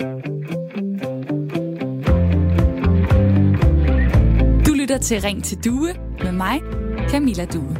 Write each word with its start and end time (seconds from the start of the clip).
Du 0.00 0.04
lytter 4.74 4.98
til 5.02 5.20
Ring 5.20 5.44
til 5.44 5.64
Due 5.64 5.94
med 6.22 6.32
mig, 6.32 6.60
Camilla 7.08 7.44
Due. 7.44 7.76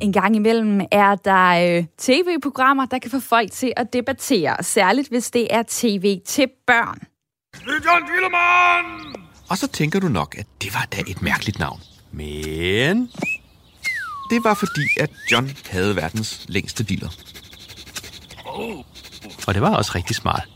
En 0.00 0.12
gang 0.12 0.36
imellem 0.36 0.80
er 0.92 1.14
der 1.14 1.76
øh, 1.78 1.84
tv-programmer, 1.98 2.86
der 2.86 2.98
kan 2.98 3.10
få 3.10 3.20
folk 3.20 3.52
til 3.52 3.72
at 3.76 3.92
debattere, 3.92 4.62
særligt 4.62 5.08
hvis 5.08 5.30
det 5.30 5.46
er 5.50 5.62
tv 5.68 6.20
til 6.26 6.46
børn. 6.66 6.98
John 7.66 8.02
Dillemann! 8.12 9.16
Og 9.50 9.58
så 9.58 9.68
tænker 9.68 10.00
du 10.00 10.08
nok, 10.08 10.34
at 10.38 10.46
det 10.62 10.74
var 10.74 10.88
da 10.92 11.00
et 11.06 11.22
mærkeligt 11.22 11.58
navn. 11.58 11.80
Men 12.12 13.10
det 14.30 14.44
var 14.44 14.54
fordi, 14.54 14.86
at 15.00 15.10
John 15.32 15.50
havde 15.70 15.96
verdens 15.96 16.44
længste 16.48 16.84
dealer. 16.84 17.08
Og 19.46 19.54
det 19.54 19.62
var 19.62 19.76
også 19.76 19.92
rigtig 19.94 20.16
smart. 20.16 20.48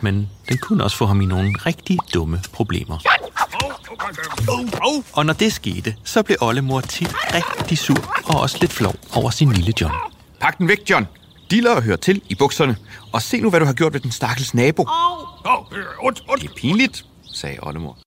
Men 0.00 0.30
den 0.48 0.58
kunne 0.58 0.84
også 0.84 0.96
få 0.96 1.06
ham 1.06 1.20
i 1.20 1.26
nogle 1.26 1.54
rigtig 1.66 1.98
dumme 2.14 2.40
problemer. 2.52 2.98
Og 5.12 5.26
når 5.26 5.32
det 5.32 5.52
skete, 5.52 5.96
så 6.04 6.22
blev 6.22 6.36
oldemor 6.40 6.80
tit 6.80 7.14
rigtig 7.34 7.78
sur 7.78 8.14
og 8.24 8.40
også 8.40 8.58
lidt 8.60 8.72
flov 8.72 8.94
over 9.14 9.30
sin 9.30 9.52
lille 9.52 9.72
John. 9.80 9.94
Pak 10.40 10.58
den 10.58 10.68
væk, 10.68 10.90
John. 10.90 11.06
Dealer 11.50 11.80
hører 11.80 11.96
til 11.96 12.22
i 12.28 12.34
bukserne. 12.34 12.76
Og 13.12 13.22
se 13.22 13.40
nu, 13.40 13.50
hvad 13.50 13.60
du 13.60 13.66
har 13.66 13.72
gjort 13.72 13.92
ved 13.92 14.00
den 14.00 14.10
stakkels 14.10 14.54
nabo. 14.54 14.82
Det 14.82 14.90
er 16.44 16.54
pinligt, 16.56 17.04
sagde 17.34 17.58
oldemor. 17.62 17.98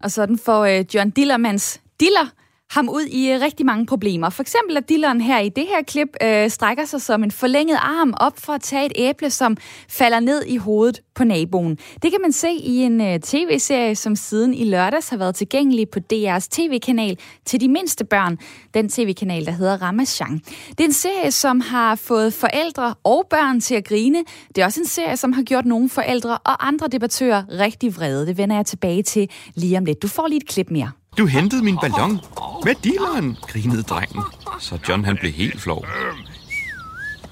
Og 0.00 0.10
sådan 0.10 0.38
får 0.44 0.64
øh, 0.64 0.84
John 0.94 1.10
Dillermans 1.10 1.80
diller 2.00 2.26
ham 2.70 2.88
ud 2.88 3.02
i 3.02 3.32
øh, 3.32 3.40
rigtig 3.40 3.66
mange 3.66 3.86
problemer. 3.86 4.30
For 4.30 4.42
eksempel 4.42 4.76
at 4.76 4.88
dilleren 4.88 5.20
her 5.20 5.38
i 5.38 5.48
det 5.48 5.66
her 5.66 5.82
klip 5.82 6.08
øh, 6.22 6.50
strækker 6.50 6.84
sig 6.84 7.02
som 7.02 7.22
en 7.22 7.30
forlænget 7.30 7.78
arm 7.82 8.14
op 8.20 8.38
for 8.38 8.52
at 8.52 8.60
tage 8.60 8.86
et 8.86 8.92
æble, 8.96 9.30
som 9.30 9.56
falder 9.88 10.20
ned 10.20 10.44
i 10.46 10.56
hovedet 10.56 11.00
på 11.14 11.24
naboen. 11.24 11.78
Det 12.02 12.10
kan 12.10 12.20
man 12.22 12.32
se 12.32 12.50
i 12.50 12.76
en 12.76 13.00
øh, 13.00 13.20
tv-serie, 13.20 13.96
som 13.96 14.16
siden 14.16 14.54
i 14.54 14.64
lørdags 14.64 15.08
har 15.08 15.16
været 15.16 15.34
tilgængelig 15.34 15.88
på 15.88 15.98
DR's 16.12 16.48
tv-kanal 16.50 17.18
til 17.44 17.60
de 17.60 17.68
mindste 17.68 18.04
børn. 18.04 18.38
Den 18.74 18.88
tv-kanal, 18.88 19.46
der 19.46 19.52
hedder 19.52 19.82
Ramachan. 19.82 20.40
Det 20.68 20.80
er 20.80 20.84
en 20.84 20.92
serie, 20.92 21.30
som 21.30 21.60
har 21.60 21.94
fået 21.94 22.34
forældre 22.34 22.94
og 23.04 23.26
børn 23.30 23.60
til 23.60 23.74
at 23.74 23.84
grine. 23.84 24.24
Det 24.54 24.62
er 24.62 24.64
også 24.64 24.80
en 24.80 24.86
serie, 24.86 25.16
som 25.16 25.32
har 25.32 25.42
gjort 25.42 25.66
nogle 25.66 25.88
forældre 25.88 26.38
og 26.38 26.66
andre 26.66 26.88
debattører 26.88 27.42
rigtig 27.50 27.96
vrede. 27.96 28.26
Det 28.26 28.38
vender 28.38 28.56
jeg 28.56 28.66
tilbage 28.66 29.02
til 29.02 29.30
lige 29.54 29.78
om 29.78 29.84
lidt. 29.84 30.02
Du 30.02 30.08
får 30.08 30.26
lige 30.26 30.36
et 30.36 30.48
klip 30.48 30.70
mere. 30.70 30.90
Du 31.18 31.26
hentede 31.26 31.64
min 31.64 31.78
ballon 31.80 32.20
med 32.64 32.74
dealeren, 32.84 33.36
grinede 33.42 33.82
drengen. 33.82 34.22
Så 34.60 34.78
John 34.88 35.04
han 35.04 35.16
blev 35.20 35.32
helt 35.32 35.60
flov. 35.60 35.86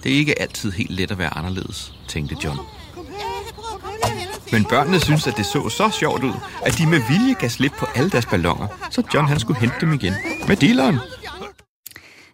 Det 0.03 0.13
er 0.13 0.17
ikke 0.17 0.41
altid 0.41 0.73
helt 0.73 0.91
let 0.91 1.11
at 1.11 1.19
være 1.19 1.37
anderledes, 1.37 1.95
tænkte 2.09 2.37
John. 2.45 2.59
Men 4.53 4.65
børnene 4.65 5.01
synes, 5.01 5.27
at 5.27 5.37
det 5.37 5.47
så 5.47 5.69
så 5.69 5.91
sjovt 5.91 6.25
ud, 6.25 6.33
at 6.63 6.79
de 6.79 6.87
med 6.87 7.01
vilje 7.09 7.35
gav 7.35 7.49
slip 7.49 7.73
på 7.79 7.87
alle 7.95 8.11
deres 8.11 8.27
ballonger, 8.27 8.67
så 8.91 9.03
John 9.15 9.29
han 9.29 9.41
skulle 9.41 9.61
hente 9.61 9.77
dem 9.81 9.93
igen 9.93 10.13
med 10.49 10.57
dealeren. 10.57 10.99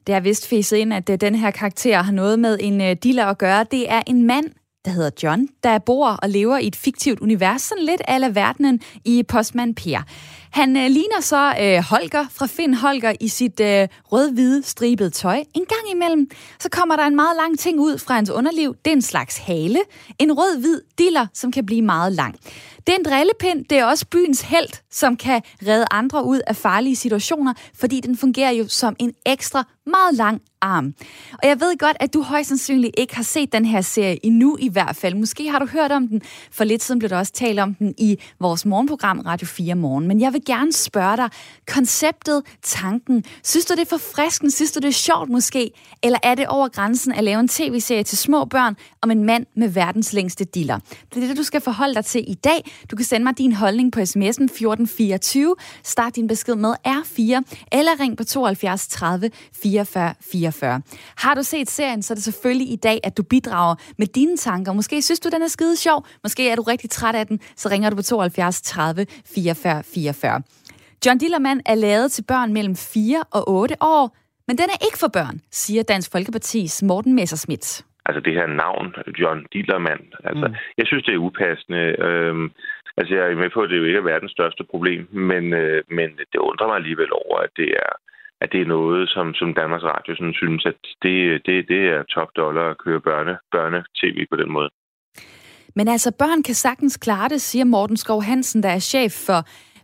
Det 0.06 0.14
er 0.14 0.20
vist 0.20 0.48
fæset 0.48 0.76
ind, 0.76 0.94
at 0.94 1.10
øh, 1.10 1.20
den 1.20 1.34
her 1.34 1.50
karakter 1.50 2.02
har 2.02 2.12
noget 2.12 2.38
med 2.38 2.58
en 2.60 2.80
øh, 2.80 2.96
dealer 3.02 3.26
at 3.26 3.38
gøre. 3.38 3.66
Det 3.70 3.92
er 3.92 4.02
en 4.06 4.26
mand, 4.26 4.44
der 4.84 4.90
hedder 4.90 5.10
John, 5.22 5.48
der 5.62 5.78
bor 5.78 6.08
og 6.08 6.28
lever 6.28 6.58
i 6.58 6.66
et 6.66 6.76
fiktivt 6.76 7.20
univers, 7.20 7.62
sådan 7.62 7.84
lidt 7.84 8.02
af 8.08 8.34
verdenen 8.34 8.80
i 9.04 9.22
Postman 9.22 9.74
Per. 9.74 10.02
Han 10.50 10.76
øh, 10.76 10.90
ligner 10.90 11.20
så 11.20 11.54
øh, 11.60 11.82
Holger 11.82 12.24
fra 12.30 12.46
Finn 12.46 12.74
Holger 12.74 13.12
i 13.20 13.28
sit 13.28 13.60
øh, 13.60 13.88
rød-hvide 14.12 14.62
stribede 14.62 15.10
tøj. 15.10 15.36
En 15.54 15.64
gang 15.68 15.90
imellem, 15.94 16.30
så 16.60 16.68
kommer 16.68 16.96
der 16.96 17.06
en 17.06 17.16
meget 17.16 17.36
lang 17.36 17.58
ting 17.58 17.80
ud 17.80 17.98
fra 17.98 18.14
hans 18.14 18.30
underliv. 18.30 18.76
Det 18.84 18.90
er 18.90 18.96
en 18.96 19.02
slags 19.02 19.38
hale. 19.38 19.78
En 20.18 20.32
rød-hvid 20.32 20.80
diller, 20.98 21.26
som 21.34 21.52
kan 21.52 21.66
blive 21.66 21.82
meget 21.82 22.12
lang. 22.12 22.36
Det 22.86 22.94
er 22.94 22.98
en 22.98 23.04
drillepind. 23.04 23.64
Det 23.64 23.78
er 23.78 23.84
også 23.84 24.06
byens 24.10 24.40
held, 24.40 24.68
som 24.90 25.16
kan 25.16 25.42
redde 25.66 25.86
andre 25.90 26.24
ud 26.24 26.40
af 26.46 26.56
farlige 26.56 26.96
situationer, 26.96 27.54
fordi 27.74 28.00
den 28.00 28.16
fungerer 28.16 28.50
jo 28.50 28.68
som 28.68 28.96
en 28.98 29.12
ekstra 29.26 29.64
meget 29.86 30.14
lang 30.14 30.42
arm. 30.60 30.94
Og 31.32 31.48
jeg 31.48 31.60
ved 31.60 31.78
godt, 31.78 31.96
at 32.00 32.14
du 32.14 32.22
højst 32.22 32.48
sandsynligt 32.48 32.94
ikke 32.98 33.16
har 33.16 33.22
set 33.22 33.52
den 33.52 33.64
her 33.64 33.80
serie 33.80 34.26
endnu 34.26 34.56
i 34.60 34.68
hvert 34.68 34.96
fald. 34.96 35.14
Måske 35.14 35.50
har 35.50 35.58
du 35.58 35.66
hørt 35.66 35.92
om 35.92 36.08
den. 36.08 36.22
For 36.50 36.64
lidt 36.64 36.82
siden 36.82 36.98
blev 36.98 37.10
der 37.10 37.18
også 37.18 37.32
talt 37.32 37.60
om 37.60 37.74
den 37.74 37.94
i 37.98 38.18
vores 38.40 38.66
morgenprogram 38.66 39.20
Radio 39.20 39.46
4 39.46 39.74
Morgen. 39.74 40.08
Men 40.08 40.20
jeg 40.20 40.32
vil 40.32 40.44
gerne 40.46 40.72
spørge 40.72 41.16
dig, 41.16 41.28
konceptet, 41.66 42.42
tanken, 42.62 43.24
synes 43.44 43.64
du 43.64 43.74
det 43.74 43.80
er 43.80 43.98
forfriskende? 43.98 44.52
Synes 44.52 44.72
du 44.72 44.80
det 44.80 44.88
er 44.88 44.92
sjovt 44.92 45.30
måske? 45.30 45.70
Eller 46.02 46.18
er 46.22 46.34
det 46.34 46.46
over 46.46 46.68
grænsen 46.68 47.12
at 47.12 47.24
lave 47.24 47.40
en 47.40 47.48
tv-serie 47.48 48.02
til 48.02 48.18
små 48.18 48.44
børn 48.44 48.76
om 49.02 49.10
en 49.10 49.24
mand 49.24 49.46
med 49.56 49.68
verdens 49.68 50.12
længste 50.12 50.44
diller? 50.44 50.78
Det 51.14 51.22
er 51.22 51.26
det, 51.26 51.36
du 51.36 51.42
skal 51.42 51.60
forholde 51.60 51.94
dig 51.94 52.04
til 52.04 52.24
i 52.30 52.34
dag. 52.34 52.71
Du 52.90 52.96
kan 52.96 53.04
sende 53.04 53.24
mig 53.24 53.38
din 53.38 53.52
holdning 53.52 53.92
på 53.92 54.00
sms'en 54.00 54.44
1424. 54.44 55.54
Start 55.84 56.16
din 56.16 56.26
besked 56.26 56.54
med 56.54 56.74
R4, 56.86 57.20
eller 57.72 58.00
ring 58.00 58.16
på 58.16 58.24
72 58.24 58.88
30 58.88 59.30
44 59.62 60.14
44. 60.20 60.82
Har 61.16 61.34
du 61.34 61.42
set 61.42 61.70
serien, 61.70 62.02
så 62.02 62.12
er 62.12 62.14
det 62.14 62.24
selvfølgelig 62.24 62.72
i 62.72 62.76
dag, 62.76 63.00
at 63.04 63.16
du 63.16 63.22
bidrager 63.22 63.74
med 63.98 64.06
dine 64.06 64.36
tanker. 64.36 64.72
Måske 64.72 65.02
synes 65.02 65.20
du, 65.20 65.28
den 65.28 65.42
er 65.42 65.48
skide 65.48 65.76
sjov. 65.76 66.06
Måske 66.22 66.48
er 66.48 66.56
du 66.56 66.62
rigtig 66.62 66.90
træt 66.90 67.14
af 67.14 67.26
den. 67.26 67.40
Så 67.56 67.68
ringer 67.68 67.90
du 67.90 67.96
på 67.96 68.02
72 68.02 68.62
30 68.62 69.06
44 69.34 69.82
44. 69.82 70.42
John 71.06 71.18
Dillermand 71.18 71.60
er 71.66 71.74
lavet 71.74 72.12
til 72.12 72.22
børn 72.22 72.52
mellem 72.52 72.76
4 72.76 73.24
og 73.30 73.48
8 73.48 73.76
år, 73.80 74.16
men 74.48 74.58
den 74.58 74.66
er 74.70 74.84
ikke 74.86 74.98
for 74.98 75.08
børn, 75.08 75.40
siger 75.52 75.82
Dansk 75.82 76.10
Folkepartis 76.10 76.82
Morten 76.82 77.14
Messerschmidt. 77.14 77.84
Altså 78.06 78.20
det 78.20 78.34
her 78.34 78.46
navn, 78.46 78.94
John 79.20 79.46
Dillermand, 79.52 80.06
altså 80.24 80.46
mm. 80.48 80.54
jeg 80.78 80.86
synes, 80.86 81.04
det 81.04 81.14
er 81.14 81.24
upassende. 81.28 81.84
Øhm, 82.06 82.50
altså 82.96 83.14
jeg 83.14 83.24
er 83.24 83.34
med 83.34 83.50
på, 83.50 83.60
at 83.62 83.70
det 83.70 83.78
jo 83.78 83.84
ikke 83.84 83.98
er 83.98 84.10
verdens 84.12 84.32
største 84.32 84.64
problem, 84.64 85.08
men, 85.12 85.52
øh, 85.52 85.82
men 85.88 86.08
det 86.32 86.38
undrer 86.38 86.66
mig 86.66 86.76
alligevel 86.76 87.12
over, 87.12 87.38
at 87.38 87.50
det 87.56 87.68
er 87.68 87.92
at 88.42 88.52
det 88.52 88.60
er 88.60 88.74
noget, 88.78 89.08
som, 89.08 89.34
som 89.34 89.54
Danmarks 89.54 89.84
Radio 89.84 90.14
sådan 90.16 90.34
synes, 90.34 90.66
at 90.66 90.78
det, 91.02 91.46
det, 91.46 91.68
det 91.68 91.82
er 91.94 92.02
top 92.02 92.30
dollar 92.36 92.70
at 92.70 92.78
køre 92.84 93.00
børne, 93.00 93.34
børne-tv 93.52 94.26
på 94.30 94.36
den 94.36 94.50
måde. 94.52 94.70
Men 95.76 95.88
altså, 95.88 96.10
børn 96.18 96.42
kan 96.42 96.54
sagtens 96.54 96.96
klare 96.96 97.28
det, 97.28 97.40
siger 97.40 97.64
Morten 97.64 97.96
Skov 97.96 98.22
Hansen, 98.22 98.62
der 98.62 98.68
er 98.68 98.78
chef 98.78 99.12
for 99.26 99.40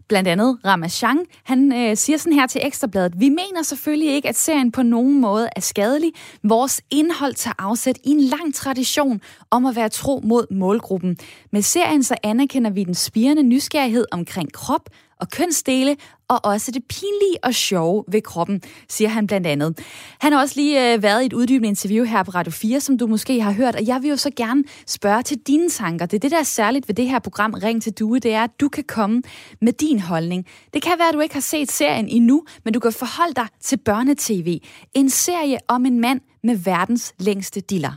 blandt 0.09 0.29
andet 0.29 0.59
Ramachan. 0.65 1.19
Han 1.45 1.73
øh, 1.73 1.97
siger 1.97 2.17
sådan 2.17 2.33
her 2.33 2.47
til 2.47 2.61
Ekstrabladet, 2.65 3.21
vi 3.21 3.29
mener 3.29 3.63
selvfølgelig 3.63 4.15
ikke, 4.15 4.29
at 4.29 4.37
serien 4.37 4.73
på 4.73 4.83
nogen 4.83 5.21
måde 5.21 5.49
er 5.57 5.61
skadelig. 5.61 6.13
Vores 6.43 6.81
indhold 6.91 7.35
tager 7.35 7.55
afsæt 7.59 7.99
i 8.05 8.11
en 8.11 8.21
lang 8.21 8.55
tradition 8.55 9.21
om 9.51 9.67
at 9.67 9.77
være 9.77 9.89
tro 9.89 10.21
mod 10.25 10.47
målgruppen. 10.51 11.17
Med 11.53 11.63
serien 11.63 12.03
så 12.03 12.15
anerkender 12.23 12.71
vi 12.71 12.85
den 12.85 12.95
spirende 12.95 13.43
nysgerrighed 13.43 14.05
omkring 14.13 14.53
krop 14.53 14.89
og 15.21 15.31
kønsdele, 15.31 15.97
og 16.29 16.45
også 16.45 16.71
det 16.71 16.83
pinlige 16.89 17.39
og 17.43 17.55
sjove 17.55 18.05
ved 18.09 18.23
kroppen, 18.23 18.63
siger 18.89 19.09
han 19.09 19.27
blandt 19.27 19.47
andet. 19.47 19.79
Han 20.21 20.33
har 20.33 20.41
også 20.41 20.55
lige 20.57 20.95
øh, 20.95 21.03
været 21.03 21.23
i 21.23 21.27
et 21.27 21.33
uddybende 21.33 21.69
interview 21.69 22.05
her 22.05 22.23
på 22.23 22.31
Radio 22.31 22.53
4, 22.53 22.81
som 22.81 22.99
du 22.99 23.07
måske 23.07 23.41
har 23.41 23.53
hørt, 23.53 23.77
og 23.77 23.87
jeg 23.87 24.03
vil 24.03 24.11
jo 24.11 24.17
så 24.17 24.31
gerne 24.37 24.65
spørge 24.87 25.23
til 25.23 25.39
dine 25.47 25.71
tanker. 25.71 26.07
Det 26.07 26.17
er 26.17 26.21
det, 26.21 26.31
der 26.31 26.39
er 26.39 26.43
særligt 26.43 26.89
ved 26.89 26.95
det 26.95 27.09
her 27.09 27.19
program 27.19 27.55
Ring 27.55 27.83
til 27.83 27.93
Due, 27.93 28.19
det 28.19 28.33
er, 28.33 28.45
at 28.45 28.61
du 28.61 28.69
kan 28.69 28.85
komme 28.89 29.23
med 29.61 29.73
din 29.73 30.01
holdning. 30.01 30.47
Det 30.75 30.83
kan 30.83 30.93
være, 30.99 31.09
at 31.09 31.15
du 31.15 31.21
ikke 31.21 31.35
har 31.35 31.41
set 31.41 31.73
serien 31.73 32.09
endnu, 32.09 32.45
men 32.65 32.75
du 32.75 32.81
kan 32.81 32.93
forholde 32.93 33.35
dig 33.35 33.47
til 33.61 33.77
børnetv. 33.77 34.59
En 34.95 35.11
serie 35.11 35.59
om 35.69 35.87
en 35.87 36.01
mand 36.01 36.21
med 36.45 36.57
verdens 36.57 37.15
længste 37.19 37.61
diller. 37.61 37.93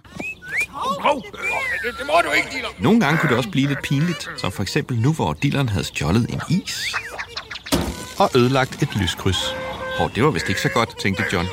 Oh, 1.05 1.15
det, 1.15 1.97
det 1.99 2.05
må 2.05 2.13
du 2.25 2.31
ikke, 2.31 2.47
dealer. 2.51 2.67
Nogle 2.79 2.99
gange 2.99 3.17
kunne 3.19 3.29
det 3.29 3.37
også 3.37 3.49
blive 3.49 3.67
lidt 3.67 3.81
pinligt, 3.83 4.29
som 4.37 4.51
for 4.51 4.61
eksempel 4.61 4.99
nu, 4.99 5.13
hvor 5.13 5.33
dealeren 5.33 5.69
havde 5.69 5.83
stjålet 5.83 6.29
en 6.29 6.41
is 6.49 6.95
og 8.21 8.29
ødelagt 8.35 8.83
et 8.83 8.95
lyskryds. 8.95 9.55
Og 9.99 10.15
det 10.15 10.23
var 10.23 10.31
vist 10.31 10.49
ikke 10.49 10.61
så 10.61 10.69
godt, 10.69 10.99
tænkte 10.99 11.23
John. 11.33 11.47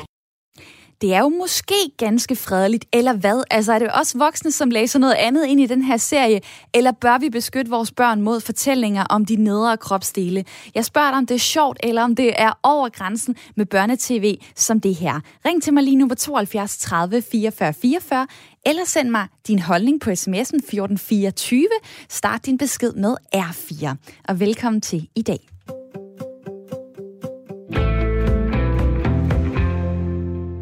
Det 1.01 1.13
er 1.13 1.19
jo 1.19 1.29
måske 1.29 1.75
ganske 1.97 2.35
fredeligt, 2.35 2.85
eller 2.93 3.13
hvad? 3.13 3.43
Altså 3.51 3.73
er 3.73 3.79
det 3.79 3.91
også 3.91 4.17
voksne, 4.17 4.51
som 4.51 4.69
læser 4.69 4.99
noget 4.99 5.13
andet 5.13 5.45
ind 5.45 5.61
i 5.61 5.65
den 5.65 5.81
her 5.81 5.97
serie, 5.97 6.41
eller 6.73 6.91
bør 6.91 7.17
vi 7.17 7.29
beskytte 7.29 7.71
vores 7.71 7.91
børn 7.91 8.21
mod 8.21 8.41
fortællinger 8.41 9.03
om 9.03 9.25
de 9.25 9.35
nedre 9.35 9.77
kropsdele? 9.77 10.45
Jeg 10.75 10.85
spørger 10.85 11.09
dig, 11.09 11.17
om 11.17 11.25
det 11.25 11.35
er 11.35 11.39
sjovt, 11.39 11.77
eller 11.83 12.03
om 12.03 12.15
det 12.15 12.41
er 12.41 12.59
over 12.63 12.89
grænsen 12.89 13.35
med 13.55 13.65
børnetv 13.65 14.35
som 14.55 14.81
det 14.81 14.95
her. 14.95 15.19
Ring 15.45 15.63
til 15.63 15.73
mig 15.73 15.83
lige 15.83 15.95
nu 15.95 16.07
på 16.07 16.15
72 16.15 16.77
30 16.77 17.21
44 17.21 17.73
44, 17.73 18.27
eller 18.65 18.85
send 18.85 19.09
mig 19.09 19.27
din 19.47 19.59
holdning 19.59 20.01
på 20.01 20.09
sms'en 20.09 20.39
1424. 20.39 21.67
Start 22.09 22.45
din 22.45 22.57
besked 22.57 22.93
med 22.93 23.15
R4. 23.35 23.95
Og 24.27 24.39
velkommen 24.39 24.81
til 24.81 25.07
i 25.15 25.21
dag. 25.21 25.49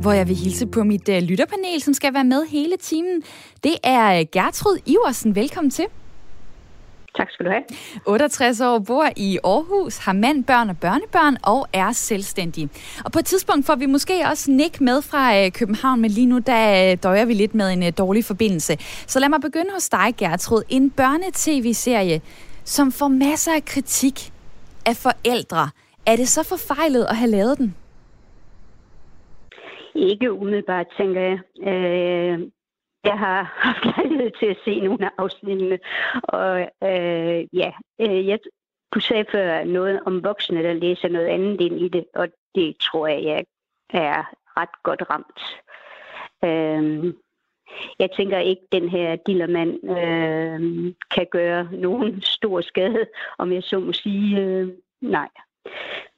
Hvor 0.07 0.13
jeg 0.13 0.27
vil 0.27 0.35
hilse 0.35 0.67
på 0.67 0.83
mit 0.83 1.09
uh, 1.09 1.15
lytterpanel, 1.15 1.81
som 1.81 1.93
skal 1.93 2.13
være 2.13 2.23
med 2.23 2.45
hele 2.45 2.77
timen. 2.77 3.23
Det 3.63 3.75
er 3.83 4.19
øh, 4.19 4.25
Gertrud 4.31 4.77
Iversen. 4.85 5.35
Velkommen 5.35 5.71
til. 5.71 5.85
Tak 7.17 7.27
skal 7.31 7.45
du 7.45 7.51
have. 7.51 7.63
68 8.05 8.61
år, 8.61 8.79
bor 8.79 9.09
i 9.15 9.39
Aarhus, 9.43 9.97
har 9.97 10.13
mand, 10.13 10.43
børn 10.43 10.69
og 10.69 10.77
børnebørn 10.77 11.37
og 11.43 11.67
er 11.73 11.91
selvstændig. 11.91 12.69
Og 13.05 13.11
på 13.11 13.19
et 13.19 13.25
tidspunkt 13.25 13.65
får 13.65 13.75
vi 13.75 13.85
måske 13.85 14.25
også 14.31 14.51
Nick 14.51 14.81
med 14.81 15.01
fra 15.01 15.37
øh, 15.37 15.51
København, 15.51 16.01
men 16.01 16.11
lige 16.11 16.27
nu 16.27 16.37
der 16.37 16.91
øh, 16.91 16.97
døjer 17.03 17.25
vi 17.25 17.33
lidt 17.33 17.55
med 17.55 17.73
en 17.73 17.83
øh, 17.83 17.91
dårlig 17.97 18.25
forbindelse. 18.25 18.77
Så 19.07 19.19
lad 19.19 19.29
mig 19.29 19.41
begynde 19.41 19.71
hos 19.73 19.89
dig, 19.89 20.13
Gertrud. 20.17 20.63
En 20.69 20.89
børnetv-serie, 20.89 22.21
som 22.63 22.91
får 22.91 23.07
masser 23.07 23.51
af 23.55 23.65
kritik 23.65 24.31
af 24.85 24.95
forældre. 24.95 25.69
Er 26.05 26.15
det 26.15 26.27
så 26.29 26.43
forfejlet 26.43 27.05
at 27.09 27.15
have 27.15 27.31
lavet 27.31 27.57
den? 27.57 27.75
Ikke 29.97 30.33
umiddelbart, 30.33 30.87
tænker 30.97 31.21
jeg. 31.21 31.39
Øh, 31.59 32.49
jeg 33.03 33.19
har 33.19 33.43
haft 33.57 33.85
lejlighed 33.97 34.31
til 34.39 34.45
at 34.45 34.57
se 34.65 34.79
nogle 34.79 35.05
af 35.05 35.11
afsnittene, 35.17 35.79
og 36.23 36.59
øh, 36.61 37.45
ja, 37.53 37.71
øh, 37.99 38.27
jeg, 38.27 38.39
du 38.93 38.99
sagde 38.99 39.25
før 39.31 39.63
noget 39.63 39.99
om 40.05 40.23
voksne, 40.23 40.63
der 40.63 40.73
læser 40.73 41.07
noget 41.07 41.27
andet 41.27 41.61
ind 41.61 41.79
i 41.81 41.87
det, 41.87 42.05
og 42.13 42.27
det 42.55 42.77
tror 42.77 43.07
jeg, 43.07 43.23
jeg 43.23 43.45
er 43.89 44.23
ret 44.57 44.83
godt 44.83 45.03
ramt. 45.09 45.41
Øh, 46.45 47.13
jeg 47.99 48.09
tænker 48.11 48.39
ikke, 48.39 48.61
at 48.71 48.81
den 48.81 48.89
her 48.89 49.15
dillermand 49.15 49.73
øh, 49.83 50.93
kan 51.11 51.27
gøre 51.31 51.69
nogen 51.71 52.21
stor 52.21 52.61
skade, 52.61 53.05
om 53.37 53.51
jeg 53.51 53.63
så 53.63 53.79
må 53.79 53.93
sige 53.93 54.41
øh, 54.41 54.67
nej. 55.01 55.29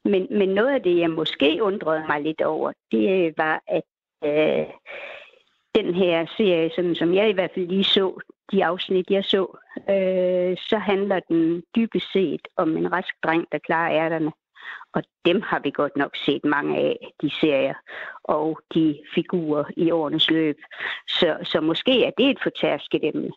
Men, 0.05 0.27
men 0.31 0.49
noget 0.49 0.73
af 0.73 0.81
det, 0.81 0.99
jeg 0.99 1.09
måske 1.09 1.59
undrede 1.61 2.03
mig 2.07 2.21
lidt 2.21 2.41
over, 2.41 2.71
det 2.91 3.25
øh, 3.25 3.33
var, 3.37 3.63
at 3.67 3.83
øh, 4.23 4.65
den 5.75 5.93
her 5.93 6.25
serie, 6.37 6.71
som, 6.75 6.95
som 6.95 7.13
jeg 7.13 7.29
i 7.29 7.33
hvert 7.33 7.51
fald 7.53 7.67
lige 7.67 7.83
så, 7.83 8.19
de 8.51 8.65
afsnit, 8.65 9.09
jeg 9.09 9.23
så, 9.23 9.57
øh, 9.89 10.57
så 10.57 10.77
handler 10.77 11.19
den 11.19 11.63
dybest 11.75 12.11
set 12.13 12.47
om 12.57 12.77
en 12.77 12.91
rask 12.91 13.15
dreng, 13.23 13.45
der 13.51 13.57
klarer 13.57 14.05
ærterne. 14.05 14.31
Og 14.93 15.03
dem 15.25 15.41
har 15.41 15.59
vi 15.59 15.71
godt 15.71 15.95
nok 15.97 16.15
set 16.15 16.45
mange 16.45 16.77
af, 16.77 17.11
de 17.21 17.29
serier 17.29 17.73
og 18.23 18.59
de 18.73 18.99
figurer 19.15 19.63
i 19.77 19.91
årenes 19.91 20.29
løb. 20.29 20.57
Så, 21.07 21.37
så 21.43 21.61
måske 21.61 22.05
er 22.05 22.11
det 22.17 22.29
et 22.29 22.39
fortærsket 22.43 23.03
emne. 23.03 23.31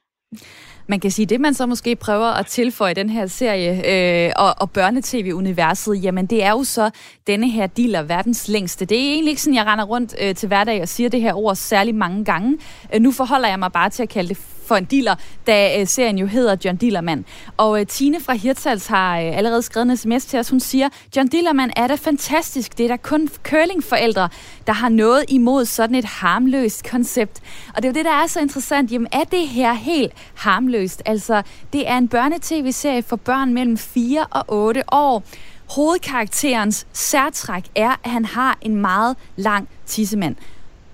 Man 0.87 1.01
kan 1.01 1.11
sige, 1.11 1.27
det 1.27 1.41
man 1.41 1.55
så 1.55 1.67
måske 1.67 1.97
prøver 1.97 2.27
at 2.27 2.47
tilføje 2.47 2.95
den 2.95 3.11
her 3.11 3.27
serie 3.27 4.27
øh, 4.27 4.33
og, 4.37 4.55
og 4.59 4.71
børnetv-universet, 4.71 6.05
jamen 6.05 6.27
det 6.27 6.45
er 6.45 6.51
jo 6.51 6.65
så 6.65 6.91
denne 7.27 7.51
her 7.51 7.67
dealer 7.67 8.03
verdens 8.03 8.49
længste. 8.49 8.85
Det 8.85 8.99
er 8.99 9.13
egentlig 9.13 9.31
ikke 9.31 9.43
sådan, 9.43 9.55
jeg 9.55 9.67
render 9.67 9.85
rundt 9.85 10.15
øh, 10.21 10.35
til 10.35 10.47
hverdag 10.47 10.83
og 10.83 10.89
siger 10.89 11.11
det 11.11 11.21
her 11.21 11.35
ord 11.35 11.57
særlig 11.57 11.95
mange 11.95 12.25
gange. 12.25 12.59
Øh, 12.95 13.01
nu 13.01 13.13
forholder 13.13 13.49
jeg 13.49 13.59
mig 13.59 13.73
bare 13.73 13.91
til 13.91 14.03
at 14.03 14.09
kalde 14.09 14.29
det 14.29 14.39
for 14.73 14.77
en 14.77 14.85
dealer, 14.85 15.15
da 15.47 15.81
øh, 15.81 15.87
serien 15.87 16.19
jo 16.19 16.27
hedder 16.27 16.57
John 16.65 16.77
Dillermand. 16.77 17.25
Og 17.57 17.81
øh, 17.81 17.87
Tine 17.87 18.21
fra 18.21 18.33
Hirtals 18.33 18.87
har 18.87 19.21
øh, 19.21 19.37
allerede 19.37 19.63
skrevet 19.63 19.91
en 19.91 19.97
sms 19.97 20.25
til 20.25 20.39
os. 20.39 20.51
Hun 20.51 20.61
siger, 20.61 20.89
John 21.17 21.29
Dillermand 21.29 21.71
er 21.77 21.87
da 21.87 21.95
fantastisk. 21.95 22.79
Det 22.79 22.85
er 22.85 22.89
da 22.89 22.97
kun 22.97 23.29
curlingforældre, 23.45 24.29
der 24.67 24.73
har 24.73 24.89
noget 24.89 25.25
imod 25.29 25.65
sådan 25.65 25.95
et 25.95 26.05
harmløst 26.05 26.91
koncept. 26.91 27.41
Og 27.75 27.83
det 27.83 27.85
er 27.85 27.89
jo 27.89 27.95
det, 27.95 28.05
der 28.05 28.23
er 28.23 28.27
så 28.27 28.41
interessant. 28.41 28.93
Jamen 28.93 29.09
er 29.13 29.25
det 29.25 29.49
her 29.49 29.73
helt 29.73 30.13
harmløst? 30.35 31.03
Altså, 31.07 31.43
det 31.73 31.89
er 31.89 31.99
en 31.99 32.09
børnetv-serie 32.09 33.03
for 33.03 33.17
børn 33.17 33.55
mellem 33.55 33.79
4 33.79 34.27
og 34.31 34.45
8 34.49 34.83
år. 34.93 35.23
Hovedkarakterens 35.71 36.87
særtræk 36.93 37.65
er, 37.75 37.91
at 38.05 38.11
han 38.11 38.25
har 38.25 38.59
en 38.61 38.77
meget 38.77 39.17
lang 39.37 39.69
tissemand. 39.87 40.37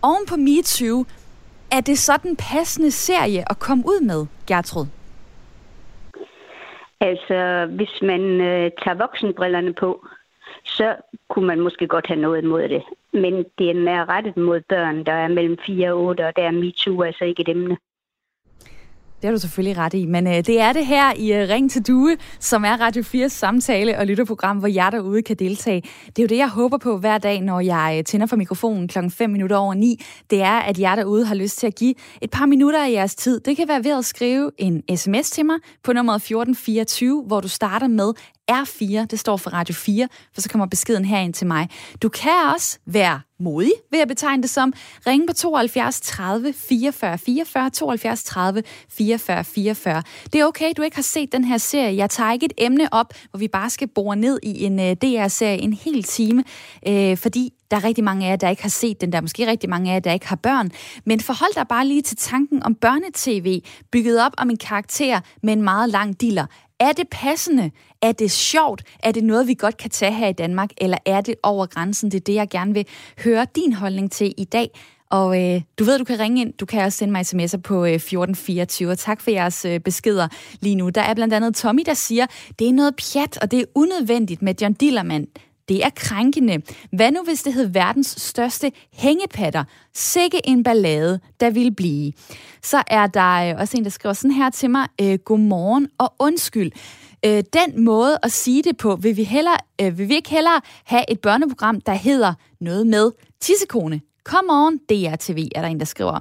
Oven 0.03 0.27
på 0.27 0.37
MeToo 0.37 1.05
er 1.73 1.81
det 1.81 1.99
sådan 1.99 2.37
passende 2.37 2.91
serie 2.91 3.51
at 3.51 3.59
komme 3.59 3.85
ud 3.87 4.01
med, 4.05 4.27
Gertrud? 4.47 4.87
Altså, 7.01 7.67
hvis 7.77 8.03
man 8.03 8.21
øh, 8.41 8.71
tager 8.85 8.95
voksenbrillerne 8.95 9.73
på, 9.73 10.07
så 10.65 10.97
kunne 11.29 11.47
man 11.47 11.61
måske 11.61 11.87
godt 11.87 12.07
have 12.07 12.21
noget 12.21 12.43
imod 12.43 12.63
det. 12.63 12.83
Men 13.13 13.45
det 13.59 13.71
er 13.71 13.75
mere 13.75 14.05
rettet 14.05 14.37
mod 14.37 14.61
børn, 14.69 15.05
der 15.05 15.13
er 15.13 15.29
mellem 15.29 15.57
4 15.67 15.93
og 15.93 16.01
8, 16.01 16.27
og 16.27 16.37
der 16.37 16.43
er 16.43 16.51
MeToo 16.51 17.03
altså 17.03 17.25
ikke 17.25 17.41
et 17.41 17.49
emne. 17.49 17.77
Det 19.23 19.25
har 19.25 19.33
du 19.33 19.41
selvfølgelig 19.41 19.79
ret 19.79 19.95
i, 19.95 20.07
men 20.07 20.27
øh, 20.27 20.35
det 20.35 20.61
er 20.61 20.73
det 20.73 20.87
her 20.87 21.13
i 21.17 21.33
øh, 21.33 21.49
Ring 21.49 21.71
til 21.71 21.87
Due, 21.87 22.17
som 22.41 22.65
er 22.65 22.81
Radio 22.81 23.03
4's 23.03 23.29
samtale- 23.29 23.99
og 23.99 24.07
lytterprogram, 24.07 24.59
hvor 24.59 24.69
jer 24.69 24.91
derude 24.91 25.23
kan 25.23 25.37
deltage. 25.37 25.83
Det 26.07 26.19
er 26.19 26.23
jo 26.23 26.27
det, 26.27 26.37
jeg 26.37 26.49
håber 26.49 26.79
på 26.79 26.99
hver 26.99 27.19
dag, 27.19 27.41
når 27.41 27.61
jeg 27.61 27.95
øh, 27.99 28.05
tænder 28.05 28.27
for 28.27 28.37
mikrofonen 28.37 28.89
klokken 28.89 29.11
5 29.11 29.31
minutter 29.31 29.57
over 29.57 29.75
9. 29.75 30.05
Det 30.31 30.43
er, 30.43 30.59
at 30.59 30.79
jer 30.79 30.95
derude 30.95 31.27
har 31.27 31.35
lyst 31.35 31.59
til 31.59 31.67
at 31.67 31.75
give 31.75 31.95
et 32.23 32.31
par 32.31 32.47
minutter 32.47 32.85
af 32.85 32.91
jeres 32.91 33.15
tid. 33.15 33.41
Det 33.41 33.57
kan 33.57 33.69
være 33.69 33.85
ved 33.85 33.99
at 33.99 34.05
skrive 34.05 34.51
en 34.59 34.97
sms 34.97 35.31
til 35.31 35.47
mig 35.47 35.57
på 35.85 35.93
nummeret 35.93 36.17
1424, 36.17 37.23
hvor 37.27 37.41
du 37.41 37.49
starter 37.49 37.89
med 37.89 38.13
R4, 38.51 39.05
det 39.05 39.19
står 39.19 39.37
for 39.37 39.51
Radio 39.51 39.75
4, 39.75 40.09
for 40.35 40.41
så 40.41 40.49
kommer 40.49 40.67
beskeden 40.67 41.05
herind 41.05 41.35
til 41.35 41.47
mig. 41.47 41.69
Du 42.03 42.09
kan 42.09 42.53
også 42.55 42.79
være 42.87 43.21
modig, 43.41 43.73
vil 43.91 43.99
jeg 43.99 44.09
betegne 44.09 44.43
det 44.43 44.51
som. 44.51 44.73
Ring 45.07 45.27
på 45.27 45.33
72 45.33 46.01
30 46.01 46.53
44 46.53 47.19
44, 47.19 47.71
72 47.71 48.25
30 48.25 48.63
44 48.91 49.45
44. 49.45 50.03
Det 50.33 50.41
er 50.41 50.45
okay, 50.45 50.73
du 50.77 50.83
ikke 50.83 50.97
har 50.97 51.03
set 51.03 51.33
den 51.33 51.45
her 51.45 51.59
serie. 51.59 51.97
Jeg 51.97 52.11
tager 52.11 52.33
ikke 52.33 52.47
et 52.47 52.53
emne 52.59 52.89
op, 52.93 53.15
hvor 53.31 53.39
vi 53.39 53.49
bare 53.49 53.71
skal 53.71 53.89
bore 53.89 54.17
ned 54.17 54.39
i 54.43 54.65
en 54.65 54.81
øh, 54.81 54.97
DR-serie 54.97 55.59
en 55.59 55.73
hel 55.73 56.03
time, 56.03 56.45
øh, 56.89 57.17
fordi 57.17 57.53
der 57.71 57.77
er 57.77 57.85
rigtig 57.85 58.05
mange 58.05 58.27
af 58.27 58.31
jer, 58.31 58.37
der 58.37 58.49
ikke 58.49 58.63
har 58.63 58.69
set 58.69 59.01
den. 59.01 59.13
Der 59.13 59.19
er 59.19 59.23
måske 59.23 59.47
rigtig 59.47 59.71
mange 59.71 59.91
af 59.91 59.95
jer, 59.95 60.01
der 60.01 60.13
ikke 60.13 60.29
har 60.29 60.37
børn. 60.37 60.71
Men 61.05 61.21
forhold 61.21 61.55
dig 61.55 61.69
bare 61.69 61.87
lige 61.87 62.03
til 62.03 62.17
tanken 62.17 62.63
om 62.63 62.75
børnetv, 62.75 63.63
bygget 63.93 64.25
op 64.25 64.33
om 64.39 64.51
en 64.51 64.57
karakter 64.57 65.21
med 65.43 65.53
en 65.53 65.63
meget 65.63 65.89
lang 65.89 66.21
diller. 66.21 66.47
Er 66.81 66.93
det 66.93 67.09
passende? 67.11 67.71
Er 68.03 68.13
det 68.13 68.31
sjovt? 68.31 68.83
Er 69.03 69.13
det 69.13 69.25
noget, 69.25 69.47
vi 69.47 69.55
godt 69.55 69.77
kan 69.77 69.91
tage 69.91 70.13
her 70.13 70.29
i 70.29 70.33
Danmark? 70.33 70.71
Eller 70.77 70.99
er 71.07 71.21
det 71.21 71.35
over 71.43 71.67
grænsen? 71.67 72.11
Det 72.11 72.21
er 72.21 72.25
det, 72.25 72.35
jeg 72.35 72.49
gerne 72.49 72.75
vil 72.75 72.87
høre 73.25 73.47
din 73.57 73.73
holdning 73.73 74.13
til 74.13 74.35
i 74.37 74.45
dag. 74.45 74.71
Og 75.11 75.43
øh, 75.45 75.63
du 75.79 75.85
ved, 75.85 75.99
du 75.99 76.05
kan 76.05 76.19
ringe 76.19 76.41
ind. 76.41 76.53
Du 76.53 76.67
kan 76.67 76.85
også 76.85 76.99
sende 76.99 77.13
mig 77.13 77.21
sms'er 77.21 77.61
på 77.61 77.85
øh, 77.85 77.93
1424. 77.93 78.97
Tak 78.97 79.21
for 79.21 79.31
jeres 79.31 79.65
øh, 79.65 79.81
beskeder 79.81 80.29
lige 80.61 80.75
nu. 80.75 80.89
Der 80.89 81.01
er 81.01 81.15
blandt 81.15 81.35
andet 81.35 81.55
Tommy, 81.55 81.83
der 81.87 81.95
siger, 81.95 82.27
det 82.59 82.69
er 82.69 82.73
noget 82.73 82.95
pjat, 82.97 83.39
og 83.43 83.51
det 83.51 83.61
er 83.61 83.65
unødvendigt 83.75 84.43
med 84.43 84.55
John 84.63 84.73
Dillermand. 84.73 85.27
Det 85.69 85.85
er 85.85 85.91
krænkende. 85.97 86.63
Hvad 86.93 87.13
nu, 87.13 87.23
hvis 87.25 87.43
det 87.43 87.53
hed 87.53 87.67
verdens 87.67 88.07
største 88.07 88.73
hængepatter? 88.93 89.65
Sikke 89.95 90.41
en 90.45 90.63
ballade, 90.63 91.21
der 91.41 91.51
ville 91.51 91.73
blive. 91.73 92.13
Så 92.63 92.83
er 92.87 93.07
der 93.07 93.51
øh, 93.51 93.61
også 93.61 93.77
en, 93.77 93.85
der 93.85 93.91
skriver 93.91 94.13
sådan 94.13 94.31
her 94.31 94.51
til 94.51 94.71
mig. 94.71 94.89
Øh, 95.01 95.19
Godmorgen 95.19 95.89
og 95.99 96.15
undskyld. 96.19 96.73
Øh, 97.27 97.43
den 97.53 97.85
måde 97.85 98.19
at 98.23 98.33
sige 98.33 98.63
det 98.63 98.77
på, 98.77 98.97
vil 98.97 99.17
vi, 99.17 99.25
hellere, 99.25 99.57
øh, 99.81 99.99
vil 99.99 100.09
vi 100.09 100.15
ikke 100.15 100.31
hellere 100.31 100.61
have 100.85 101.11
et 101.11 101.21
børneprogram, 101.21 101.81
der 101.81 101.93
hedder 101.93 102.35
noget 102.61 102.87
med 102.87 103.11
tissekone? 103.41 104.01
Come 104.25 104.53
on, 104.53 104.79
DRTV, 104.79 105.49
er 105.55 105.61
der 105.61 105.69
en, 105.69 105.81
der 105.81 105.87
skriver. 105.87 106.21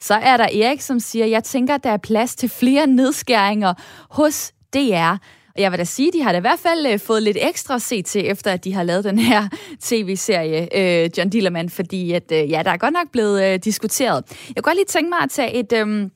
Så 0.00 0.14
er 0.14 0.36
der 0.36 0.44
Erik, 0.44 0.80
som 0.80 1.00
siger, 1.00 1.26
jeg 1.26 1.44
tænker, 1.44 1.76
der 1.76 1.90
er 1.90 1.96
plads 1.96 2.36
til 2.36 2.48
flere 2.48 2.86
nedskæringer 2.86 3.74
hos 4.10 4.52
DR. 4.74 5.16
Og 5.56 5.62
jeg 5.62 5.70
vil 5.70 5.78
da 5.78 5.84
sige, 5.84 6.12
de 6.12 6.22
har 6.22 6.32
da 6.32 6.38
i 6.38 6.40
hvert 6.40 6.58
fald 6.58 6.86
øh, 6.86 6.98
fået 6.98 7.22
lidt 7.22 7.36
ekstra 7.40 7.74
at 7.74 7.82
se 7.82 8.02
til, 8.02 8.30
efter 8.30 8.52
at 8.52 8.64
de 8.64 8.74
har 8.74 8.82
lavet 8.82 9.04
den 9.04 9.18
her 9.18 9.48
tv-serie, 9.88 10.78
øh, 10.78 11.10
John 11.18 11.30
Dillermand, 11.30 11.70
fordi 11.70 12.12
at, 12.12 12.32
øh, 12.32 12.50
ja, 12.50 12.62
der 12.62 12.70
er 12.70 12.76
godt 12.76 12.92
nok 12.92 13.10
blevet 13.12 13.44
øh, 13.44 13.58
diskuteret. 13.64 14.24
Jeg 14.48 14.56
kunne 14.56 14.62
godt 14.62 14.76
lige 14.76 14.86
tænke 14.86 15.08
mig 15.08 15.18
at 15.22 15.30
tage 15.30 15.54
et... 15.54 15.72
Øh, 15.72 16.10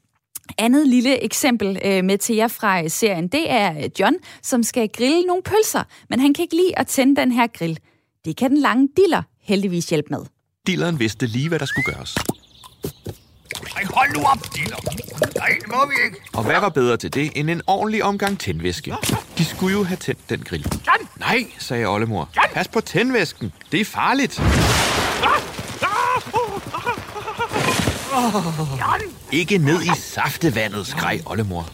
andet 0.59 0.89
lille 0.89 1.25
eksempel 1.25 1.79
øh, 1.85 2.05
med 2.05 2.19
til 2.19 2.37
jer 2.37 2.49
fra 2.49 2.89
serien, 2.89 3.29
det 3.29 3.51
er 3.51 3.79
øh, 3.85 3.91
John, 4.01 4.15
som 4.43 4.63
skal 4.63 4.89
grille 4.89 5.23
nogle 5.23 5.43
pølser, 5.43 5.83
men 6.11 6.21
han 6.21 6.35
kan 6.35 6.43
ikke 6.43 6.57
lide 6.57 6.79
at 6.79 6.87
tænde 6.87 7.21
den 7.21 7.33
her 7.33 7.47
grill. 7.47 7.79
Det 8.25 8.37
kan 8.37 8.51
den 8.51 8.59
lange 8.59 8.89
diller 8.97 9.23
heldigvis 9.43 9.89
hjælpe 9.91 10.09
med. 10.11 10.21
Dilleren 10.67 10.99
vidste 10.99 11.27
lige, 11.27 11.49
hvad 11.49 11.59
der 11.59 11.67
skulle 11.67 11.95
gøres. 11.95 12.15
Ej, 13.77 13.85
hold 13.95 14.17
nu 14.17 14.23
op, 14.25 14.55
Diller. 14.57 14.77
Nej, 15.37 15.49
det 15.61 15.69
må 15.69 15.87
vi 15.89 15.95
ikke. 16.05 16.17
Og 16.33 16.45
hvad 16.45 16.61
var 16.61 16.69
bedre 16.69 16.97
til 16.97 17.15
det, 17.15 17.31
end 17.35 17.51
en 17.51 17.63
ordentlig 17.67 18.05
omgang 18.05 18.39
tændvæske? 18.39 18.95
De 19.39 19.45
skulle 19.45 19.77
jo 19.79 19.85
have 19.85 19.97
tændt 19.97 20.31
den 20.31 20.41
grill. 20.41 20.63
John! 20.87 21.09
Nej, 21.19 21.45
sagde 21.59 21.87
oldemor. 21.87 22.29
John! 22.37 22.49
Pas 22.55 22.69
på 22.69 22.81
tændvæsken. 22.81 23.53
Det 23.73 23.81
er 23.81 23.85
farligt. 23.85 24.39
John! 25.23 25.50
Ikke 29.33 29.59
ned 29.59 29.83
i 29.83 29.91
saftevandet, 29.97 30.87
skreg 30.87 31.21
oldemor. 31.27 31.69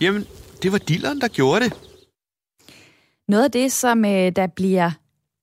Jamen, 0.00 0.26
det 0.62 0.72
var 0.72 0.78
dilleren, 0.78 1.20
der 1.20 1.28
gjorde 1.28 1.64
det. 1.64 1.72
Noget 3.28 3.44
af 3.44 3.50
det, 3.50 3.72
som 3.72 4.04
øh, 4.04 4.32
der 4.36 4.46
bliver 4.46 4.90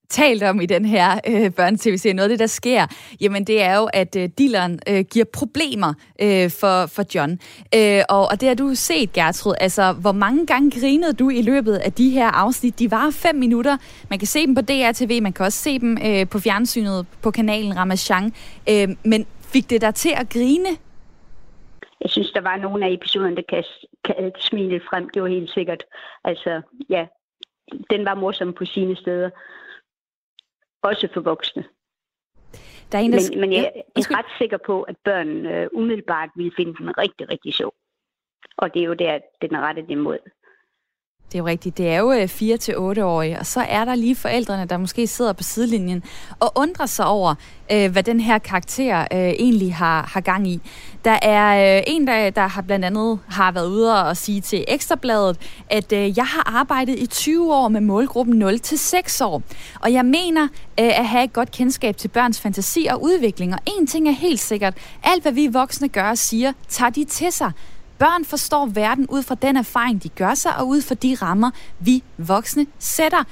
talt 0.09 0.43
om 0.43 0.62
i 0.62 0.65
den 0.65 0.86
her 0.86 1.19
øh, 1.27 1.51
børnetv-serie, 1.51 2.13
noget 2.13 2.29
af 2.29 2.29
det, 2.29 2.39
der 2.39 2.48
sker, 2.48 2.88
jamen 3.21 3.43
det 3.43 3.62
er 3.62 3.75
jo, 3.77 3.86
at 3.86 4.15
øh, 4.15 4.29
dilleren 4.38 4.79
øh, 4.88 5.05
giver 5.05 5.25
problemer 5.33 5.93
øh, 6.21 6.51
for, 6.51 6.86
for 6.86 7.03
John. 7.15 7.39
Øh, 7.75 8.01
og, 8.09 8.27
og 8.27 8.41
det 8.41 8.48
har 8.48 8.55
du 8.55 8.75
set, 8.75 9.13
Gertrud. 9.13 9.53
Altså, 9.59 9.91
hvor 9.91 10.12
mange 10.12 10.45
gange 10.45 10.79
grinede 10.81 11.13
du 11.13 11.29
i 11.29 11.41
løbet 11.41 11.75
af 11.75 11.93
de 11.93 12.09
her 12.09 12.27
afsnit? 12.27 12.79
De 12.79 12.91
var 12.91 13.09
fem 13.12 13.36
minutter. 13.36 13.77
Man 14.09 14.19
kan 14.19 14.27
se 14.27 14.45
dem 14.45 14.55
på 14.55 14.62
DRTV, 14.62 15.21
man 15.21 15.33
kan 15.33 15.45
også 15.45 15.59
se 15.59 15.79
dem 15.79 15.98
øh, 16.05 16.27
på 16.27 16.39
fjernsynet 16.39 17.05
på 17.21 17.31
kanalen 17.31 17.77
Ramachan. 17.77 18.33
Øh, 18.69 18.88
men 19.03 19.25
fik 19.53 19.70
det 19.70 19.82
dig 19.82 19.96
til 19.96 20.13
at 20.22 20.29
grine? 20.29 20.72
jeg 22.01 22.10
synes, 22.10 22.32
der 22.32 22.41
var 22.41 22.58
nogle 22.58 22.86
af 22.86 22.91
episoderne, 22.91 23.36
der 23.36 23.41
kan, 23.50 23.63
kan 24.03 24.32
smile 24.39 24.82
frem. 24.89 25.10
Det 25.10 25.22
var 25.22 25.27
helt 25.27 25.50
sikkert. 25.50 25.84
Altså, 26.24 26.62
ja, 26.89 27.08
den 27.89 28.06
var 28.06 28.15
morsom 28.15 28.53
på 28.53 28.65
sine 28.65 28.96
steder. 28.96 29.29
Også 30.82 31.08
for 31.13 31.22
voksne. 31.22 31.63
Der 32.91 32.98
er 32.98 33.01
en, 33.01 33.13
der... 33.13 33.20
Men, 33.32 33.41
men 33.41 33.53
jeg 33.53 33.72
er 33.75 34.18
ret 34.18 34.25
sikker 34.38 34.58
på, 34.65 34.82
at 34.82 34.96
børn 35.03 35.46
øh, 35.46 35.70
umiddelbart 35.74 36.29
vil 36.36 36.53
finde 36.56 36.74
den 36.74 36.98
rigtig, 36.98 37.29
rigtig 37.29 37.53
sjov. 37.53 37.74
Og 38.58 38.74
det 38.74 38.82
er 38.82 38.86
jo 38.86 38.94
der, 38.94 39.20
den 39.41 39.56
er 39.56 39.62
rettet 39.62 39.89
imod. 39.89 40.18
Det 41.31 41.36
er 41.36 41.39
jo 41.39 41.48
rigtigt. 41.48 41.77
Det 41.77 41.89
er 41.89 41.98
jo 41.98 42.12
øh, 42.12 42.24
4-8-årige, 42.24 43.39
og 43.39 43.45
så 43.45 43.65
er 43.69 43.86
der 43.86 43.95
lige 43.95 44.15
forældrene, 44.15 44.65
der 44.65 44.77
måske 44.77 45.07
sidder 45.07 45.33
på 45.33 45.43
sidelinjen 45.43 46.03
og 46.39 46.51
undrer 46.55 46.86
sig 46.86 47.05
over, 47.05 47.36
øh, 47.71 47.91
hvad 47.91 48.03
den 48.03 48.19
her 48.19 48.38
karakter 48.38 49.01
øh, 49.01 49.19
egentlig 49.19 49.75
har, 49.75 50.09
har 50.13 50.21
gang 50.21 50.48
i. 50.48 50.62
Der 51.05 51.19
er 51.21 51.77
øh, 51.77 51.83
en, 51.88 52.07
der, 52.07 52.29
der 52.29 52.48
har 52.48 52.62
blandt 52.62 52.86
andet 52.86 53.19
har 53.27 53.51
været 53.51 53.67
ude 53.67 54.03
og 54.03 54.17
sige 54.17 54.41
til 54.41 54.65
Ekstrabladet, 54.67 55.38
at 55.69 55.91
øh, 55.93 56.17
jeg 56.17 56.25
har 56.25 56.59
arbejdet 56.59 57.00
i 57.00 57.05
20 57.05 57.53
år 57.53 57.67
med 57.67 57.81
målgruppen 57.81 58.43
0-6 58.43 59.24
år, 59.24 59.41
og 59.79 59.93
jeg 59.93 60.05
mener 60.05 60.43
øh, 60.79 61.00
at 61.00 61.07
have 61.07 61.24
et 61.24 61.33
godt 61.33 61.51
kendskab 61.51 61.98
til 61.98 62.07
børns 62.07 62.41
fantasi 62.41 62.88
og 62.91 63.03
udvikling. 63.03 63.53
Og 63.53 63.59
en 63.79 63.88
ting 63.88 64.07
er 64.07 64.12
helt 64.12 64.39
sikkert, 64.39 64.74
alt 65.03 65.21
hvad 65.21 65.31
vi 65.31 65.48
voksne 65.48 65.89
gør 65.89 66.09
og 66.09 66.17
siger, 66.17 66.53
tager 66.69 66.89
de 66.89 67.03
til 67.03 67.31
sig. 67.31 67.51
Børn 68.00 68.25
forstår 68.25 68.65
verden 68.65 69.08
ud 69.10 69.24
fra 69.24 69.36
den 69.36 69.58
erfaring, 69.58 70.03
de 70.03 70.10
gør 70.10 70.34
sig, 70.34 70.58
og 70.58 70.68
ud 70.68 70.82
fra 70.82 70.96
de 70.96 71.18
rammer, 71.22 71.51
vi 71.79 72.03
voksne 72.18 72.65
sætter. 72.79 73.24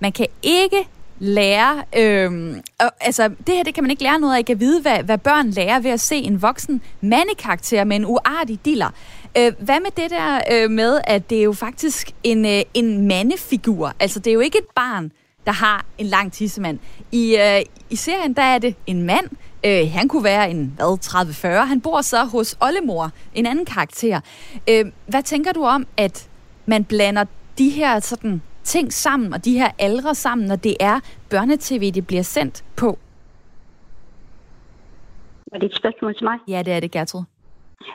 Man 0.00 0.12
kan 0.12 0.26
ikke 0.42 0.88
lære, 1.18 1.84
øh, 1.96 2.56
altså 3.00 3.28
det 3.28 3.54
her 3.54 3.62
det 3.62 3.74
kan 3.74 3.84
man 3.84 3.90
ikke 3.90 4.02
lære 4.02 4.18
noget 4.18 4.34
af, 4.34 4.38
ikke 4.38 4.52
at 4.52 4.60
vide, 4.60 4.82
hvad, 4.82 5.02
hvad 5.02 5.18
børn 5.18 5.50
lærer 5.50 5.80
ved 5.80 5.90
at 5.90 6.00
se 6.00 6.16
en 6.16 6.42
voksen 6.42 6.82
mandekarakter 7.00 7.84
med 7.84 7.96
en 7.96 8.04
uartig 8.06 8.58
diller. 8.64 8.90
Øh, 9.38 9.52
hvad 9.58 9.80
med 9.80 9.90
det 9.96 10.10
der 10.10 10.40
øh, 10.52 10.70
med, 10.70 11.00
at 11.04 11.30
det 11.30 11.38
er 11.38 11.42
jo 11.42 11.52
faktisk 11.52 12.10
en, 12.22 12.46
øh, 12.46 12.62
en 12.74 13.08
mandefigur, 13.08 13.92
altså 14.00 14.18
det 14.20 14.30
er 14.30 14.34
jo 14.34 14.40
ikke 14.40 14.58
et 14.58 14.68
barn, 14.74 15.12
der 15.46 15.52
har 15.52 15.84
en 15.98 16.06
lang 16.06 16.32
tissemand. 16.32 16.78
I, 17.12 17.36
øh, 17.36 17.62
I 17.90 17.96
serien, 17.96 18.32
der 18.32 18.42
er 18.42 18.58
det 18.58 18.74
en 18.86 19.02
mand, 19.02 19.26
Øh, 19.66 19.90
han 19.92 20.08
kunne 20.08 20.24
være 20.24 20.50
en, 20.50 20.76
hvad, 20.80 20.98
30-40. 21.04 21.48
Han 21.48 21.80
bor 21.80 22.00
så 22.00 22.24
hos 22.24 22.58
Ollemor, 22.60 23.10
en 23.34 23.46
anden 23.46 23.64
karakter. 23.64 24.20
Øh, 24.70 24.84
hvad 25.06 25.22
tænker 25.22 25.52
du 25.52 25.64
om, 25.64 25.86
at 25.96 26.30
man 26.66 26.84
blander 26.84 27.24
de 27.58 27.70
her 27.70 28.00
sådan, 28.00 28.42
ting 28.64 28.92
sammen, 28.92 29.32
og 29.32 29.44
de 29.44 29.58
her 29.58 29.70
aldre 29.78 30.14
sammen, 30.14 30.48
når 30.48 30.56
det 30.56 30.76
er 30.80 31.00
børnetv, 31.30 31.92
det 31.94 32.06
bliver 32.06 32.22
sendt 32.22 32.64
på? 32.76 32.98
Er 35.52 35.58
det 35.58 35.66
et 35.66 35.76
spørgsmål 35.76 36.14
til 36.14 36.24
mig? 36.24 36.38
Ja, 36.48 36.62
det 36.62 36.72
er 36.72 36.80
det, 36.80 36.90
Gertrud. 36.90 37.24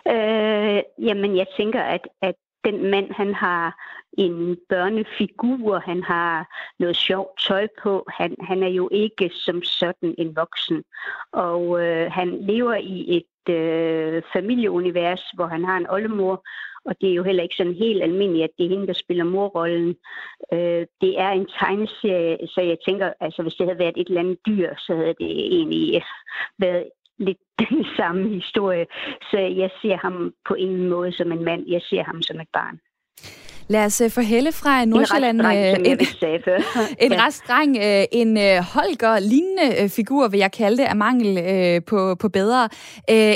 Øh, 0.08 0.80
jamen, 1.08 1.38
jeg 1.38 1.48
tænker, 1.58 1.82
at, 1.82 2.02
at 2.22 2.36
den 2.66 2.92
mand, 2.92 3.12
han 3.12 3.34
har 3.34 3.84
en 4.18 4.58
børnefigur, 4.70 5.80
han 5.80 6.04
har 6.04 6.48
noget 6.80 6.96
sjovt 6.96 7.40
tøj 7.48 7.68
på. 7.84 8.06
Han, 8.18 8.36
han 8.42 8.64
er 8.64 8.68
jo 8.68 8.90
ikke 8.92 9.30
som 9.34 9.64
sådan 9.64 10.16
en 10.18 10.36
voksen. 10.36 10.84
Og 11.32 11.84
øh, 11.84 12.12
han 12.12 12.30
lever 12.42 12.76
i 12.76 13.18
et 13.18 13.54
øh, 13.54 14.22
familieunivers, 14.34 15.32
hvor 15.36 15.46
han 15.46 15.66
har 15.66 15.78
en 15.78 15.90
oldemor, 15.90 16.44
og 16.86 16.96
det 17.02 17.10
er 17.10 17.14
jo 17.14 17.24
heller 17.24 17.44
ikke 17.44 17.56
sådan 17.56 17.74
helt 17.74 18.04
almindeligt, 18.04 18.44
at 18.44 18.50
det 18.58 18.66
er 18.66 18.70
hende, 18.70 18.88
der 18.88 18.94
spiller 18.94 19.24
morrollen. 19.24 19.96
Øh, 20.54 20.86
det 21.02 21.20
er 21.20 21.30
en 21.30 21.48
tegneserie, 21.60 22.48
så 22.48 22.62
jeg 22.62 22.78
tænker, 22.86 23.14
altså 23.20 23.42
hvis 23.42 23.54
det 23.56 23.68
havde 23.68 23.80
været 23.80 23.98
et 23.98 24.08
eller 24.08 24.22
andet 24.22 24.38
dyr, 24.48 24.76
så 24.78 24.96
havde 24.96 25.16
det 25.20 25.32
egentlig 25.56 26.04
været 26.60 26.90
lidt 27.20 27.38
den 27.70 27.86
samme 27.98 28.30
historie. 28.30 28.86
Så 29.22 29.38
jeg 29.38 29.70
ser 29.82 29.98
ham 29.98 30.34
på 30.48 30.54
ingen 30.54 30.90
måde 30.90 31.12
som 31.14 31.32
en 31.32 31.44
mand, 31.44 31.64
jeg 31.68 31.82
ser 31.82 32.04
ham 32.04 32.22
som 32.22 32.40
et 32.40 32.48
barn. 32.54 32.80
Lad 33.68 33.86
os 33.86 34.02
øh, 34.02 34.12
få 34.12 34.22
Helle 34.22 34.52
fra 34.52 34.86
Nordsjælland. 34.86 35.42
En 35.46 35.52
restdreng, 36.02 36.58
en, 37.02 37.12
en 37.12 37.20
restdreng, 37.26 37.78
øh, 37.78 38.04
en 38.12 38.38
øh, 38.38 38.58
Holger 38.74 39.20
lignende 39.20 39.90
figur, 39.90 40.28
vil 40.28 40.40
jeg 40.40 40.52
kalde 40.52 40.78
det, 40.78 40.84
af 40.84 40.96
mangel 40.96 41.32
på, 41.82 42.16
på 42.22 42.30
bedre. 42.30 42.70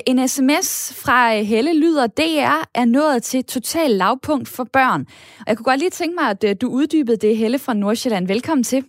En 0.09 0.27
sms 0.27 0.69
fra 1.05 1.41
Helle 1.41 1.79
lyder, 1.79 2.07
DR 2.07 2.59
er 2.81 2.85
nået 2.85 3.23
til 3.23 3.43
total 3.45 3.91
lavpunkt 3.91 4.47
for 4.55 4.65
børn. 4.73 5.01
Og 5.39 5.45
jeg 5.47 5.57
kunne 5.57 5.69
godt 5.71 5.79
lige 5.79 5.89
tænke 5.89 6.15
mig, 6.21 6.27
at 6.31 6.61
du 6.61 6.67
uddybede 6.67 7.17
det, 7.17 7.37
Helle 7.37 7.59
fra 7.59 7.73
Nordsjælland. 7.73 8.27
Velkommen 8.27 8.63
til. 8.63 8.85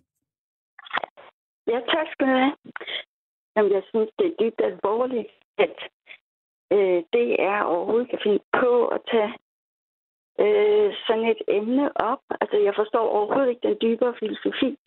Ja, 1.66 1.78
tak 1.94 2.06
skal 2.12 2.26
du 2.26 2.32
have. 2.32 2.52
Jamen, 3.58 3.72
jeg 3.72 3.82
synes, 3.90 4.10
det 4.18 4.26
er 4.26 4.38
dybt 4.40 4.60
alvorligt, 4.60 5.30
at 5.58 5.76
øh, 6.72 7.02
DR 7.12 7.62
overhovedet 7.62 8.10
kan 8.10 8.20
finde 8.22 8.42
på 8.60 8.88
at 8.88 9.00
tage 9.10 9.32
øh, 10.44 10.94
sådan 11.06 11.24
et 11.32 11.42
emne 11.48 11.86
op. 11.96 12.22
Altså, 12.40 12.56
jeg 12.56 12.74
forstår 12.74 13.06
overhovedet 13.16 13.48
ikke 13.50 13.68
den 13.68 13.76
dybere 13.82 14.14
filosofi. 14.20 14.78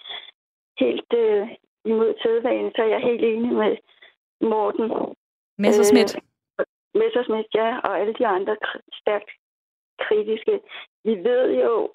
Helt 0.80 1.14
øh, 1.14 1.48
imod 1.86 2.14
sædvanen, 2.22 2.72
så 2.76 2.82
er 2.82 2.88
jeg 2.96 3.02
helt 3.10 3.24
enig 3.24 3.54
med 3.54 3.78
Morten. 4.42 5.16
Messersmith. 5.58 6.14
Øh, 6.60 6.66
Messersmith, 7.00 7.50
ja, 7.54 7.80
og 7.84 8.00
alle 8.00 8.14
de 8.14 8.28
andre 8.28 8.56
stærkt 9.02 9.32
kritiske. 10.00 10.62
Vi 11.04 11.14
ved 11.30 11.62
jo 11.64 11.90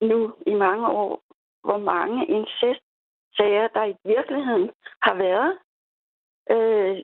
nu 0.00 0.34
i 0.46 0.54
mange 0.54 0.88
år, 0.88 1.22
hvor 1.64 1.78
mange 1.78 2.26
incest-sager, 2.26 3.68
der 3.68 3.84
i 3.84 3.96
virkeligheden 4.04 4.70
har 5.02 5.14
været. 5.14 5.58
Øh, 6.50 6.96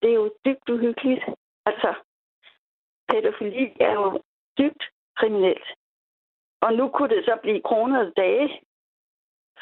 det 0.00 0.08
er 0.10 0.18
jo 0.22 0.30
dybt 0.44 0.68
uhyggeligt. 0.68 1.24
Altså, 1.66 1.94
pædofili 3.08 3.66
er 3.80 3.92
jo 3.92 4.22
dybt 4.58 4.82
kriminelt. 5.18 5.68
Og 6.60 6.70
nu 6.74 6.88
kunne 6.88 7.14
det 7.14 7.24
så 7.24 7.38
blive 7.42 7.62
kronede 7.68 8.12
dage 8.16 8.48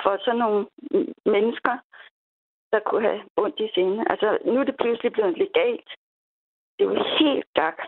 for 0.02 0.18
sådan 0.24 0.38
nogle 0.38 0.66
mennesker, 1.34 1.74
der 2.72 2.80
kunne 2.86 3.02
have 3.08 3.20
ondt 3.36 3.60
i 3.60 3.68
sinde. 3.74 4.04
Altså, 4.10 4.38
nu 4.44 4.60
er 4.60 4.64
det 4.64 4.76
pludselig 4.80 5.12
blevet 5.12 5.38
legalt. 5.38 5.88
Det 6.74 6.82
er 6.84 6.90
jo 6.90 7.04
helt 7.18 7.46
gak. 7.54 7.78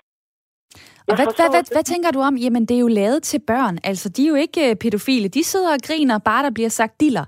Og 1.08 1.14
hvad, 1.16 1.28
hvad, 1.38 1.50
hvad, 1.54 1.64
hvad 1.74 1.84
tænker 1.92 2.10
du 2.10 2.20
om? 2.20 2.36
Jamen, 2.36 2.66
det 2.66 2.74
er 2.76 2.80
jo 2.80 2.88
lavet 2.88 3.22
til 3.22 3.40
børn. 3.46 3.78
Altså, 3.84 4.08
de 4.08 4.24
er 4.24 4.28
jo 4.28 4.34
ikke 4.34 4.70
øh, 4.70 4.76
pædofile. 4.76 5.28
De 5.28 5.44
sidder 5.44 5.72
og 5.72 5.80
griner, 5.86 6.18
bare 6.18 6.42
der 6.44 6.50
bliver 6.50 6.68
sagt 6.68 7.00
diller. 7.00 7.26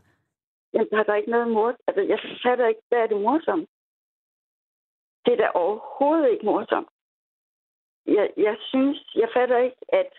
Jamen, 0.72 0.88
der 0.90 0.98
er 0.98 1.02
der 1.02 1.14
ikke 1.14 1.30
noget 1.30 1.48
mor. 1.48 1.76
Altså, 1.86 2.02
jeg 2.02 2.18
fatter 2.44 2.66
ikke, 2.66 2.82
hvad 2.88 2.98
er 2.98 3.06
det 3.06 3.20
morsomt? 3.20 3.68
Det 5.24 5.32
er 5.32 5.36
da 5.36 5.48
overhovedet 5.54 6.30
ikke 6.30 6.46
morsomt. 6.46 6.88
Jeg, 8.06 8.30
jeg 8.36 8.56
synes, 8.70 8.98
jeg 9.14 9.28
fatter 9.34 9.58
ikke, 9.58 9.76
at 9.88 10.10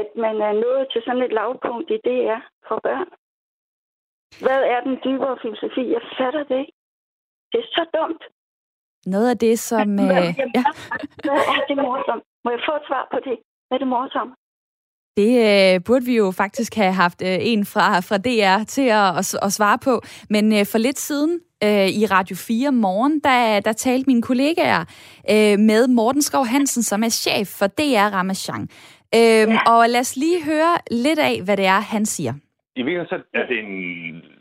at 0.00 0.08
man 0.16 0.36
er 0.48 0.52
nået 0.52 0.86
til 0.92 1.02
sådan 1.06 1.22
et 1.22 1.32
lavpunkt 1.32 1.90
i 1.90 1.98
det 2.04 2.18
er 2.34 2.40
for 2.68 2.80
børn. 2.82 3.08
Hvad 4.44 4.60
er 4.74 4.80
den 4.80 4.96
dybere 5.04 5.38
filosofi? 5.42 5.82
Jeg 5.96 6.02
fatter 6.18 6.44
det 6.44 6.58
ikke. 6.58 6.76
Det 7.52 7.58
er 7.60 7.68
så 7.76 7.84
dumt. 7.98 8.22
Noget 9.06 9.30
af 9.30 9.38
det, 9.38 9.58
som... 9.58 9.94
Hvad, 9.94 10.28
øh, 10.28 10.38
ja. 10.58 10.64
hvad 11.24 11.40
er 11.56 11.64
det 11.68 11.76
morsomt? 11.76 12.24
Må 12.44 12.50
jeg 12.50 12.62
få 12.68 12.72
et 12.80 12.86
svar 12.88 13.08
på 13.12 13.18
det? 13.28 13.36
Hvad 13.66 13.76
er 13.76 13.82
det 13.84 13.88
morsomt? 13.88 14.34
Det 15.16 15.32
øh, 15.48 15.80
burde 15.86 16.04
vi 16.04 16.16
jo 16.16 16.30
faktisk 16.30 16.74
have 16.74 16.92
haft 16.92 17.22
øh, 17.22 17.38
en 17.40 17.64
fra, 17.66 18.00
fra 18.00 18.18
DR 18.26 18.64
til 18.64 18.88
at, 18.88 19.18
at, 19.20 19.44
at 19.46 19.52
svare 19.52 19.78
på. 19.84 20.00
Men 20.30 20.52
øh, 20.52 20.66
for 20.72 20.78
lidt 20.78 20.98
siden 20.98 21.40
øh, 21.64 21.88
i 22.00 22.06
Radio 22.06 22.36
4 22.36 22.72
morgen, 22.72 23.20
der, 23.20 23.60
der 23.60 23.72
talte 23.72 24.06
mine 24.06 24.22
kollegaer 24.22 24.80
øh, 25.32 25.58
med 25.58 25.88
Morten 25.88 26.22
Skov 26.22 26.46
Hansen, 26.46 26.82
som 26.82 27.02
er 27.02 27.08
chef 27.08 27.48
for 27.58 27.66
DR 27.66 28.08
Ramachan. 28.16 28.62
Øhm, 29.18 29.52
ja. 29.52 29.58
Og 29.72 29.88
lad 29.88 30.00
os 30.00 30.16
lige 30.16 30.44
høre 30.44 30.74
lidt 30.90 31.18
af, 31.18 31.36
hvad 31.44 31.56
det 31.56 31.66
er, 31.66 31.80
han 31.94 32.06
siger. 32.06 32.32
I 32.76 32.82
virkeligheden 32.82 33.12
så 33.14 33.18
er 33.40 33.46
det 33.50 33.58
en, 33.64 33.74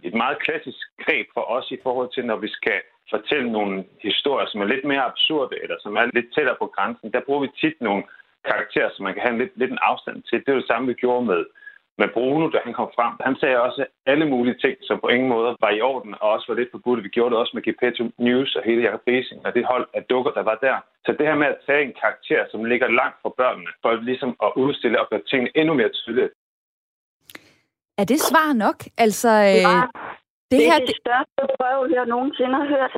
et 0.03 0.15
meget 0.23 0.37
klassisk 0.45 0.81
greb 1.05 1.27
for 1.33 1.43
os 1.57 1.67
i 1.71 1.77
forhold 1.83 2.09
til, 2.15 2.23
når 2.25 2.37
vi 2.45 2.49
skal 2.57 2.79
fortælle 3.13 3.51
nogle 3.51 3.83
historier, 4.07 4.47
som 4.49 4.61
er 4.61 4.65
lidt 4.73 4.85
mere 4.91 5.03
absurde, 5.11 5.55
eller 5.63 5.77
som 5.83 5.95
er 5.95 6.05
lidt 6.17 6.29
tættere 6.35 6.57
på 6.63 6.67
grænsen. 6.75 7.11
Der 7.15 7.21
bruger 7.25 7.41
vi 7.45 7.49
tit 7.61 7.77
nogle 7.81 8.03
karakterer, 8.49 8.89
som 8.91 9.03
man 9.03 9.13
kan 9.13 9.23
have 9.23 9.33
en 9.33 9.41
lidt, 9.43 9.53
lidt 9.61 9.71
en 9.71 9.85
afstand 9.89 10.17
til. 10.23 10.39
Det 10.43 10.49
er 10.51 10.59
det 10.59 10.67
samme, 10.67 10.87
vi 10.87 10.93
gjorde 10.93 11.25
med 11.25 11.43
med 12.01 12.09
Bruno, 12.15 12.45
da 12.53 12.59
han 12.67 12.73
kom 12.79 12.89
frem. 12.97 13.13
Han 13.27 13.35
sagde 13.41 13.63
også 13.67 13.81
alle 14.11 14.25
mulige 14.33 14.57
ting, 14.63 14.75
som 14.87 14.95
på 15.03 15.07
ingen 15.15 15.29
måde 15.35 15.49
var 15.65 15.71
i 15.77 15.81
orden, 15.91 16.13
og 16.21 16.27
også 16.35 16.45
var 16.49 16.55
lidt 16.59 16.71
forbudt. 16.75 17.03
Vi 17.07 17.15
gjorde 17.15 17.31
det 17.31 17.39
også 17.43 17.53
med 17.57 17.63
Gepetto 17.67 18.03
News 18.27 18.51
og 18.57 18.63
hele 18.67 18.81
Jacob 18.85 19.03
Basing, 19.09 19.39
og 19.45 19.49
det 19.55 19.71
hold 19.73 19.85
af 19.97 20.03
dukker, 20.11 20.31
der 20.37 20.43
var 20.51 20.57
der. 20.67 20.77
Så 21.05 21.09
det 21.17 21.25
her 21.29 21.37
med 21.41 21.47
at 21.53 21.61
tage 21.67 21.83
en 21.87 21.95
karakter, 22.01 22.41
som 22.51 22.59
ligger 22.71 22.87
langt 22.99 23.17
fra 23.21 23.31
børnene, 23.41 23.71
for 23.81 23.91
ligesom 24.09 24.31
at 24.45 24.51
udstille 24.63 25.01
og 25.01 25.07
gøre 25.09 25.23
tingene 25.29 25.51
endnu 25.59 25.73
mere 25.73 25.91
tydelige. 25.99 26.29
Er 28.01 28.05
det 28.11 28.19
svar 28.29 28.49
nok? 28.65 28.79
Altså, 29.05 29.31
øh, 29.49 29.61
ja, 29.67 29.77
det, 30.49 30.57
det 30.59 30.65
her, 30.69 30.79
er 30.81 30.85
det 30.91 30.97
største 31.03 31.41
prøve, 31.59 31.83
jeg 31.97 32.05
nogensinde 32.13 32.55
har 32.61 32.67
hørt. 32.75 32.93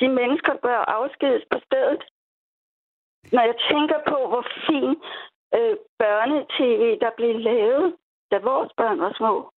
De 0.00 0.08
mennesker 0.20 0.54
bør 0.66 0.80
afskedes 0.98 1.44
på 1.52 1.58
stedet. 1.66 2.02
Når 3.32 3.42
jeg 3.50 3.56
tænker 3.70 3.98
på, 4.10 4.18
hvor 4.28 4.44
fin 4.66 4.90
øh, 5.56 5.76
børnetv, 5.98 7.00
der 7.00 7.10
blev 7.16 7.40
lavet 7.40 7.96
da 8.30 8.38
vores 8.38 8.72
børn 8.76 9.00
var 9.00 9.12
små, 9.16 9.50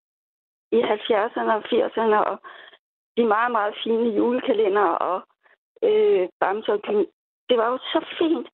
i 0.72 0.80
70'erne 0.82 1.52
og 1.58 1.64
80'erne, 1.72 2.16
og 2.30 2.38
de 3.16 3.24
meget, 3.24 3.52
meget 3.52 3.74
fine 3.84 4.08
julekalender 4.16 4.88
og 5.08 5.18
øh, 5.82 6.28
bamser 6.40 6.72
og 6.72 6.82
Det 7.48 7.58
var 7.58 7.68
jo 7.70 7.78
så 7.78 8.06
fint. 8.18 8.48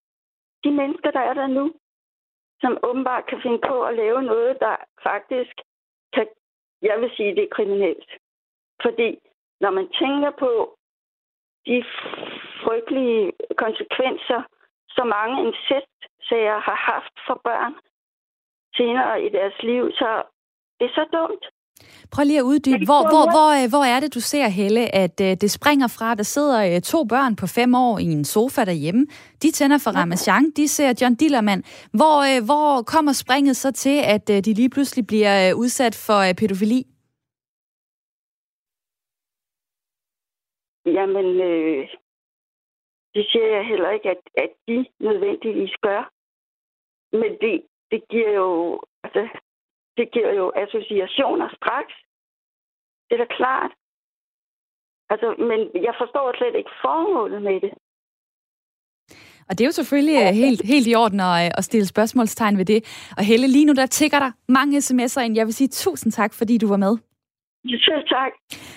de 0.65 0.71
mennesker, 0.71 1.11
der 1.11 1.21
er 1.21 1.35
der 1.35 1.47
nu, 1.47 1.75
som 2.61 2.79
åbenbart 2.83 3.27
kan 3.27 3.41
finde 3.43 3.61
på 3.69 3.83
at 3.85 3.97
lave 3.97 4.23
noget, 4.23 4.61
der 4.61 4.77
faktisk 5.03 5.55
kan, 6.15 6.27
jeg 6.83 7.01
vil 7.01 7.11
sige, 7.17 7.35
det 7.35 7.45
er 7.45 7.55
kriminelt. 7.57 8.11
Fordi 8.83 9.19
når 9.61 9.71
man 9.71 9.89
tænker 9.89 10.31
på 10.31 10.77
de 11.67 11.85
frygtelige 12.65 13.33
konsekvenser, 13.57 14.43
som 14.97 15.07
mange 15.19 15.37
incestsager 15.47 16.59
har 16.69 16.79
haft 16.93 17.15
for 17.27 17.41
børn 17.49 17.75
senere 18.79 19.15
i 19.27 19.29
deres 19.39 19.57
liv, 19.71 19.85
så 20.01 20.09
det 20.79 20.85
er 20.91 20.95
så 20.99 21.05
dumt. 21.19 21.45
Prøv 22.13 22.25
lige 22.25 22.39
at 22.39 22.43
uddybe. 22.53 22.85
Hvor, 22.85 23.03
hvor, 23.13 23.25
hvor, 23.35 23.51
øh, 23.59 23.67
hvor 23.73 23.85
er 23.95 24.01
det, 24.01 24.15
du 24.15 24.21
ser, 24.21 24.49
Helle, 24.49 24.95
at 24.95 25.17
uh, 25.21 25.27
det 25.27 25.51
springer 25.51 25.89
fra, 25.97 26.15
der 26.15 26.23
sidder 26.23 26.77
uh, 26.77 26.81
to 26.81 27.05
børn 27.05 27.37
på 27.37 27.47
fem 27.47 27.75
år 27.75 27.99
i 27.99 28.05
en 28.05 28.25
sofa 28.25 28.65
derhjemme. 28.65 29.07
De 29.43 29.51
tænder 29.51 29.79
for 29.79 29.91
Ramachan, 29.91 30.51
de 30.51 30.69
ser 30.69 30.95
John 31.01 31.15
Dillermand. 31.15 31.63
Hvor, 31.99 32.45
hvor 32.49 32.83
kommer 32.83 33.13
springet 33.13 33.57
så 33.57 33.73
til, 33.73 33.99
at 34.05 34.29
de 34.29 34.55
lige 34.55 34.71
pludselig 34.71 35.07
bliver 35.07 35.55
udsat 35.55 35.95
for 36.07 36.19
uh, 36.29 36.35
pædofili? 36.41 36.83
Jamen, 40.87 41.41
øh, 41.41 41.89
det 43.15 43.25
siger 43.31 43.47
jeg 43.57 43.65
heller 43.67 43.91
ikke, 43.91 44.11
at, 44.11 44.23
at 44.45 44.53
de 44.69 44.87
nødvendigvis 45.01 45.75
gør. 45.87 46.03
Men 47.21 47.31
det, 47.43 47.55
det 47.91 48.01
giver 48.11 48.31
jo, 48.31 48.81
altså, 49.05 49.29
det 49.97 50.13
giver 50.13 50.33
jo 50.33 50.53
associationer 50.65 51.49
straks. 51.57 51.95
Det 53.09 53.15
er 53.21 53.25
da 53.25 53.35
klart. 53.41 53.73
Altså, 55.13 55.29
men 55.39 55.61
jeg 55.87 55.95
forstår 56.01 56.37
slet 56.39 56.57
ikke 56.59 56.71
formålet 56.85 57.43
med 57.43 57.61
det. 57.61 57.73
Og 59.49 59.59
det 59.59 59.61
er 59.61 59.69
jo 59.69 59.81
selvfølgelig 59.81 60.19
øh, 60.23 60.35
helt, 60.43 60.63
helt 60.65 60.87
i 60.89 60.95
orden 60.95 61.21
at, 61.21 61.45
øh, 61.45 61.51
at 61.59 61.65
stille 61.65 61.87
spørgsmålstegn 61.87 62.59
ved 62.59 62.65
det. 62.65 62.81
Og 63.19 63.25
Helle, 63.25 63.47
lige 63.49 63.65
nu 63.65 63.73
der 63.73 63.87
tigger 63.87 64.19
der 64.19 64.31
mange 64.49 64.79
sms'er 64.79 65.21
ind. 65.21 65.37
Jeg 65.37 65.47
vil 65.47 65.55
sige 65.55 65.69
tusind 65.69 66.13
tak, 66.13 66.35
fordi 66.35 66.59
du 66.59 66.69
var 66.69 66.77
med. 66.77 66.97
Ja, 67.71 67.77
selv 67.79 68.03
tak. 68.09 68.33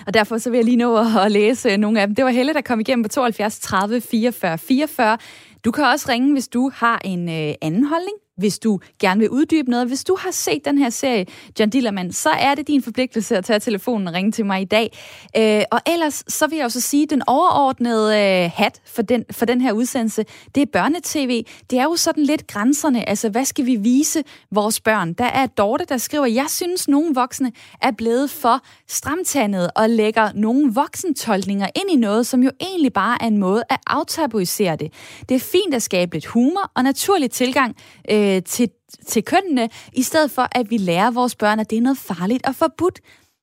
Og 0.06 0.14
derfor 0.14 0.38
så 0.38 0.50
vil 0.50 0.56
jeg 0.56 0.64
lige 0.64 0.76
nå 0.76 0.96
at 1.24 1.32
læse 1.32 1.76
nogle 1.76 2.00
af 2.00 2.06
dem. 2.06 2.14
Det 2.16 2.24
var 2.24 2.30
Helle, 2.30 2.54
der 2.54 2.60
kom 2.60 2.80
igennem 2.80 3.02
på 3.02 3.08
72 3.08 3.60
30 3.60 4.00
44 4.00 4.58
44. 4.58 5.18
Du 5.64 5.70
kan 5.70 5.84
også 5.84 6.06
ringe, 6.08 6.32
hvis 6.32 6.48
du 6.48 6.70
har 6.74 7.00
en 7.04 7.28
øh, 7.28 7.54
anden 7.62 7.84
holdning 7.84 8.16
hvis 8.36 8.58
du 8.58 8.80
gerne 9.00 9.20
vil 9.20 9.30
uddybe 9.30 9.70
noget. 9.70 9.86
Hvis 9.86 10.04
du 10.04 10.16
har 10.20 10.30
set 10.30 10.64
den 10.64 10.78
her 10.78 10.90
serie, 10.90 11.26
John 11.60 11.70
Dillermand, 11.70 12.12
så 12.12 12.30
er 12.30 12.54
det 12.54 12.68
din 12.68 12.82
forpligtelse 12.82 13.36
at 13.36 13.44
tage 13.44 13.60
telefonen 13.60 14.08
og 14.08 14.14
ringe 14.14 14.32
til 14.32 14.46
mig 14.46 14.62
i 14.62 14.64
dag. 14.64 14.98
Øh, 15.36 15.62
og 15.70 15.80
ellers, 15.86 16.24
så 16.28 16.46
vil 16.46 16.56
jeg 16.56 16.64
også 16.64 16.80
sige, 16.80 17.02
at 17.02 17.10
den 17.10 17.22
overordnede 17.26 18.20
øh, 18.20 18.50
hat 18.54 18.80
for 18.86 19.02
den, 19.02 19.24
for 19.30 19.44
den 19.46 19.60
her 19.60 19.72
udsendelse, 19.72 20.24
det 20.54 20.62
er 20.62 20.66
børnetv. 20.72 21.44
Det 21.70 21.78
er 21.78 21.84
jo 21.84 21.96
sådan 21.96 22.22
lidt 22.22 22.46
grænserne. 22.46 23.08
Altså, 23.08 23.28
hvad 23.28 23.44
skal 23.44 23.66
vi 23.66 23.76
vise 23.76 24.24
vores 24.50 24.80
børn? 24.80 25.12
Der 25.12 25.24
er 25.24 25.46
Dorte, 25.46 25.84
der 25.88 25.96
skriver, 25.96 26.26
jeg 26.26 26.46
synes, 26.48 26.88
nogle 26.88 27.14
voksne 27.14 27.52
er 27.82 27.90
blevet 27.90 28.30
for 28.30 28.60
stramtandet 28.88 29.70
og 29.76 29.90
lægger 29.90 30.30
nogle 30.34 30.74
voksentolkninger 30.74 31.66
ind 31.76 31.90
i 31.90 31.96
noget, 31.96 32.26
som 32.26 32.42
jo 32.42 32.50
egentlig 32.60 32.92
bare 32.92 33.22
er 33.22 33.26
en 33.26 33.38
måde 33.38 33.62
at 33.70 33.78
aftabuisere 33.86 34.76
det. 34.76 34.92
Det 35.28 35.34
er 35.34 35.40
fint 35.40 35.74
at 35.74 35.82
skabe 35.82 36.14
lidt 36.14 36.26
humor 36.26 36.70
og 36.74 36.82
naturlig 36.82 37.30
tilgang 37.30 37.76
øh, 38.10 38.25
øh, 38.26 38.42
til, 38.42 38.70
til 39.06 39.24
kønnene, 39.24 39.68
i 39.92 40.02
stedet 40.02 40.30
for 40.30 40.48
at 40.52 40.70
vi 40.70 40.76
lærer 40.76 41.10
vores 41.10 41.34
børn, 41.34 41.60
at 41.60 41.70
det 41.70 41.78
er 41.78 41.82
noget 41.82 41.98
farligt 41.98 42.46
og 42.46 42.54
forbudt. 42.54 43.00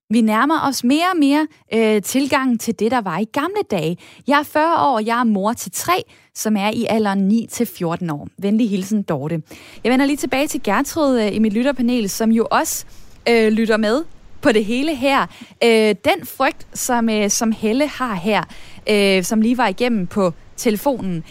Vi 0.10 0.22
nærmer 0.22 0.68
os 0.68 0.84
mere 0.84 1.06
og 1.14 1.20
mere 1.20 1.48
øh, 1.74 2.02
tilgangen 2.02 2.58
til 2.58 2.80
det, 2.80 2.92
der 2.92 3.02
var 3.02 3.20
i 3.20 3.26
gamle 3.26 3.62
dage. 3.72 3.98
Jeg 4.28 4.40
er 4.40 4.44
40 4.44 4.76
år, 4.76 4.96
og 4.96 5.06
jeg 5.06 5.20
er 5.20 5.24
mor 5.24 5.54
til 5.54 5.72
tre, 5.72 6.04
som 6.36 6.58
er 6.58 6.70
i 6.70 6.86
alderen 6.90 7.32
9-14 7.32 8.14
år. 8.14 8.28
Venlig 8.38 8.70
hilsen, 8.70 9.02
Dorte. 9.02 9.42
Jeg 9.84 9.92
vender 9.92 10.06
lige 10.06 10.18
tilbage 10.18 10.48
til 10.48 10.64
Gertrud 10.64 11.20
øh, 11.20 11.36
i 11.36 11.40
mit 11.40 11.54
lytterpanel, 11.54 12.10
som 12.10 12.32
jo 12.32 12.48
også 12.52 12.86
øh, 13.30 13.52
lytter 13.52 13.78
med 13.78 14.04
på 14.42 14.52
det 14.52 14.66
hele 14.66 14.96
her. 14.96 15.28
Øh, 15.64 15.96
den 16.06 16.26
frygt, 16.26 16.68
som, 16.74 17.10
øh, 17.10 17.30
som 17.30 17.52
Helle 17.52 17.88
har 17.88 18.16
her, 18.16 18.44
øh, 18.90 19.24
som 19.24 19.42
lige 19.42 19.58
var 19.58 19.68
igennem 19.68 20.08
på 20.08 20.34
telefonen, 20.58 21.24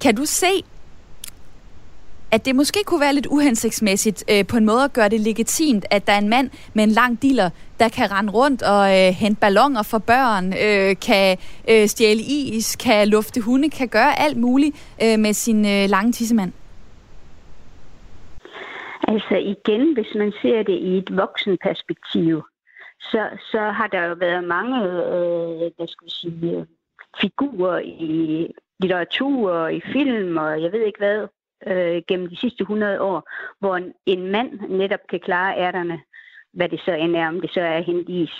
kan 0.00 0.14
du 0.14 0.24
se, 0.24 0.62
at 2.34 2.44
det 2.44 2.56
måske 2.56 2.80
kunne 2.86 3.00
være 3.00 3.14
lidt 3.14 3.26
uhensigtsmæssigt 3.26 4.24
øh, 4.30 4.46
på 4.46 4.56
en 4.56 4.64
måde 4.64 4.84
at 4.84 4.92
gøre 4.92 5.08
det 5.08 5.20
legitimt, 5.20 5.84
at 5.90 6.06
der 6.06 6.12
er 6.12 6.18
en 6.18 6.28
mand 6.28 6.50
med 6.74 6.84
en 6.84 6.90
lang 6.90 7.22
diller, 7.22 7.50
der 7.80 7.88
kan 7.88 8.12
rende 8.12 8.32
rundt 8.32 8.62
og 8.62 8.84
øh, 8.96 9.12
hente 9.22 9.40
ballonger 9.40 9.82
for 9.82 9.98
børn, 9.98 10.44
øh, 10.64 10.96
kan 11.06 11.38
øh, 11.70 11.86
stjæle 11.86 12.20
is, 12.20 12.76
kan 12.76 13.08
lufte 13.08 13.40
hunde, 13.40 13.70
kan 13.70 13.88
gøre 13.88 14.20
alt 14.20 14.36
muligt 14.36 14.96
øh, 15.02 15.18
med 15.18 15.32
sin 15.32 15.58
øh, 15.74 15.84
lange 15.94 16.12
tissemand? 16.12 16.52
Altså 19.08 19.34
igen, 19.36 19.94
hvis 19.94 20.12
man 20.14 20.32
ser 20.42 20.62
det 20.62 20.78
i 20.88 20.98
et 20.98 21.16
voksenperspektiv, 21.16 22.42
så, 23.00 23.28
så 23.50 23.60
har 23.78 23.86
der 23.86 24.02
jo 24.08 24.14
været 24.18 24.44
mange 24.44 24.76
øh, 24.82 25.70
hvad 25.76 25.88
skal 25.88 26.06
vi 26.06 26.10
sige, 26.10 26.66
figurer 27.20 27.78
i 27.78 28.46
litteratur 28.80 29.50
og 29.50 29.74
i 29.74 29.80
film 29.92 30.36
og 30.36 30.62
jeg 30.62 30.72
ved 30.72 30.80
ikke 30.86 30.98
hvad, 30.98 31.26
øh, 31.66 32.02
gennem 32.08 32.28
de 32.28 32.36
sidste 32.36 32.62
100 32.62 33.00
år, 33.00 33.30
hvor 33.58 33.76
en, 33.76 33.92
en 34.06 34.30
mand 34.30 34.60
netop 34.68 35.00
kan 35.10 35.20
klare 35.20 35.58
ærterne, 35.58 36.00
hvad 36.52 36.68
det 36.68 36.80
så 36.80 36.92
end 36.92 37.16
er, 37.16 37.28
om 37.28 37.40
det 37.40 37.50
så 37.50 37.60
er 37.60 37.80
hendis. 37.80 38.32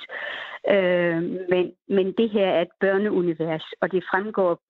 Øh, 0.71 1.23
men, 1.51 1.73
men 1.89 2.13
det 2.13 2.31
her 2.31 2.47
er 2.47 2.63
et 2.63 2.75
børneunivers, 2.81 3.73
og 3.81 3.93
det 3.93 4.05
fremgår 4.11 4.61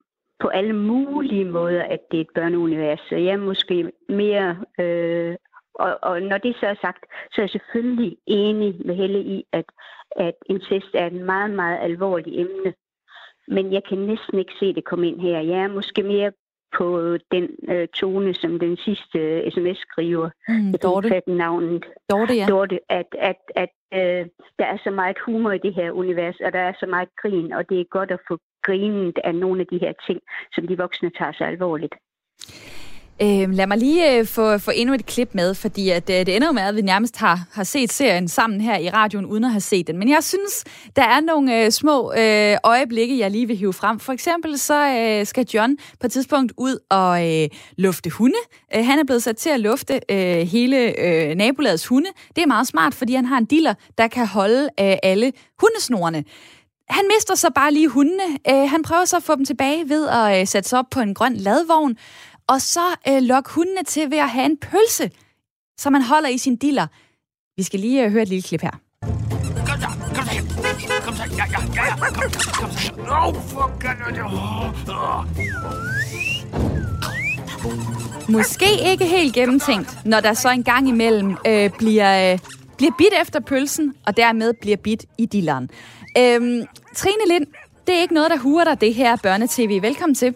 på 0.40 0.48
alle 0.48 0.72
mulige 0.72 1.44
måder, 1.44 1.82
at 1.82 2.00
det 2.10 2.16
er 2.16 2.20
et 2.20 2.34
børneunivers. 2.34 3.00
Så 3.08 3.16
jeg 3.16 3.32
er 3.32 3.36
måske 3.36 3.92
mere... 4.08 4.64
Øh, 4.80 5.36
og, 5.74 5.98
og 6.02 6.22
når 6.22 6.38
det 6.38 6.56
så 6.60 6.66
er 6.66 6.74
sagt, 6.80 7.04
så 7.32 7.40
er 7.40 7.42
jeg 7.42 7.50
selvfølgelig 7.50 8.16
enig 8.26 8.86
med 8.86 8.94
Helle 8.94 9.20
i, 9.22 9.44
at, 9.52 9.64
at 10.16 10.34
incest 10.46 10.90
er 10.94 11.06
et 11.06 11.12
meget, 11.12 11.50
meget 11.50 11.78
alvorligt 11.82 12.40
emne. 12.40 12.74
Men 13.48 13.72
jeg 13.72 13.84
kan 13.84 13.98
næsten 13.98 14.38
ikke 14.38 14.52
se 14.60 14.74
det 14.74 14.84
komme 14.84 15.08
ind 15.08 15.20
her. 15.20 15.40
Jeg 15.40 15.58
er 15.58 15.68
måske 15.68 16.02
mere 16.02 16.32
på 16.78 17.16
den 17.30 17.48
øh, 17.68 17.88
tone, 17.88 18.34
som 18.34 18.58
den 18.58 18.76
sidste 18.76 19.18
øh, 19.18 19.52
sms-skriver. 19.52 20.30
Mm, 20.48 20.74
Dorte. 20.82 21.22
navnet. 21.26 21.84
Dorte, 22.10 22.34
ja. 22.34 22.46
Dorte, 22.46 22.78
at, 22.88 23.06
at, 23.18 23.36
at 23.56 23.72
øh, 23.94 24.26
der 24.58 24.66
er 24.72 24.78
så 24.84 24.90
meget 24.90 25.16
humor 25.26 25.52
i 25.52 25.58
det 25.58 25.74
her 25.74 25.90
univers, 25.90 26.40
og 26.44 26.52
der 26.52 26.58
er 26.58 26.72
så 26.80 26.86
meget 26.86 27.08
grin, 27.22 27.52
og 27.52 27.68
det 27.68 27.80
er 27.80 27.84
godt 27.84 28.10
at 28.10 28.20
få 28.28 28.38
grinet 28.62 29.18
af 29.24 29.34
nogle 29.34 29.60
af 29.60 29.66
de 29.66 29.78
her 29.78 29.92
ting, 30.06 30.20
som 30.54 30.66
de 30.66 30.76
voksne 30.78 31.10
tager 31.18 31.32
så 31.32 31.44
alvorligt. 31.44 31.94
Øh, 33.22 33.50
lad 33.50 33.66
mig 33.66 33.78
lige 33.78 34.18
øh, 34.18 34.26
få, 34.26 34.58
få 34.58 34.70
endnu 34.74 34.94
et 34.94 35.06
klip 35.06 35.28
med, 35.32 35.54
fordi 35.54 35.90
at, 35.90 36.10
øh, 36.10 36.16
det 36.16 36.36
ender 36.36 36.52
med, 36.52 36.62
at 36.62 36.76
vi 36.76 36.82
nærmest 36.82 37.16
har, 37.16 37.46
har 37.52 37.64
set 37.64 37.92
serien 37.92 38.28
sammen 38.28 38.60
her 38.60 38.78
i 38.78 38.90
radioen, 38.90 39.26
uden 39.26 39.44
at 39.44 39.50
have 39.50 39.60
set 39.60 39.86
den. 39.86 39.98
Men 39.98 40.08
jeg 40.08 40.24
synes, 40.24 40.64
der 40.96 41.02
er 41.02 41.20
nogle 41.20 41.64
øh, 41.64 41.70
små 41.70 42.12
øh, 42.12 42.56
øjeblikke, 42.64 43.18
jeg 43.18 43.30
lige 43.30 43.46
vil 43.46 43.56
hive 43.56 43.72
frem. 43.72 44.00
For 44.00 44.12
eksempel 44.12 44.58
så 44.58 44.88
øh, 44.88 45.26
skal 45.26 45.46
John 45.54 45.76
på 46.00 46.06
et 46.06 46.12
tidspunkt 46.12 46.52
ud 46.56 46.78
og 46.90 47.32
øh, 47.32 47.48
lufte 47.78 48.10
hunde. 48.10 48.38
Øh, 48.76 48.86
han 48.86 48.98
er 48.98 49.04
blevet 49.04 49.22
sat 49.22 49.36
til 49.36 49.50
at 49.50 49.60
lufte 49.60 50.00
øh, 50.10 50.46
hele 50.46 51.00
øh, 51.00 51.34
nabolagets 51.34 51.86
hunde. 51.86 52.08
Det 52.36 52.42
er 52.42 52.46
meget 52.46 52.66
smart, 52.66 52.94
fordi 52.94 53.14
han 53.14 53.24
har 53.24 53.38
en 53.38 53.44
dealer, 53.44 53.74
der 53.98 54.08
kan 54.08 54.26
holde 54.26 54.62
øh, 54.80 54.96
alle 55.02 55.32
hundesnorene. 55.60 56.24
Han 56.88 57.04
mister 57.16 57.34
så 57.34 57.50
bare 57.54 57.72
lige 57.72 57.88
hundene. 57.88 58.22
Øh, 58.50 58.70
han 58.70 58.82
prøver 58.82 59.04
så 59.04 59.16
at 59.16 59.22
få 59.22 59.36
dem 59.36 59.44
tilbage 59.44 59.88
ved 59.88 60.08
at 60.08 60.40
øh, 60.40 60.46
sætte 60.46 60.68
sig 60.68 60.78
op 60.78 60.84
på 60.90 61.00
en 61.00 61.14
grøn 61.14 61.36
ladvogn 61.36 61.96
og 62.48 62.60
så 62.60 62.96
øh, 63.08 63.22
lokke 63.22 63.50
hundene 63.50 63.82
til 63.84 64.10
ved 64.10 64.18
at 64.18 64.30
have 64.30 64.46
en 64.46 64.56
pølse, 64.56 65.10
som 65.78 65.92
man 65.92 66.02
holder 66.02 66.28
i 66.28 66.38
sin 66.38 66.56
diller. 66.56 66.86
Vi 67.56 67.62
skal 67.62 67.80
lige 67.80 68.04
øh, 68.04 68.10
høre 68.12 68.22
et 68.22 68.28
lille 68.28 68.42
klip 68.42 68.60
her. 68.60 68.70
Kom 69.66 69.80
så, 69.80 69.88
kom 70.14 70.26
så 70.26 70.44
Kom 71.04 71.16
så, 71.16 71.22
ja, 71.22 71.44
ja, 71.50 71.58
ja, 71.74 71.84
ja. 71.84 71.96
Kom, 71.96 72.14
kom 72.14 72.70
så 72.70 72.94
oh, 73.10 73.34
for 73.34 73.74
Måske 78.32 78.66
ikke 78.90 79.04
helt 79.04 79.34
gennemtænkt, 79.34 79.98
når 80.04 80.20
der 80.20 80.34
så 80.34 80.50
en 80.50 80.64
gang 80.64 80.88
imellem 80.88 81.36
øh, 81.46 81.70
bliver, 81.78 82.32
øh, 82.32 82.38
bliver 82.76 82.92
bit 82.98 83.12
efter 83.22 83.40
pølsen, 83.40 83.94
og 84.06 84.16
dermed 84.16 84.52
bliver 84.60 84.76
bit 84.76 85.04
i 85.18 85.26
dilleren. 85.26 85.70
Øhm, 86.18 86.62
Trine 86.96 87.26
Lind, 87.28 87.46
det 87.86 87.94
er 87.94 88.00
ikke 88.00 88.14
noget, 88.14 88.30
der 88.30 88.38
hurer 88.38 88.64
dig, 88.64 88.80
det 88.80 88.94
her 88.94 89.16
børnetv. 89.16 89.82
Velkommen 89.82 90.14
til. 90.14 90.34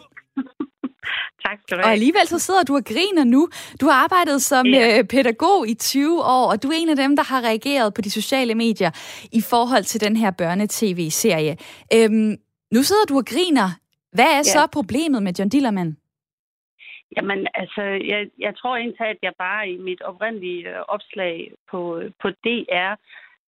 Tak 1.44 1.58
skal 1.62 1.76
du 1.76 1.82
have. 1.82 1.86
Og 1.86 1.92
alligevel 1.92 2.26
så 2.26 2.38
sidder 2.38 2.62
du 2.62 2.74
og 2.76 2.84
griner 2.84 3.24
nu. 3.24 3.48
Du 3.80 3.86
har 3.86 3.96
arbejdet 4.04 4.42
som 4.42 4.66
ja. 4.66 4.98
Øh, 4.98 5.04
pædagog 5.04 5.68
i 5.68 5.74
20 5.74 6.22
år, 6.22 6.44
og 6.52 6.62
du 6.62 6.68
er 6.68 6.76
en 6.76 6.88
af 6.88 6.96
dem, 6.96 7.16
der 7.16 7.22
har 7.22 7.40
reageret 7.48 7.94
på 7.94 8.00
de 8.00 8.10
sociale 8.10 8.54
medier 8.54 8.90
i 9.32 9.42
forhold 9.50 9.84
til 9.84 10.00
den 10.00 10.16
her 10.16 10.30
børnetv-serie. 10.30 11.56
Øhm, 11.94 12.36
nu 12.74 12.82
sidder 12.82 13.04
du 13.08 13.16
og 13.16 13.26
griner. 13.26 13.68
Hvad 14.12 14.30
er 14.38 14.44
ja. 14.48 14.54
så 14.56 14.68
problemet 14.72 15.22
med 15.22 15.32
John 15.38 15.48
Dillermand? 15.48 15.96
Jamen, 17.16 17.46
altså, 17.54 17.82
jeg, 17.82 18.20
jeg 18.38 18.56
tror 18.56 18.76
egentlig, 18.76 19.00
at 19.00 19.18
jeg 19.22 19.32
bare 19.38 19.68
i 19.68 19.76
mit 19.76 20.02
oprindelige 20.02 20.68
øh, 20.68 20.80
opslag 20.88 21.52
på, 21.70 22.02
på 22.22 22.28
DR 22.30 22.92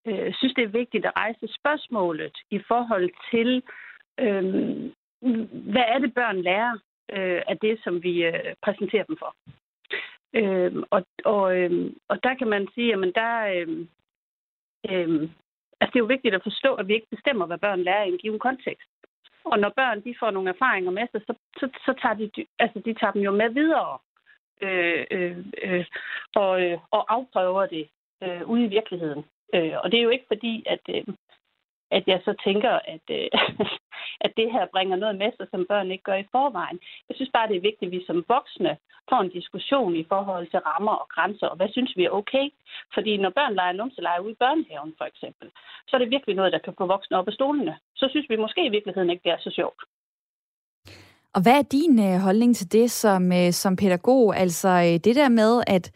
øh, 0.07 0.33
synes, 0.33 0.53
det 0.53 0.63
er 0.63 0.77
vigtigt 0.81 1.05
at 1.05 1.15
rejse 1.15 1.47
spørgsmålet 1.59 2.35
i 2.51 2.59
forhold 2.67 3.09
til, 3.31 3.49
øh, 4.19 4.43
hvad 5.73 5.85
er 5.93 5.99
det, 5.99 6.13
børn 6.13 6.41
lærer 6.41 6.77
øh, 7.11 7.41
af 7.47 7.57
det, 7.57 7.79
som 7.83 8.03
vi 8.03 8.25
øh, 8.25 8.55
præsenterer 8.61 9.03
dem 9.03 9.17
for. 9.17 9.35
Øh, 10.33 10.83
og, 10.89 11.05
og, 11.25 11.57
øh, 11.57 11.91
og 12.07 12.23
der 12.23 12.33
kan 12.33 12.47
man 12.47 12.67
sige, 12.75 12.93
at 12.93 13.11
der, 13.15 13.33
øh, 13.55 13.69
øh, 14.89 15.21
altså 15.79 15.91
det 15.93 15.99
er 15.99 16.05
jo 16.05 16.15
vigtigt 16.15 16.35
at 16.35 16.43
forstå, 16.43 16.73
at 16.75 16.87
vi 16.87 16.93
ikke 16.93 17.15
bestemmer, 17.15 17.45
hvad 17.45 17.57
børn 17.57 17.83
lærer 17.83 18.03
i 18.03 18.09
en 18.09 18.17
given 18.17 18.39
kontekst. 18.39 18.89
Og 19.43 19.59
når 19.59 19.69
børn 19.69 20.03
de 20.03 20.15
får 20.19 20.31
nogle 20.31 20.49
erfaringer 20.49 20.91
med 20.91 21.07
sig, 21.11 21.21
så, 21.27 21.33
så, 21.59 21.69
så 21.85 21.93
tager 22.01 22.15
de, 22.15 22.45
altså, 22.59 22.79
de 22.85 22.93
tager 22.93 23.11
dem 23.11 23.21
jo 23.21 23.31
med 23.31 23.49
videre 23.49 23.97
øh, 24.61 25.05
øh, 25.11 25.37
øh, 25.63 25.85
og, 26.35 26.61
øh, 26.63 26.77
og 26.91 27.13
afprøver 27.13 27.65
det 27.65 27.87
øh, 28.23 28.49
ude 28.49 28.63
i 28.65 28.67
virkeligheden. 28.67 29.25
Øh, 29.53 29.73
og 29.83 29.91
det 29.91 29.97
er 29.99 30.03
jo 30.03 30.09
ikke 30.09 30.27
fordi, 30.27 30.63
at, 30.65 30.79
øh, 30.89 31.03
at 31.97 32.03
jeg 32.07 32.19
så 32.25 32.33
tænker, 32.45 32.73
at, 32.93 33.05
øh, 33.19 33.27
at 34.25 34.31
det 34.39 34.51
her 34.55 34.65
bringer 34.73 34.97
noget 35.03 35.15
med 35.21 35.31
sig, 35.37 35.47
som 35.51 35.65
børn 35.69 35.91
ikke 35.91 36.07
gør 36.09 36.19
i 36.23 36.31
forvejen. 36.31 36.79
Jeg 37.09 37.15
synes 37.15 37.31
bare, 37.33 37.47
det 37.47 37.57
er 37.57 37.67
vigtigt, 37.69 37.89
at 37.89 37.95
vi 37.97 38.03
som 38.05 38.25
voksne 38.27 38.77
får 39.09 39.21
en 39.21 39.35
diskussion 39.39 39.95
i 39.95 40.05
forhold 40.13 40.47
til 40.49 40.59
rammer 40.59 40.95
og 41.01 41.07
grænser, 41.15 41.47
og 41.47 41.57
hvad 41.57 41.69
synes 41.71 41.91
vi 41.97 42.03
er 42.05 42.17
okay? 42.21 42.45
Fordi 42.93 43.17
når 43.17 43.29
børn 43.29 43.53
leger 43.55 43.71
numseleje 43.71 44.23
ude 44.23 44.31
i 44.31 44.41
børnehaven, 44.43 44.93
for 44.97 45.05
eksempel, 45.05 45.47
så 45.87 45.91
er 45.95 45.99
det 45.99 46.09
virkelig 46.15 46.35
noget, 46.35 46.53
der 46.53 46.65
kan 46.65 46.73
få 46.77 46.85
voksne 46.85 47.17
op 47.17 47.27
af 47.27 47.33
stolene. 47.33 47.75
Så 47.95 48.05
synes 48.09 48.29
vi 48.29 48.35
måske 48.35 48.65
i 48.65 48.73
virkeligheden 48.75 49.09
ikke, 49.09 49.23
det 49.23 49.31
er 49.31 49.41
så 49.47 49.51
sjovt. 49.59 49.81
Og 51.35 51.41
hvad 51.43 51.57
er 51.59 51.71
din 51.71 51.99
øh, 51.99 52.19
holdning 52.25 52.55
til 52.55 52.71
det 52.71 52.91
som, 52.91 53.31
øh, 53.31 53.51
som 53.51 53.75
pædagog? 53.75 54.35
Altså 54.37 54.69
øh, 54.69 54.95
det 55.05 55.15
der 55.15 55.29
med, 55.29 55.63
at 55.67 55.91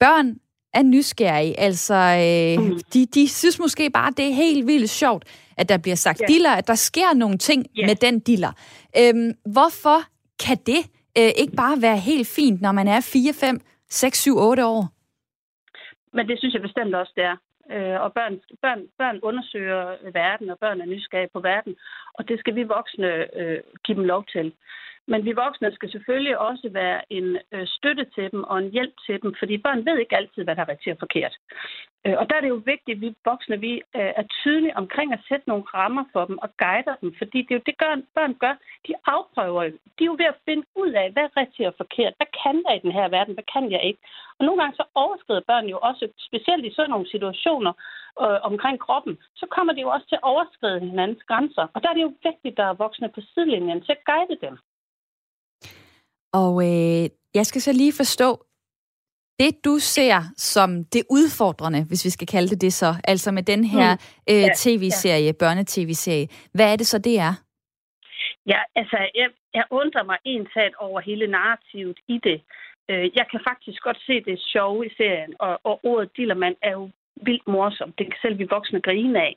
børn 0.00 0.40
er 0.74 0.82
nysgerrige. 0.82 1.60
Altså, 1.60 1.94
øh, 1.94 2.64
mm. 2.64 2.78
de, 2.94 3.06
de 3.06 3.28
synes 3.28 3.58
måske 3.58 3.90
bare, 3.90 4.10
det 4.16 4.24
er 4.28 4.34
helt 4.34 4.66
vildt 4.66 4.90
sjovt, 4.90 5.24
at 5.56 5.68
der 5.68 5.78
bliver 5.78 5.96
sagt 5.96 6.18
yeah. 6.20 6.28
diller, 6.28 6.50
at 6.50 6.66
der 6.66 6.74
sker 6.74 7.14
nogle 7.14 7.38
ting 7.38 7.66
yeah. 7.78 7.88
med 7.88 7.96
den 7.96 8.20
diller. 8.20 8.52
Øhm, 9.00 9.32
hvorfor 9.54 9.98
kan 10.44 10.56
det 10.66 10.82
øh, 11.18 11.30
ikke 11.42 11.56
bare 11.56 11.82
være 11.82 11.98
helt 11.98 12.28
fint, 12.36 12.60
når 12.60 12.72
man 12.72 12.88
er 12.88 13.00
4, 13.12 13.32
5, 13.32 13.60
6, 13.88 14.22
7, 14.22 14.36
8 14.36 14.66
år? 14.66 14.82
Men 16.16 16.28
det 16.28 16.38
synes 16.38 16.54
jeg 16.54 16.62
bestemt 16.62 16.94
også, 16.94 17.12
det 17.16 17.24
er. 17.24 17.36
Øh, 17.74 18.00
og 18.04 18.12
børn, 18.12 18.34
børn, 18.62 18.80
børn 18.98 19.18
undersøger 19.22 19.82
verden, 20.12 20.50
og 20.50 20.58
børn 20.58 20.80
er 20.80 20.86
nysgerrige 20.86 21.32
på 21.32 21.40
verden. 21.40 21.74
Og 22.14 22.28
det 22.28 22.38
skal 22.38 22.54
vi 22.54 22.62
voksne 22.62 23.10
øh, 23.40 23.60
give 23.84 23.96
dem 23.98 24.04
lov 24.04 24.24
til. 24.24 24.52
Men 25.06 25.24
vi 25.24 25.32
voksne 25.32 25.72
skal 25.72 25.90
selvfølgelig 25.90 26.38
også 26.38 26.68
være 26.72 27.12
en 27.12 27.38
øh, 27.52 27.66
støtte 27.66 28.04
til 28.04 28.30
dem 28.32 28.44
og 28.44 28.58
en 28.58 28.70
hjælp 28.70 28.94
til 29.06 29.22
dem, 29.22 29.34
fordi 29.38 29.58
børn 29.58 29.86
ved 29.86 29.98
ikke 29.98 30.16
altid, 30.16 30.44
hvad 30.44 30.56
der 30.56 30.62
er 30.62 30.68
rigtigt 30.68 30.94
og 30.94 30.98
forkert. 30.98 31.34
Øh, 32.06 32.16
og 32.20 32.30
der 32.30 32.36
er 32.36 32.40
det 32.40 32.48
jo 32.48 32.62
vigtigt, 32.72 32.96
at 32.96 33.00
vi 33.00 33.14
voksne 33.24 33.60
vi, 33.60 33.72
øh, 33.98 34.12
er 34.20 34.26
tydelige 34.42 34.76
omkring 34.76 35.12
at 35.12 35.24
sætte 35.28 35.48
nogle 35.48 35.64
rammer 35.74 36.04
for 36.12 36.24
dem 36.24 36.38
og 36.38 36.48
guide 36.62 36.96
dem, 37.00 37.14
fordi 37.18 37.38
det 37.42 37.50
er 37.50 37.58
jo 37.58 37.66
det, 37.66 37.78
gør, 37.78 37.92
børn 38.14 38.34
gør. 38.34 38.54
De 38.86 38.92
afprøver 39.06 39.62
jo. 39.62 39.70
De 39.96 40.04
er 40.04 40.10
jo 40.12 40.16
ved 40.22 40.28
at 40.32 40.42
finde 40.48 40.64
ud 40.82 40.90
af, 41.02 41.12
hvad 41.12 41.22
er 41.22 41.36
rigtigt 41.36 41.68
og 41.68 41.74
forkert. 41.76 42.14
Hvad 42.16 42.30
kan 42.42 42.56
jeg 42.66 42.76
i 42.76 42.84
den 42.84 42.92
her 42.92 43.08
verden? 43.08 43.34
Hvad 43.34 43.48
kan 43.54 43.70
jeg 43.70 43.82
ikke? 43.84 44.00
Og 44.38 44.44
nogle 44.44 44.60
gange 44.60 44.76
så 44.76 44.84
overskrider 44.94 45.48
børn 45.50 45.66
jo 45.66 45.78
også, 45.78 46.04
specielt 46.28 46.64
i 46.64 46.74
sådan 46.74 46.90
nogle 46.90 47.10
situationer 47.14 47.72
øh, 48.22 48.38
omkring 48.50 48.76
kroppen, 48.80 49.14
så 49.40 49.46
kommer 49.54 49.72
de 49.72 49.80
jo 49.80 49.88
også 49.88 50.06
til 50.08 50.20
at 50.20 50.28
overskride 50.32 50.80
hinandens 50.80 51.22
grænser. 51.30 51.66
Og 51.74 51.82
der 51.82 51.88
er 51.88 51.94
det 51.94 52.02
jo 52.08 52.14
vigtigt, 52.28 52.52
at 52.52 52.56
der 52.56 52.66
er 52.68 52.82
voksne 52.84 53.08
på 53.14 53.20
sidelinjen 53.20 53.80
til 53.82 53.92
at 53.92 54.04
guide 54.10 54.38
dem. 54.46 54.58
Og 56.40 56.52
øh, 56.68 57.04
jeg 57.34 57.46
skal 57.46 57.60
så 57.60 57.72
lige 57.72 57.92
forstå, 58.02 58.28
det 59.40 59.64
du 59.64 59.74
ser 59.78 60.18
som 60.36 60.84
det 60.94 61.02
udfordrende, 61.10 61.80
hvis 61.88 62.04
vi 62.04 62.10
skal 62.10 62.26
kalde 62.26 62.48
det 62.48 62.60
det 62.60 62.72
så, 62.72 62.90
altså 63.04 63.32
med 63.32 63.42
den 63.42 63.64
her 63.64 63.88
mm. 63.94 64.34
øh, 64.34 64.46
tv-serie, 64.56 65.26
ja. 65.26 65.38
børne-tv-serie, 65.42 66.28
hvad 66.54 66.72
er 66.72 66.76
det 66.76 66.86
så, 66.86 66.98
det 66.98 67.18
er? 67.18 67.34
Ja, 68.46 68.60
altså, 68.76 68.98
jeg, 69.14 69.28
jeg 69.54 69.64
undrer 69.70 70.02
mig 70.02 70.18
ensat 70.24 70.74
over 70.78 71.00
hele 71.00 71.26
narrativet 71.26 71.98
i 72.08 72.20
det. 72.24 72.42
Øh, 72.90 73.16
jeg 73.18 73.26
kan 73.30 73.40
faktisk 73.48 73.82
godt 73.82 74.00
se 74.06 74.20
det 74.20 74.40
sjove 74.52 74.86
i 74.86 74.90
serien, 74.96 75.34
og, 75.38 75.60
og 75.64 75.80
ordet 75.84 76.16
Dillermand 76.16 76.56
er 76.62 76.72
jo 76.72 76.90
vildt 77.22 77.48
morsomt. 77.48 77.98
Det 77.98 78.06
kan 78.06 78.18
selv 78.22 78.38
vi 78.38 78.46
voksne 78.50 78.80
grine 78.80 79.20
af. 79.20 79.36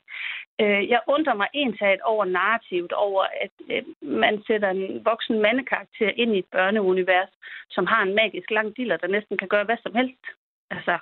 Øh, 0.61 0.89
jeg 0.89 1.01
undrer 1.07 1.33
mig 1.33 1.47
ensat 1.53 2.01
over 2.01 2.25
narrativet, 2.25 2.91
over 2.91 3.23
at 3.41 3.51
øh, 3.71 3.83
man 4.01 4.43
sætter 4.47 4.69
en 4.69 5.05
voksen 5.05 5.41
mandekarakter 5.41 6.09
ind 6.15 6.35
i 6.35 6.39
et 6.39 6.51
børneunivers, 6.51 7.29
som 7.69 7.85
har 7.85 8.01
en 8.03 8.15
magisk 8.15 8.51
lang 8.51 8.77
diller, 8.77 8.97
der 8.97 9.07
næsten 9.07 9.37
kan 9.37 9.47
gøre 9.47 9.63
hvad 9.63 9.77
som 9.83 9.95
helst. 9.95 10.23
Altså, 10.71 10.97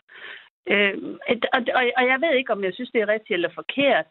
øh, 0.68 0.98
og, 1.54 1.62
og, 1.78 1.84
og 1.98 2.04
jeg 2.12 2.18
ved 2.22 2.34
ikke, 2.36 2.54
om 2.54 2.64
jeg 2.64 2.74
synes, 2.74 2.92
det 2.92 3.02
er 3.02 3.08
rigtigt 3.08 3.38
eller 3.38 3.50
forkert, 3.56 4.06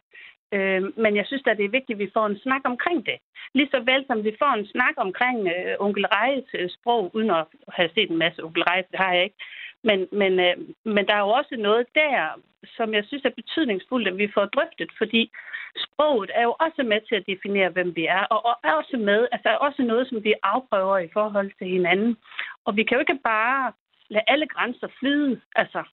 øh, 0.53 0.81
men 1.03 1.15
jeg 1.15 1.25
synes 1.25 1.43
at 1.45 1.57
det 1.57 1.65
er 1.65 1.77
vigtigt, 1.77 1.97
at 1.97 2.03
vi 2.05 2.13
får 2.13 2.25
en 2.25 2.39
snak 2.39 2.61
omkring 2.65 3.05
det. 3.05 3.17
Lige 3.53 3.69
så 3.71 3.79
vel 3.79 4.05
som 4.07 4.23
vi 4.23 4.35
får 4.39 4.53
en 4.53 4.67
snak 4.67 4.95
omkring 4.97 5.47
øh, 5.47 5.75
onkel 5.79 6.05
Rejes 6.07 6.49
øh, 6.53 6.69
sprog, 6.69 7.15
uden 7.15 7.29
at 7.29 7.45
have 7.69 7.89
set 7.95 8.09
en 8.11 8.17
masse 8.17 8.43
onkel 8.43 8.63
Reje, 8.63 8.83
det 8.91 8.99
har 8.99 9.13
jeg 9.13 9.23
ikke. 9.23 9.39
Men, 9.87 9.99
men, 10.11 10.33
øh, 10.39 10.55
men 10.95 11.07
der 11.07 11.13
er 11.15 11.23
jo 11.27 11.29
også 11.39 11.55
noget 11.59 11.85
der, 11.95 12.39
som 12.77 12.93
jeg 12.93 13.03
synes 13.07 13.25
er 13.25 13.39
betydningsfuldt, 13.41 14.07
at 14.07 14.17
vi 14.17 14.31
får 14.33 14.45
drøftet, 14.45 14.89
fordi 14.97 15.31
sproget 15.85 16.31
er 16.33 16.43
jo 16.43 16.55
også 16.59 16.83
med 16.83 17.01
til 17.01 17.15
at 17.15 17.27
definere, 17.27 17.69
hvem 17.69 17.95
vi 17.95 18.05
er, 18.05 18.23
og 18.23 18.59
er 18.63 18.73
også 18.73 18.97
med, 18.97 19.27
altså 19.31 19.49
er 19.49 19.55
også 19.67 19.81
noget, 19.83 20.07
som 20.09 20.23
vi 20.23 20.33
afprøver 20.43 20.97
i 20.97 21.09
forhold 21.13 21.51
til 21.57 21.67
hinanden. 21.67 22.17
Og 22.65 22.75
vi 22.75 22.83
kan 22.83 22.95
jo 22.95 22.99
ikke 22.99 23.19
bare 23.23 23.73
lade 24.09 24.23
alle 24.27 24.47
grænser 24.47 24.87
flyde. 24.99 25.41
Altså, 25.55 25.83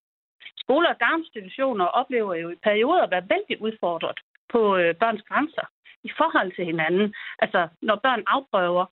skoler 0.57 0.88
og 0.88 1.00
daginstitutioner 1.00 1.85
oplever 1.85 2.35
jo 2.35 2.48
i 2.50 2.62
perioder 2.62 3.02
at 3.02 3.11
være 3.11 3.28
vældig 3.28 3.62
udfordret 3.62 4.18
på 4.52 4.76
øh, 4.76 4.94
børns 4.94 5.22
grænser 5.22 5.66
i 6.05 6.11
forhold 6.16 6.52
til 6.57 6.64
hinanden. 6.64 7.14
Altså, 7.38 7.68
når 7.83 7.96
børn 7.96 8.22
afprøver. 8.26 8.87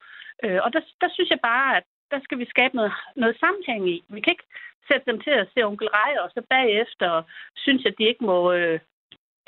Øh, 0.45 0.61
og 0.65 0.73
der, 0.73 0.81
der 1.01 1.09
synes 1.13 1.31
jeg 1.31 1.41
bare, 1.43 1.77
at 1.77 1.85
der 2.11 2.21
skal 2.23 2.39
vi 2.39 2.47
skabe 2.55 2.77
noget, 2.77 2.93
noget 3.17 3.37
sammenhæng 3.41 3.91
i. 3.91 4.05
Vi 4.09 4.21
kan 4.21 4.33
ikke 4.33 4.49
sætte 4.88 5.11
dem 5.11 5.21
til 5.21 5.31
at 5.31 5.49
se 5.55 5.62
onkel 5.62 5.88
Rej, 5.88 6.12
og 6.23 6.31
så 6.35 6.40
bagefter 6.51 7.23
synes, 7.57 7.87
at 7.87 7.95
de 7.99 8.05
ikke 8.05 8.25
må... 8.25 8.53
Øh, 8.53 8.81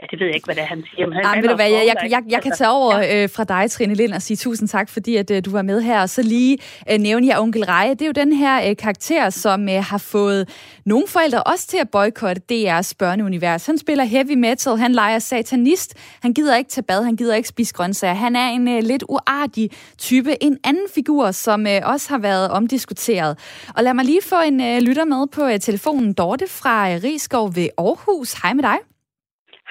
Ja, 0.03 0.07
det 0.11 0.21
ved 0.21 0.27
jeg 0.27 0.35
ikke, 0.35 0.45
hvad 0.45 0.55
det 0.55 0.62
er, 0.62 0.67
han 0.67 0.85
siger. 0.95 1.07
Men 1.07 1.17
han 1.17 1.25
Ej, 1.25 1.41
ved 1.41 1.49
du 1.49 1.55
hvad, 1.55 1.71
jeg, 1.71 1.85
jeg, 1.87 1.97
jeg, 2.11 2.23
jeg 2.29 2.43
kan 2.43 2.53
altså, 2.53 2.65
tage 2.65 2.71
over 2.71 2.99
ja. 2.99 3.23
øh, 3.23 3.31
fra 3.31 3.45
dig, 3.45 3.71
Trine 3.71 3.95
Lind, 3.95 4.12
og 4.12 4.23
sige 4.23 4.37
tusind 4.37 4.69
tak, 4.69 4.88
fordi 4.88 5.17
at, 5.17 5.31
øh, 5.31 5.45
du 5.45 5.51
var 5.51 5.62
med 5.62 5.81
her. 5.81 6.01
Og 6.01 6.11
så 6.11 6.23
lige 6.23 6.59
øh, 6.91 6.99
nævne 6.99 7.27
jer 7.27 7.38
onkel 7.38 7.65
Reje. 7.65 7.91
Det 7.91 8.03
er 8.03 8.07
jo 8.07 8.12
den 8.12 8.33
her 8.33 8.71
øh, 8.71 8.77
karakter, 8.77 9.31
som 9.31 9.69
øh, 9.69 9.85
har 9.85 9.99
fået 9.99 10.49
nogle 10.87 11.07
forældre 11.09 11.43
også 11.43 11.67
til 11.67 11.79
at 11.79 11.91
boykotte 11.91 12.43
DR's 12.53 12.93
børneunivers. 12.99 13.67
Han 13.67 13.79
spiller 13.79 14.05
heavy 14.05 14.35
metal, 14.35 14.77
han 14.77 14.93
leger 14.93 15.19
satanist, 15.19 15.95
han 16.23 16.33
gider 16.35 16.57
ikke 16.57 16.71
tage 16.71 16.85
bad, 16.85 17.05
han 17.05 17.17
gider 17.17 17.35
ikke 17.35 17.49
spise 17.49 17.75
grøntsager. 17.75 18.15
Han 18.15 18.37
er 18.37 18.49
en 18.49 18.69
øh, 18.69 18.83
lidt 18.83 19.05
uartig 19.09 19.71
type. 19.99 20.43
En 20.45 20.59
anden 20.65 20.87
figur, 20.95 21.31
som 21.31 21.67
øh, 21.67 21.81
også 21.85 22.09
har 22.09 22.19
været 22.19 22.51
omdiskuteret. 22.51 23.38
Og 23.77 23.85
lad 23.85 23.95
mig 23.95 24.05
lige 24.05 24.21
få 24.23 24.41
en 24.47 24.61
øh, 24.61 24.79
lytter 24.79 25.05
med 25.05 25.27
på 25.33 25.45
øh, 25.45 25.61
telefonen. 25.61 26.12
Dorte 26.12 26.47
fra 26.49 26.91
øh, 26.91 27.01
Rigskov 27.05 27.57
ved 27.57 27.69
Aarhus. 27.79 28.33
Hej 28.33 28.53
med 28.53 28.62
dig. 28.62 28.91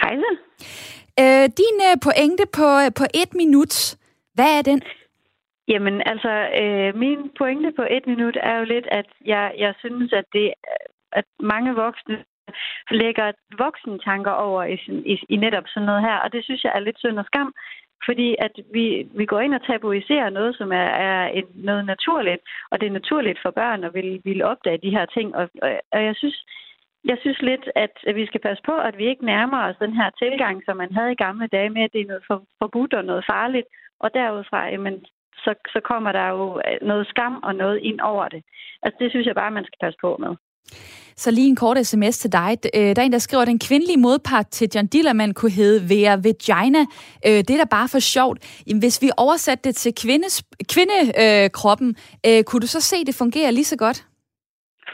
Hej 0.01 0.13
så. 0.23 0.31
Øh, 1.21 1.45
din 1.61 1.77
øh, 1.89 1.95
pointe 2.05 2.45
på, 2.57 2.67
øh, 2.83 2.91
på 2.99 3.05
et 3.21 3.31
minut, 3.41 3.73
hvad 4.35 4.49
er 4.57 4.61
den? 4.61 4.81
Jamen, 5.67 6.01
altså, 6.05 6.33
øh, 6.61 6.95
min 7.03 7.19
pointe 7.37 7.71
på 7.79 7.85
et 7.89 8.07
minut 8.07 8.37
er 8.41 8.55
jo 8.59 8.63
lidt, 8.63 8.87
at 8.91 9.05
jeg, 9.25 9.53
jeg 9.57 9.73
synes, 9.79 10.13
at 10.13 10.25
det 10.33 10.53
at 11.13 11.25
mange 11.39 11.75
voksne 11.75 12.23
lægger 12.91 13.31
voksentanker 13.57 14.31
over 14.31 14.63
i, 14.63 14.77
i, 15.05 15.15
i 15.29 15.35
netop 15.35 15.63
sådan 15.67 15.85
noget 15.85 16.01
her, 16.01 16.17
og 16.17 16.33
det 16.33 16.43
synes 16.43 16.63
jeg 16.63 16.71
er 16.75 16.79
lidt 16.79 16.99
synd 16.99 17.19
og 17.19 17.25
skam, 17.25 17.53
fordi 18.05 18.35
at 18.39 18.51
vi, 18.73 19.07
vi 19.19 19.25
går 19.25 19.39
ind 19.39 19.53
og 19.55 19.65
tabuiserer 19.65 20.29
noget, 20.29 20.55
som 20.55 20.71
er, 20.71 20.89
er 21.09 21.31
et, 21.33 21.45
noget 21.55 21.85
naturligt, 21.85 22.41
og 22.71 22.81
det 22.81 22.87
er 22.87 22.99
naturligt 22.99 23.39
for 23.41 23.51
børn 23.51 23.83
at 23.83 23.93
ville, 23.93 24.21
ville 24.23 24.45
opdage 24.45 24.83
de 24.83 24.95
her 24.97 25.05
ting, 25.05 25.35
og, 25.35 25.49
og, 25.61 25.69
og 25.91 26.03
jeg 26.03 26.15
synes, 26.15 26.45
jeg 27.09 27.17
synes 27.21 27.41
lidt, 27.41 27.65
at 27.75 28.15
vi 28.15 28.25
skal 28.25 28.41
passe 28.47 28.63
på, 28.65 28.75
at 28.89 28.97
vi 28.97 29.05
ikke 29.09 29.25
nærmer 29.25 29.59
os 29.67 29.75
den 29.85 29.93
her 29.99 30.09
tilgang, 30.23 30.61
som 30.65 30.77
man 30.77 30.93
havde 30.97 31.11
i 31.11 31.21
gamle 31.25 31.47
dage 31.47 31.69
med, 31.69 31.83
at 31.83 31.93
det 31.93 32.01
er 32.01 32.11
noget 32.11 32.23
for, 32.27 32.43
forbudt 32.61 32.93
og 32.93 33.05
noget 33.05 33.23
farligt. 33.33 33.67
Og 33.99 34.09
derudfra, 34.13 34.67
jamen, 34.67 35.05
så, 35.43 35.51
så 35.73 35.79
kommer 35.89 36.11
der 36.11 36.27
jo 36.27 36.61
øh, 36.67 36.87
noget 36.87 37.07
skam 37.07 37.35
og 37.43 37.55
noget 37.55 37.79
ind 37.89 37.99
over 37.99 38.27
det. 38.27 38.41
Altså, 38.83 38.97
det 39.01 39.11
synes 39.11 39.27
jeg 39.27 39.35
bare, 39.35 39.51
man 39.51 39.65
skal 39.65 39.79
passe 39.81 39.97
på 40.01 40.17
med. 40.19 40.35
Så 41.15 41.31
lige 41.31 41.47
en 41.47 41.55
kort 41.55 41.85
sms 41.87 42.17
til 42.17 42.31
dig. 42.31 42.57
Øh, 42.75 42.95
der 42.95 43.01
er 43.01 43.05
en, 43.05 43.11
der 43.11 43.19
skriver, 43.19 43.41
at 43.41 43.47
den 43.47 43.59
kvindelige 43.59 43.97
modpart 43.97 44.47
til 44.47 44.69
John 44.75 44.87
Dillermand 44.87 45.33
kunne 45.33 45.51
hedde 45.51 45.89
Vera 45.89 46.15
Vagina. 46.15 46.79
Øh, 47.27 47.31
det 47.31 47.49
er 47.49 47.57
da 47.57 47.67
bare 47.71 47.87
for 47.87 47.99
sjovt. 47.99 48.63
Hvis 48.79 49.01
vi 49.01 49.09
oversatte 49.17 49.63
det 49.63 49.75
til 49.75 49.95
kvindes, 50.03 50.43
kvindekroppen, 50.73 51.95
kunne 52.45 52.61
du 52.61 52.67
så 52.67 52.81
se, 52.81 52.95
at 52.95 53.07
det 53.07 53.15
fungerer 53.15 53.51
lige 53.51 53.65
så 53.65 53.77
godt? 53.77 54.05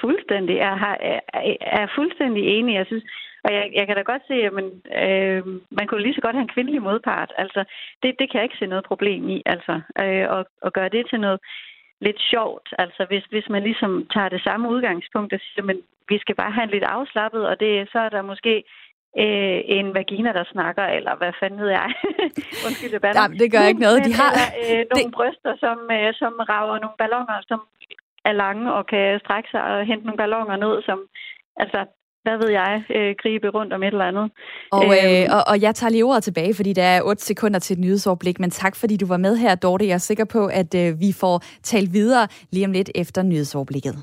Fuldstændig. 0.02 0.56
Jeg 0.58 0.76
har, 0.84 0.98
er, 1.02 1.20
er 1.62 1.88
fuldstændig 1.96 2.44
enig. 2.44 2.76
Jeg 2.76 2.86
synes, 2.86 3.04
og 3.44 3.54
jeg, 3.54 3.72
jeg 3.74 3.88
kan 3.88 3.96
da 3.96 4.02
godt 4.02 4.22
se, 4.28 4.34
at 4.34 4.54
man, 4.54 4.68
øh, 5.04 5.44
man 5.72 5.88
kunne 5.88 6.02
lige 6.04 6.16
så 6.16 6.22
godt 6.22 6.36
have 6.36 6.48
en 6.48 6.56
kvindelig 6.56 6.82
modpart. 6.82 7.32
Altså, 7.38 7.64
det, 8.04 8.16
det 8.20 8.26
kan 8.32 8.38
jeg 8.38 8.44
ikke 8.44 8.60
se 8.60 8.66
noget 8.74 8.86
problem 8.86 9.30
i. 9.30 9.42
Altså, 9.46 9.82
øh, 10.04 10.26
og, 10.30 10.46
og 10.62 10.74
gøre 10.74 10.90
det 10.90 11.06
til 11.10 11.20
noget 11.20 11.40
lidt 12.02 12.22
sjovt. 12.32 12.68
Altså, 12.78 13.06
hvis, 13.10 13.24
hvis 13.24 13.50
man 13.50 13.64
ligesom 13.64 14.08
tager 14.14 14.30
det 14.30 14.42
samme 14.44 14.70
udgangspunkt 14.70 15.34
og 15.34 15.40
siger, 15.40 15.66
men 15.66 15.78
vi 16.10 16.18
skal 16.20 16.36
bare 16.36 16.52
have 16.52 16.64
en 16.64 16.76
lidt 16.76 16.84
afslappet, 16.84 17.48
og 17.48 17.60
det, 17.60 17.90
så 17.92 18.00
er 18.00 18.10
der 18.10 18.22
måske 18.22 18.64
øh, 19.24 19.60
en 19.78 19.94
vagina, 19.94 20.34
der 20.34 20.44
snakker, 20.52 20.86
eller 20.98 21.16
hvad 21.16 21.32
fanden 21.40 21.60
ved 21.62 21.70
jeg. 21.70 21.90
Undskyld, 22.66 22.92
det 22.92 23.04
Ja, 23.04 23.28
det 23.42 23.52
gør 23.52 23.64
ikke 23.72 23.86
noget. 23.88 24.00
De 24.08 24.14
har... 24.22 24.32
Eller, 24.34 24.82
øh, 24.82 24.86
nogle 24.92 25.10
det... 25.10 25.16
bryster, 25.18 25.54
som, 25.64 25.78
øh, 25.98 26.14
som 26.22 26.34
rager 26.54 26.80
nogle 26.84 26.98
ballonger, 27.02 27.38
som 27.50 27.60
er 28.30 28.34
lange 28.44 28.74
og 28.78 28.84
kan 28.94 29.20
strække 29.24 29.50
sig 29.52 29.64
og 29.72 29.86
hente 29.90 30.06
nogle 30.06 30.22
ballonger 30.24 30.56
ned, 30.56 30.74
som, 30.88 31.00
altså, 31.64 31.80
hvad 32.26 32.38
ved 32.38 32.50
jeg, 32.62 32.84
øh, 32.96 33.16
gribe 33.22 33.48
rundt 33.58 33.74
om 33.74 33.84
et 33.84 33.88
eller 33.88 34.06
andet. 34.12 34.28
Og, 34.72 34.90
øh, 35.06 35.24
og, 35.36 35.42
og 35.52 35.62
jeg 35.62 35.76
tager 35.76 35.92
lige 35.92 36.06
ordet 36.06 36.24
tilbage, 36.24 36.54
fordi 36.56 36.74
der 36.74 36.84
er 36.84 37.02
8 37.02 37.24
sekunder 37.24 37.60
til 37.60 37.74
et 37.74 37.80
nyhedsoverblik, 37.80 38.40
men 38.40 38.50
tak 38.50 38.76
fordi 38.76 38.98
du 38.98 39.08
var 39.08 39.18
med 39.18 39.38
her, 39.38 39.56
Dorte. 39.56 39.88
Jeg 39.88 39.94
er 39.94 40.08
sikker 40.10 40.26
på, 40.26 40.46
at 40.46 40.76
øh, 40.76 41.00
vi 41.00 41.12
får 41.22 41.44
talt 41.64 41.94
videre 41.94 42.28
lige 42.52 42.66
om 42.66 42.72
lidt 42.72 42.90
efter 42.96 43.24
nyhedsoverblikket. 43.24 43.96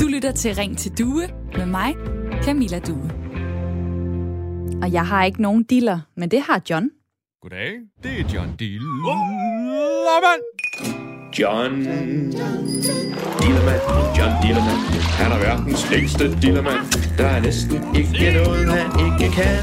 Du 0.00 0.06
lytter 0.14 0.32
til 0.32 0.50
Ring 0.60 0.78
til 0.78 0.90
Due 0.98 1.24
med 1.56 1.66
mig, 1.66 1.90
Camilla 2.42 2.78
Due. 2.78 3.10
Og 4.82 4.92
jeg 4.92 5.06
har 5.06 5.24
ikke 5.24 5.42
nogen 5.42 5.64
diller, 5.64 5.98
men 6.16 6.30
det 6.30 6.40
har 6.40 6.62
John. 6.70 6.90
Goddag, 7.42 7.72
det 8.02 8.20
er 8.20 8.24
John 8.34 8.56
Dillermand. 8.58 10.42
John 11.38 11.74
Dillermand, 13.40 13.80
John 14.18 14.32
Dillermand. 14.42 14.80
Han 15.20 15.32
er 15.32 15.38
verdens 15.38 15.90
længste 15.90 16.40
dillermand. 16.42 17.16
Der 17.18 17.26
er 17.26 17.40
næsten 17.40 17.96
ikke 17.96 18.32
noget, 18.32 18.68
han 18.68 18.86
ikke 19.04 19.34
kan 19.34 19.56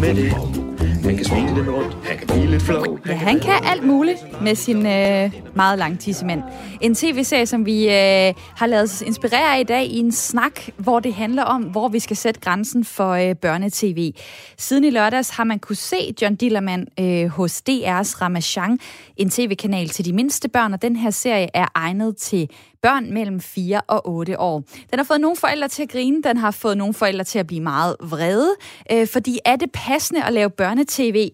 med 0.00 0.14
det. 0.14 0.63
Han 1.04 1.16
kan 1.16 1.24
smile 1.24 1.54
lidt 1.54 1.68
rundt, 1.68 1.96
han 2.04 2.18
kan 2.18 2.26
blive 2.26 2.46
lidt 2.46 2.62
flov. 2.62 2.98
Ja, 3.06 3.14
han 3.14 3.40
kan 3.40 3.54
alt 3.64 3.86
muligt 3.86 4.42
med 4.42 4.54
sin 4.54 4.86
øh, 4.86 5.32
meget 5.54 5.78
lange 5.78 5.96
tissemand. 5.96 6.42
En 6.80 6.94
tv-serie, 6.94 7.46
som 7.46 7.66
vi 7.66 7.84
øh, 7.84 8.34
har 8.56 8.66
lavet 8.66 8.82
os 8.82 9.02
inspirere 9.02 9.56
af 9.56 9.60
i 9.60 9.62
dag 9.62 9.86
i 9.86 9.98
en 9.98 10.12
snak, 10.12 10.60
hvor 10.76 11.00
det 11.00 11.14
handler 11.14 11.42
om, 11.42 11.62
hvor 11.62 11.88
vi 11.88 11.98
skal 11.98 12.16
sætte 12.16 12.40
grænsen 12.40 12.84
for 12.84 13.10
øh, 13.10 13.34
børnetv. 13.34 14.12
Siden 14.58 14.84
i 14.84 14.90
lørdags 14.90 15.30
har 15.30 15.44
man 15.44 15.58
kunne 15.58 15.76
se 15.76 16.14
John 16.22 16.34
Dillermand 16.34 16.86
øh, 17.00 17.28
hos 17.28 17.62
DR's 17.70 18.20
Ramachan, 18.20 18.78
en 19.16 19.30
tv-kanal 19.30 19.88
til 19.88 20.04
de 20.04 20.12
mindste 20.12 20.48
børn, 20.48 20.72
og 20.72 20.82
den 20.82 20.96
her 20.96 21.10
serie 21.10 21.48
er 21.54 21.66
egnet 21.74 22.16
til 22.16 22.48
børn 22.84 23.12
mellem 23.12 23.40
4 23.40 23.80
og 23.80 24.08
8 24.08 24.40
år. 24.40 24.62
Den 24.90 24.98
har 24.98 25.04
fået 25.04 25.20
nogle 25.20 25.36
forældre 25.36 25.68
til 25.68 25.82
at 25.82 25.88
grine, 25.88 26.22
den 26.22 26.36
har 26.36 26.50
fået 26.50 26.76
nogle 26.76 26.94
forældre 26.94 27.24
til 27.24 27.38
at 27.38 27.46
blive 27.46 27.60
meget 27.60 27.96
vrede, 28.00 28.54
øh, 28.92 29.08
fordi 29.08 29.38
er 29.44 29.56
det 29.56 29.72
passende 29.72 30.24
at 30.24 30.32
lave 30.32 30.50
børnetv, 30.50 31.28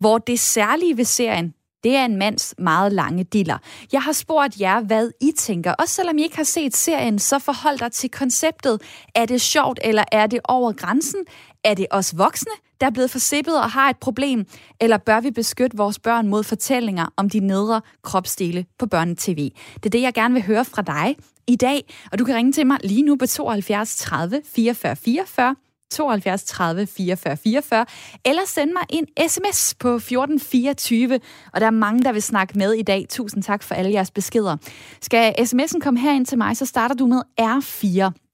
hvor 0.00 0.18
det 0.18 0.40
særlige 0.40 0.96
ved 0.96 1.04
serien, 1.04 1.54
det 1.84 1.96
er 1.96 2.04
en 2.04 2.16
mands 2.16 2.54
meget 2.58 2.92
lange 2.92 3.24
diller. 3.24 3.58
Jeg 3.92 4.02
har 4.02 4.12
spurgt 4.12 4.60
jer, 4.60 4.80
hvad 4.80 5.10
I 5.20 5.32
tænker. 5.38 5.72
Også 5.72 5.94
selvom 5.94 6.18
I 6.18 6.22
ikke 6.22 6.36
har 6.36 6.44
set 6.44 6.76
serien, 6.76 7.18
så 7.18 7.38
forhold 7.38 7.78
dig 7.78 7.92
til 7.92 8.10
konceptet. 8.10 8.82
Er 9.14 9.26
det 9.26 9.40
sjovt, 9.40 9.80
eller 9.84 10.04
er 10.12 10.26
det 10.26 10.40
over 10.44 10.72
grænsen? 10.72 11.20
Er 11.66 11.74
det 11.74 11.86
os 11.90 12.18
voksne, 12.18 12.52
der 12.80 12.86
er 12.86 12.90
blevet 12.90 13.10
forsippet 13.10 13.60
og 13.60 13.70
har 13.70 13.90
et 13.90 13.96
problem? 13.96 14.46
Eller 14.80 14.96
bør 14.96 15.20
vi 15.20 15.30
beskytte 15.30 15.76
vores 15.76 15.98
børn 15.98 16.28
mod 16.28 16.42
fortællinger 16.44 17.06
om 17.16 17.30
de 17.30 17.40
nedre 17.40 17.80
kropsdele 18.02 18.66
på 18.78 18.86
børnetv? 18.86 19.36
Det 19.74 19.86
er 19.86 19.90
det, 19.90 20.02
jeg 20.02 20.14
gerne 20.14 20.34
vil 20.34 20.42
høre 20.42 20.64
fra 20.64 20.82
dig 20.82 21.16
i 21.46 21.56
dag. 21.56 21.94
Og 22.12 22.18
du 22.18 22.24
kan 22.24 22.34
ringe 22.34 22.52
til 22.52 22.66
mig 22.66 22.78
lige 22.84 23.02
nu 23.02 23.16
på 23.16 23.26
72 23.26 23.96
30 23.96 24.42
44 24.54 24.96
44. 24.96 25.56
72 25.90 26.44
30 26.44 26.86
44 26.86 27.36
44, 27.36 27.86
eller 28.24 28.42
send 28.46 28.72
mig 28.72 28.82
en 28.88 29.28
sms 29.28 29.74
på 29.74 29.94
1424, 29.94 31.20
og 31.52 31.60
der 31.60 31.66
er 31.66 31.70
mange, 31.70 32.02
der 32.02 32.12
vil 32.12 32.22
snakke 32.22 32.58
med 32.58 32.72
i 32.72 32.82
dag. 32.82 33.06
Tusind 33.08 33.42
tak 33.42 33.62
for 33.62 33.74
alle 33.74 33.92
jeres 33.92 34.10
beskeder. 34.10 34.56
Skal 35.00 35.34
sms'en 35.38 35.80
komme 35.80 36.00
herind 36.00 36.26
til 36.26 36.38
mig, 36.38 36.56
så 36.56 36.66
starter 36.66 36.94
du 36.94 37.06
med 37.06 37.22
R4. 37.40 38.25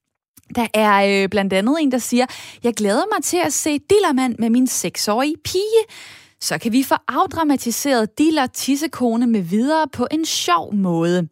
Der 0.55 0.67
er 0.75 1.23
øh, 1.23 1.29
blandt 1.29 1.53
andet 1.53 1.77
en, 1.81 1.93
der 1.93 1.99
siger, 1.99 2.27
jeg 2.63 2.75
glæder 2.75 3.03
mig 3.17 3.25
til 3.25 3.37
at 3.37 3.53
se 3.53 3.79
Dillermand 3.79 4.37
med 4.39 4.51
min 4.51 4.67
seksårige 4.67 5.37
pige. 5.45 5.83
Så 6.41 6.59
kan 6.59 6.73
vi 6.73 6.83
få 6.83 6.95
afdramatiseret 7.09 8.19
Diller 8.19 8.47
tissekone 8.47 9.27
med 9.27 9.41
videre 9.41 9.87
på 9.93 10.07
en 10.11 10.25
sjov 10.25 10.75
måde. 10.75 11.29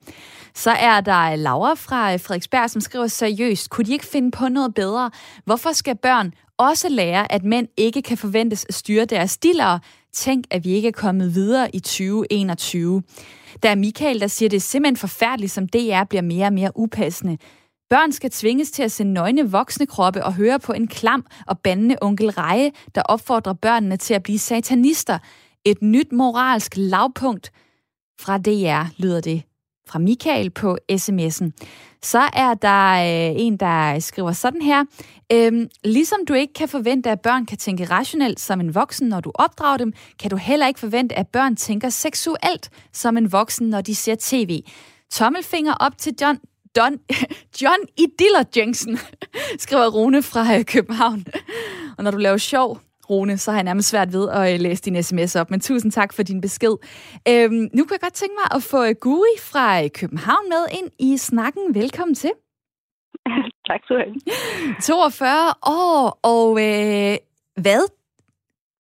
Så 0.55 0.71
er 0.71 1.01
der 1.01 1.37
Laura 1.37 1.75
fra 1.75 2.13
øh, 2.13 2.21
Frederiksberg, 2.21 2.71
som 2.71 2.81
skriver 2.81 3.07
seriøst, 3.07 3.71
kunne 3.71 3.85
de 3.85 3.93
ikke 3.93 4.07
finde 4.07 4.31
på 4.31 4.49
noget 4.49 4.75
bedre? 4.75 5.11
Hvorfor 5.45 5.73
skal 5.73 5.97
børn 5.97 6.33
også 6.59 6.89
lære, 6.89 7.33
at 7.33 7.45
mænd 7.45 7.69
ikke 7.77 8.03
kan 8.03 8.19
forventes 8.19 8.67
at 8.69 8.75
styre 8.75 9.05
deres 9.05 9.31
stillere? 9.31 9.81
Tænk, 10.13 10.45
at 10.51 10.65
vi 10.65 10.71
ikke 10.71 10.89
er 10.89 10.93
kommet 10.93 11.35
videre 11.35 11.77
i 11.77 11.81
2021. 11.81 13.03
Der 13.63 13.69
er 13.69 13.75
Michael, 13.75 14.21
der 14.21 14.27
siger, 14.27 14.47
at 14.47 14.51
det 14.51 14.57
er 14.57 14.61
simpelthen 14.61 14.97
forfærdeligt, 14.97 15.53
som 15.53 15.69
DR 15.69 16.05
bliver 16.05 16.23
mere 16.23 16.47
og 16.47 16.53
mere 16.53 16.73
upassende. 16.75 17.39
Børn 17.91 18.13
skal 18.13 18.31
tvinges 18.31 18.71
til 18.71 18.83
at 18.83 18.93
se 18.93 19.05
nøgne 19.05 19.51
voksne 19.51 19.87
kroppe 19.87 20.25
og 20.25 20.35
høre 20.35 20.59
på 20.59 20.73
en 20.73 20.87
klam 20.87 21.27
og 21.47 21.59
bandende 21.59 21.97
onkel 22.01 22.31
Reje, 22.31 22.71
der 22.95 23.03
opfordrer 23.03 23.53
børnene 23.53 23.97
til 23.97 24.15
at 24.15 24.23
blive 24.23 24.39
satanister. 24.39 25.19
Et 25.65 25.83
nyt 25.83 26.13
moralsk 26.13 26.73
lavpunkt 26.77 27.53
fra 28.21 28.39
DR, 28.39 29.03
lyder 29.03 29.21
det 29.21 29.43
fra 29.89 29.99
Michael 29.99 30.51
på 30.51 30.79
sms'en. 30.93 31.51
Så 32.03 32.19
er 32.33 32.55
der 32.55 32.93
øh, 32.93 33.35
en, 33.37 33.57
der 33.57 33.99
skriver 33.99 34.33
sådan 34.33 34.63
her. 34.63 34.85
Øhm, 35.33 35.69
ligesom 35.85 36.19
du 36.29 36.35
ikke 36.35 36.53
kan 36.53 36.69
forvente, 36.69 37.11
at 37.11 37.21
børn 37.21 37.47
kan 37.47 37.59
tænke 37.59 37.85
rationelt 37.85 38.41
som 38.41 38.61
en 38.61 38.75
voksen, 38.75 39.09
når 39.09 39.21
du 39.21 39.33
opdrager 39.35 39.77
dem, 39.77 39.93
kan 40.19 40.31
du 40.31 40.37
heller 40.37 40.67
ikke 40.67 40.81
forvente, 40.81 41.19
at 41.19 41.29
børn 41.29 41.57
tænker 41.57 41.89
seksuelt 41.89 42.71
som 42.93 43.17
en 43.17 43.33
voksen, 43.33 43.71
når 43.71 43.81
de 43.81 43.95
ser 43.95 44.17
tv. 44.21 44.63
Tommelfinger 45.11 45.75
op 45.75 45.99
til 45.99 46.15
John, 46.21 46.39
Don, 46.77 46.93
John 47.63 47.81
i 47.97 48.07
Diller 48.19 48.45
Jensen, 48.57 48.99
skriver 49.65 49.89
Rune 49.89 50.23
fra 50.23 50.59
øh, 50.59 50.65
København. 50.65 51.25
Og 51.99 52.05
når 52.05 52.11
du 52.11 52.17
laver 52.17 52.37
sjov, 52.37 52.81
Rune, 53.11 53.39
så 53.39 53.51
har 53.51 53.59
jeg 53.59 53.65
nærmest 53.65 53.89
svært 53.89 54.13
ved 54.13 54.29
at 54.31 54.55
øh, 54.55 54.61
læse 54.61 54.83
din 54.83 55.03
sms 55.03 55.37
op. 55.37 55.51
Men 55.51 55.61
tusind 55.61 55.93
tak 55.93 56.13
for 56.13 56.23
din 56.23 56.41
besked. 56.41 56.77
Øhm, 57.29 57.69
nu 57.75 57.85
kunne 57.85 57.93
jeg 57.93 58.01
godt 58.01 58.13
tænke 58.13 58.35
mig 58.35 58.57
at 58.57 58.63
få 58.63 58.85
øh, 58.85 58.95
Guri 59.01 59.37
fra 59.39 59.89
København 59.89 60.49
med 60.49 60.67
ind 60.79 60.91
i 60.99 61.17
snakken. 61.17 61.75
Velkommen 61.75 62.15
til. 62.15 62.31
tak 63.69 63.81
skal 63.85 63.97
du 63.97 64.03
have. 64.03 64.75
42 64.83 65.49
år, 65.67 66.19
og 66.23 66.51
øh, 66.51 67.17
hvad? 67.63 67.83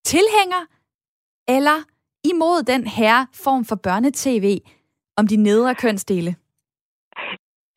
Tilhænger 0.04 0.62
eller 1.48 1.84
imod 2.24 2.62
den 2.62 2.86
her 2.86 3.26
form 3.34 3.64
for 3.64 3.76
børnetv 3.76 4.58
om 5.16 5.26
de 5.26 5.36
nedre 5.36 5.74
kønsdele? 5.74 6.36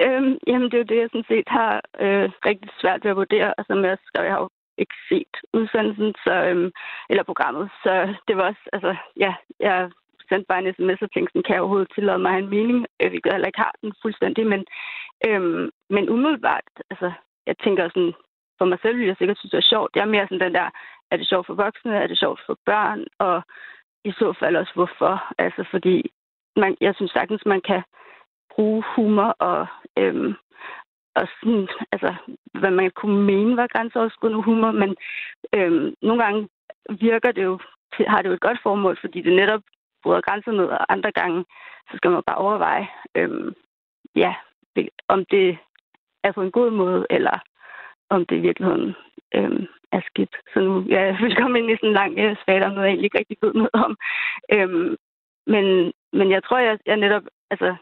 Øhm, 0.06 0.38
jamen, 0.48 0.68
det 0.70 0.74
er 0.74 0.84
jo 0.84 0.92
det, 0.92 1.00
jeg 1.02 1.10
sådan 1.10 1.32
set 1.34 1.50
har 1.60 1.74
øh, 2.00 2.30
rigtig 2.50 2.70
svært 2.82 3.04
ved 3.04 3.12
at 3.12 3.18
vurdere. 3.18 3.54
Altså, 3.58 3.74
som 3.74 3.86
jeg 3.86 3.98
skrev, 4.06 4.24
jeg 4.26 4.34
har 4.34 4.42
jo 4.42 4.50
ikke 4.78 4.96
set 5.10 5.36
udsendelsen, 5.54 6.14
så, 6.26 6.34
øhm, 6.50 6.72
eller 7.10 7.24
programmet. 7.24 7.70
Så 7.84 7.94
det 8.28 8.38
var 8.38 8.46
også, 8.50 8.64
altså, 8.74 8.96
ja, 9.24 9.34
jeg 9.60 9.92
sendte 10.30 10.46
bare 10.50 10.62
en 10.64 10.74
sms 10.74 11.02
og 11.02 11.12
tænkte, 11.12 11.32
sådan, 11.32 11.44
kan 11.44 11.54
jeg 11.54 11.62
overhovedet 11.62 11.94
tillade 11.96 12.20
mig 12.26 12.36
en 12.40 12.50
mening, 12.50 12.80
øh, 13.00 13.10
hvilket 13.10 13.26
jeg 13.30 13.36
heller 13.36 13.52
ikke 13.52 13.66
har 13.66 13.74
den 13.82 13.94
fuldstændig, 14.02 14.48
men, 14.54 14.62
øhm, 15.28 15.70
men 15.90 16.10
umiddelbart, 16.10 16.70
altså, 16.92 17.12
jeg 17.48 17.56
tænker 17.58 17.84
sådan, 17.90 18.14
for 18.58 18.66
mig 18.66 18.80
selv 18.82 18.98
jeg 19.00 19.16
sikkert 19.18 19.38
synes, 19.38 19.52
det 19.52 19.58
er 19.58 19.72
sjovt. 19.74 19.96
Jeg 19.96 20.02
er 20.02 20.14
mere 20.16 20.28
sådan 20.28 20.46
den 20.46 20.54
der, 20.54 20.70
er 21.12 21.18
det 21.18 21.28
sjovt 21.28 21.48
for 21.48 21.54
voksne, 21.54 21.96
er 22.04 22.08
det 22.08 22.20
sjovt 22.20 22.42
for 22.46 22.58
børn, 22.66 23.06
og 23.20 23.42
i 24.06 24.12
så 24.12 24.34
fald 24.40 24.56
også 24.56 24.74
hvorfor. 24.74 25.34
Altså, 25.38 25.64
fordi 25.72 26.12
man, 26.56 26.78
jeg 26.82 26.96
synes 26.96 27.12
sagtens, 27.12 27.46
man 27.46 27.62
kan 27.62 27.84
bruge 28.56 28.84
humor 28.96 29.36
og, 29.40 29.68
øhm, 29.98 30.34
og 31.16 31.28
sådan, 31.40 31.68
altså, 31.92 32.14
hvad 32.54 32.72
man 32.72 32.92
kunne 32.92 33.24
mene 33.24 33.58
var 33.58 33.68
grænseoverskridende 33.68 34.44
humor, 34.44 34.72
men 34.72 34.96
øhm, 35.54 35.96
nogle 36.02 36.24
gange 36.24 36.50
virker 37.00 37.32
det 37.32 37.44
jo, 37.44 37.60
har 38.08 38.22
det 38.22 38.30
jo 38.30 38.34
et 38.34 38.40
godt 38.48 38.60
formål, 38.64 38.98
fordi 39.02 39.22
det 39.22 39.34
netop 39.34 39.62
bryder 40.04 40.22
grænser 40.22 40.52
ned, 40.52 40.66
og 40.66 40.94
andre 40.94 41.12
gange, 41.12 41.46
så 41.92 41.98
skal 41.98 42.12
man 42.12 42.24
bare 42.28 42.38
overveje, 42.38 42.88
øhm, 43.16 43.54
ja, 44.16 44.34
om 45.08 45.26
det 45.26 45.58
er 46.24 46.32
på 46.32 46.42
en 46.42 46.52
god 46.52 46.72
måde, 46.72 47.08
eller 47.10 47.40
om 48.10 48.26
det 48.26 48.36
i 48.36 48.40
virkeligheden 48.40 48.96
øhm, 49.36 49.68
er 49.92 50.02
skidt. 50.10 50.36
Så 50.54 50.60
nu, 50.60 50.82
ja, 50.90 51.02
jeg 51.02 51.18
vil 51.22 51.36
komme 51.36 51.60
ind 51.60 51.70
i 51.72 51.76
sådan 51.76 51.90
en 51.90 51.94
lang 51.94 52.20
øh, 52.20 52.36
svag 52.44 52.66
om 52.66 52.72
noget, 52.72 52.86
jeg 52.86 52.90
egentlig 52.90 53.06
ikke 53.06 53.20
rigtig 53.20 53.38
ved 53.42 53.54
noget 53.54 53.76
om. 53.86 53.98
Øhm, 54.54 54.96
men, 55.48 55.94
men 56.14 56.32
jeg 56.32 56.44
tror, 56.44 56.58
jeg, 56.58 56.80
jeg 56.86 56.98
netop, 56.98 57.24
altså, 57.50 57.76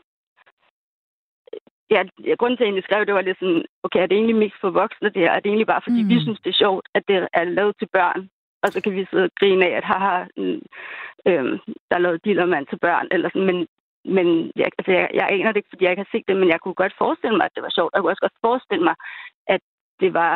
ja, 1.92 2.02
grunden 2.40 2.58
til, 2.58 2.64
at 2.64 2.66
jeg 2.66 2.72
egentlig 2.72 2.88
skrev, 2.88 3.06
det 3.06 3.14
var 3.14 3.22
lidt 3.22 3.40
sådan, 3.40 3.64
okay, 3.84 4.00
er 4.02 4.08
det 4.08 4.16
egentlig 4.16 4.36
mest 4.44 4.58
for 4.62 4.70
voksne 4.70 5.10
det 5.10 5.22
her? 5.24 5.32
Er 5.32 5.40
det 5.40 5.50
egentlig 5.50 5.72
bare, 5.74 5.86
fordi 5.88 6.02
mm. 6.04 6.10
vi 6.10 6.18
synes, 6.22 6.40
det 6.40 6.50
er 6.50 6.64
sjovt, 6.64 6.86
at 6.96 7.04
det 7.08 7.28
er 7.34 7.44
lavet 7.44 7.76
til 7.80 7.88
børn? 7.98 8.30
Og 8.64 8.70
så 8.72 8.82
kan 8.82 8.96
vi 8.96 9.08
sidde 9.10 9.24
og 9.24 9.36
grine 9.40 9.66
af, 9.66 9.74
at 9.80 9.84
haha, 9.84 10.18
øhm, 11.30 11.58
der 11.90 11.96
er 11.96 12.06
lavet 12.06 12.26
dillermand 12.26 12.66
til 12.68 12.80
børn, 12.80 13.08
eller 13.12 13.30
sådan, 13.30 13.50
men, 13.52 13.68
men 14.18 14.28
jeg, 14.56 14.70
altså, 14.78 14.92
jeg, 14.92 15.10
jeg 15.14 15.28
aner 15.32 15.52
det 15.52 15.60
ikke, 15.60 15.72
fordi 15.72 15.84
jeg 15.84 15.92
ikke 15.92 16.06
har 16.06 16.14
set 16.18 16.28
det, 16.28 16.38
men 16.38 16.50
jeg 16.50 16.60
kunne 16.60 16.82
godt 16.82 16.96
forestille 16.98 17.38
mig, 17.38 17.46
at 17.46 17.56
det 17.56 17.64
var 17.64 17.74
sjovt. 17.78 17.94
Jeg 17.94 18.02
kunne 18.02 18.12
også 18.12 18.26
godt 18.28 18.44
forestille 18.48 18.84
mig, 18.84 18.96
at 19.48 19.62
det 20.00 20.14
var 20.14 20.36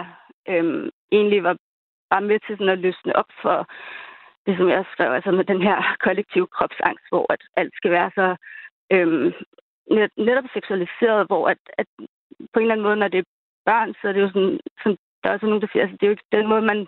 øhm, 0.49 0.89
egentlig 1.11 1.43
var 1.43 1.55
bare 2.09 2.21
med 2.29 2.39
til 2.39 2.57
sådan 2.57 2.75
at 2.75 2.83
løsne 2.85 3.15
op 3.15 3.31
for 3.41 3.57
det, 4.45 4.57
som 4.57 4.69
jeg 4.69 4.85
skrev, 4.93 5.11
altså 5.11 5.31
med 5.31 5.45
den 5.51 5.61
her 5.61 5.77
kollektive 6.05 6.47
kropsangst, 6.47 7.05
hvor 7.09 7.25
at 7.33 7.41
alt 7.57 7.73
skal 7.75 7.91
være 7.91 8.11
så 8.19 8.35
øhm, 8.93 9.33
net- 9.97 10.17
netop 10.27 10.47
seksualiseret, 10.53 11.21
hvor 11.29 11.43
at, 11.53 11.61
at 11.81 11.87
på 12.53 12.57
en 12.57 12.61
eller 12.65 12.73
anden 12.75 12.87
måde, 12.87 12.95
når 13.01 13.07
det 13.07 13.19
er 13.19 13.29
børn, 13.69 13.89
så 13.99 14.03
er 14.07 14.13
det 14.13 14.21
jo 14.25 14.29
sådan, 14.35 14.59
sådan 14.83 14.97
der 15.21 15.29
er 15.29 15.33
også 15.35 15.45
nogen, 15.45 15.61
der 15.61 15.67
siger, 15.71 15.83
altså 15.83 15.97
det 15.97 16.03
er 16.05 16.11
jo 16.11 16.15
ikke 16.17 16.35
den 16.37 16.47
måde, 16.51 16.61
man 16.71 16.79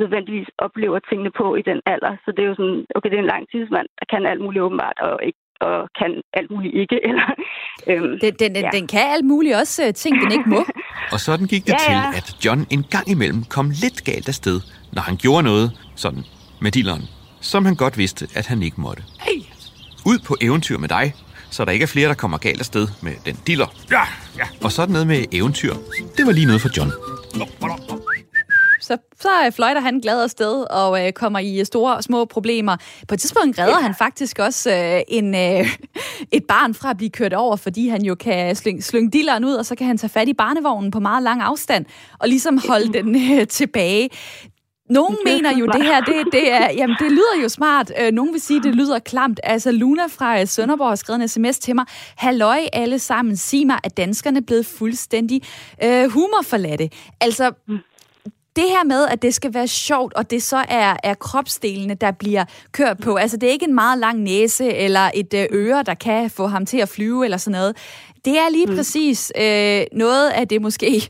nødvendigvis 0.00 0.48
oplever 0.66 0.98
tingene 0.98 1.32
på 1.40 1.46
i 1.60 1.62
den 1.70 1.80
alder. 1.92 2.12
Så 2.24 2.28
det 2.34 2.42
er 2.42 2.48
jo 2.52 2.58
sådan, 2.60 2.78
okay, 2.94 3.08
det 3.10 3.16
er 3.18 3.24
en 3.26 3.32
lang 3.34 3.44
tidsmand, 3.52 3.86
der 3.98 4.06
kan 4.12 4.26
alt 4.26 4.40
muligt 4.44 4.62
åbenbart, 4.66 4.98
og 5.08 5.14
ikke 5.28 5.38
og 5.60 5.88
kan 6.00 6.10
alt 6.38 6.50
muligt 6.50 6.74
ikke. 6.82 6.96
Eller, 7.08 7.28
øhm, 7.90 8.18
Den, 8.24 8.34
den, 8.42 8.52
ja. 8.56 8.70
den 8.76 8.86
kan 8.86 9.04
alt 9.14 9.24
muligt 9.32 9.54
også 9.62 9.86
øh, 9.86 9.94
ting, 9.94 10.12
den 10.22 10.32
ikke 10.32 10.48
må. 10.54 10.60
Og 11.14 11.20
sådan 11.26 11.46
gik 11.46 11.64
det 11.66 11.72
Ja, 11.72 11.78
til, 11.86 11.92
ja. 11.92 12.08
at 12.18 12.26
John 12.44 12.60
en 12.76 12.82
gang 12.94 13.06
imellem 13.14 13.40
kom 13.56 13.66
lidt 13.84 13.98
galt 14.10 14.28
afsted, 14.28 14.58
når 14.96 15.02
han 15.08 15.16
gjorde 15.24 15.42
noget, 15.50 15.66
sådan 16.04 16.22
med 16.64 16.70
dilleren, 16.78 17.02
som 17.52 17.64
han 17.68 17.74
godt 17.84 17.98
vidste, 17.98 18.22
at 18.38 18.46
han 18.46 18.58
ikke 18.62 18.80
måtte. 18.86 19.02
Ud 20.10 20.18
på 20.28 20.32
eventyr 20.46 20.78
med 20.84 20.88
dig, 20.98 21.06
så 21.50 21.64
der 21.64 21.72
ikke 21.72 21.82
er 21.82 21.86
flere, 21.86 22.08
der 22.08 22.14
kommer 22.14 22.38
galt 22.38 22.60
afsted 22.60 22.88
med 23.02 23.12
den 23.24 23.38
diller. 23.46 23.66
Ja, 23.90 24.02
ja. 24.38 24.44
Og 24.64 24.72
sådan 24.72 24.92
noget 24.92 25.06
med 25.06 25.24
eventyr, 25.32 25.74
det 26.16 26.26
var 26.26 26.32
lige 26.32 26.46
noget 26.46 26.62
for 26.62 26.70
John. 26.76 26.92
Så, 28.80 28.96
så 29.20 29.52
fløjter 29.56 29.80
han 29.80 30.00
glad 30.00 30.22
afsted 30.22 30.64
og 30.70 31.06
øh, 31.06 31.12
kommer 31.12 31.38
i 31.38 31.64
store 31.64 31.96
og 31.96 32.04
små 32.04 32.24
problemer. 32.24 32.76
På 33.08 33.14
et 33.14 33.20
tidspunkt 33.20 33.58
redder 33.58 33.80
han 33.80 33.94
faktisk 33.94 34.38
også 34.38 34.70
øh, 34.70 35.00
en, 35.08 35.34
øh, 35.34 35.66
et 36.32 36.44
barn 36.44 36.74
fra 36.74 36.90
at 36.90 36.96
blive 36.96 37.10
kørt 37.10 37.32
over, 37.32 37.56
fordi 37.56 37.88
han 37.88 38.02
jo 38.02 38.14
kan 38.14 38.56
slynge, 38.56 38.82
slynge 38.82 39.10
dilleren 39.10 39.44
ud, 39.44 39.54
og 39.54 39.66
så 39.66 39.74
kan 39.74 39.86
han 39.86 39.98
tage 39.98 40.10
fat 40.10 40.28
i 40.28 40.34
barnevognen 40.34 40.90
på 40.90 41.00
meget 41.00 41.22
lang 41.22 41.42
afstand 41.42 41.86
og 42.18 42.28
ligesom 42.28 42.60
holde 42.68 42.92
den 42.92 43.32
øh, 43.32 43.46
tilbage. 43.46 44.10
Nogle 44.88 45.16
mener 45.24 45.58
jo, 45.58 45.66
det 45.66 45.82
her, 45.82 46.00
det, 46.00 46.32
det, 46.32 46.52
er, 46.52 46.70
jamen, 46.72 46.96
det 47.00 47.12
lyder 47.12 47.42
jo 47.42 47.48
smart. 47.48 47.92
Øh, 48.00 48.12
Nogle 48.12 48.32
vil 48.32 48.40
sige, 48.40 48.62
det 48.62 48.74
lyder 48.74 48.98
klamt. 48.98 49.40
Altså, 49.42 49.72
Luna 49.72 50.06
fra 50.06 50.40
øh, 50.40 50.46
Sønderborg 50.46 50.88
har 50.88 50.96
skrevet 50.96 51.22
en 51.22 51.28
sms 51.28 51.58
til 51.58 51.74
mig. 51.74 51.84
Halløj 52.16 52.58
alle 52.72 52.98
sammen, 52.98 53.36
sig 53.36 53.66
mig, 53.66 53.78
at 53.84 53.96
danskerne 53.96 54.38
er 54.38 54.42
blevet 54.46 54.66
fuldstændig 54.66 55.42
øh, 55.84 56.10
humorforladte. 56.10 56.90
Altså, 57.20 57.52
det 58.56 58.64
her 58.64 58.84
med, 58.84 59.06
at 59.06 59.22
det 59.22 59.34
skal 59.34 59.54
være 59.54 59.68
sjovt, 59.68 60.14
og 60.14 60.30
det 60.30 60.42
så 60.42 60.64
er, 60.68 60.96
er 61.02 61.14
kropsdelene, 61.14 61.94
der 61.94 62.10
bliver 62.10 62.44
kørt 62.72 62.98
på. 62.98 63.16
Altså, 63.16 63.36
det 63.36 63.46
er 63.46 63.52
ikke 63.52 63.66
en 63.66 63.74
meget 63.74 63.98
lang 63.98 64.22
næse 64.22 64.74
eller 64.74 65.10
et 65.14 65.34
øh, 65.34 65.46
øre, 65.52 65.82
der 65.82 65.94
kan 65.94 66.30
få 66.30 66.46
ham 66.46 66.66
til 66.66 66.78
at 66.78 66.88
flyve 66.88 67.24
eller 67.24 67.36
sådan 67.36 67.58
noget. 67.58 67.76
Det 68.24 68.38
er 68.38 68.48
lige 68.50 68.66
mm. 68.66 68.76
præcis 68.76 69.32
øh, 69.40 69.84
noget 69.92 70.30
af 70.30 70.48
det 70.48 70.62
måske 70.62 71.08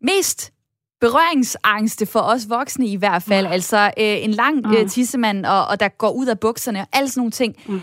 mest 0.00 0.52
berøringsangste 1.00 2.06
for 2.12 2.20
os 2.32 2.46
voksne 2.50 2.86
i 2.86 2.98
hvert 3.02 3.24
fald. 3.28 3.46
Altså 3.46 3.80
øh, 4.02 4.16
en 4.26 4.30
lang 4.30 4.56
øh, 4.66 4.86
tissemand, 4.86 5.46
og, 5.46 5.62
og 5.70 5.80
der 5.80 5.88
går 5.88 6.12
ud 6.20 6.26
af 6.26 6.40
bukserne, 6.40 6.78
og 6.80 6.88
alle 6.92 7.08
sådan 7.08 7.20
nogle 7.20 7.38
ting. 7.42 7.52
Mm. 7.68 7.80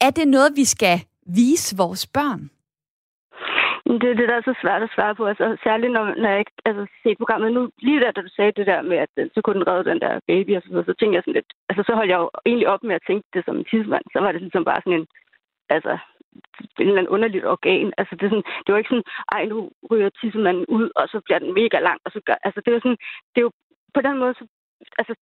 Er 0.00 0.10
det 0.10 0.28
noget, 0.28 0.50
vi 0.56 0.64
skal 0.64 0.96
vise 1.26 1.76
vores 1.76 2.06
børn? 2.06 2.50
Det 4.02 4.08
er 4.10 4.18
det, 4.20 4.28
der 4.30 4.36
er 4.36 4.48
så 4.50 4.54
svært 4.62 4.82
at 4.82 4.94
svare 4.94 5.14
på. 5.14 5.24
Altså, 5.26 5.56
særligt 5.64 5.92
når, 5.92 6.04
når 6.22 6.28
jeg 6.30 6.38
ikke 6.38 6.56
altså, 6.64 6.84
ser 7.02 7.14
programmet 7.22 7.52
nu. 7.52 7.62
Lige 7.86 8.00
der, 8.00 8.10
da 8.12 8.20
du 8.20 8.32
sagde 8.36 8.52
det 8.58 8.66
der 8.66 8.82
med, 8.82 8.98
at 9.06 9.12
øh, 9.16 9.30
så 9.34 9.38
kunne 9.42 9.58
den 9.58 9.68
redde 9.70 9.90
den 9.90 10.00
der 10.00 10.12
baby, 10.30 10.56
og 10.56 10.62
så, 10.62 10.68
videre, 10.68 10.84
så 10.90 10.94
tænkte 10.96 11.16
jeg 11.16 11.22
sådan 11.22 11.38
lidt... 11.38 11.50
Altså, 11.68 11.82
så 11.86 11.92
holdt 11.98 12.10
jeg 12.10 12.20
jo 12.24 12.30
egentlig 12.46 12.68
op 12.74 12.82
med 12.82 12.94
at 12.94 13.06
tænke 13.08 13.26
det 13.34 13.42
som 13.44 13.56
en 13.56 13.68
tidsmand. 13.70 14.04
Så 14.12 14.18
var 14.24 14.32
det 14.32 14.40
ligesom 14.40 14.64
bare 14.70 14.80
sådan 14.84 14.98
en... 15.00 15.06
Altså, 15.76 15.92
en 16.78 16.88
eller 16.88 16.98
anden 16.98 17.14
underligt 17.16 17.46
organ. 17.46 17.92
Altså, 17.98 18.12
det, 18.16 18.24
er 18.24 18.30
sådan, 18.30 18.48
det 18.64 18.70
var 18.72 18.78
ikke 18.78 18.92
sådan, 18.94 19.10
ej, 19.32 19.44
nu 19.44 19.70
ryger 19.90 20.08
tissemanden 20.08 20.66
ud, 20.66 20.90
og 20.96 21.08
så 21.08 21.20
bliver 21.24 21.38
den 21.38 21.54
mega 21.54 21.78
lang, 21.78 22.00
og 22.04 22.10
så 22.12 22.20
gør... 22.26 22.36
Altså, 22.46 22.60
det 22.64 22.72
var 22.72 22.80
sådan... 22.80 23.00
Det 23.32 23.38
er 23.40 23.48
jo 23.48 23.52
på 23.94 24.00
den 24.00 24.18
måde, 24.18 24.34
så, 24.34 24.44
altså, 24.98 25.14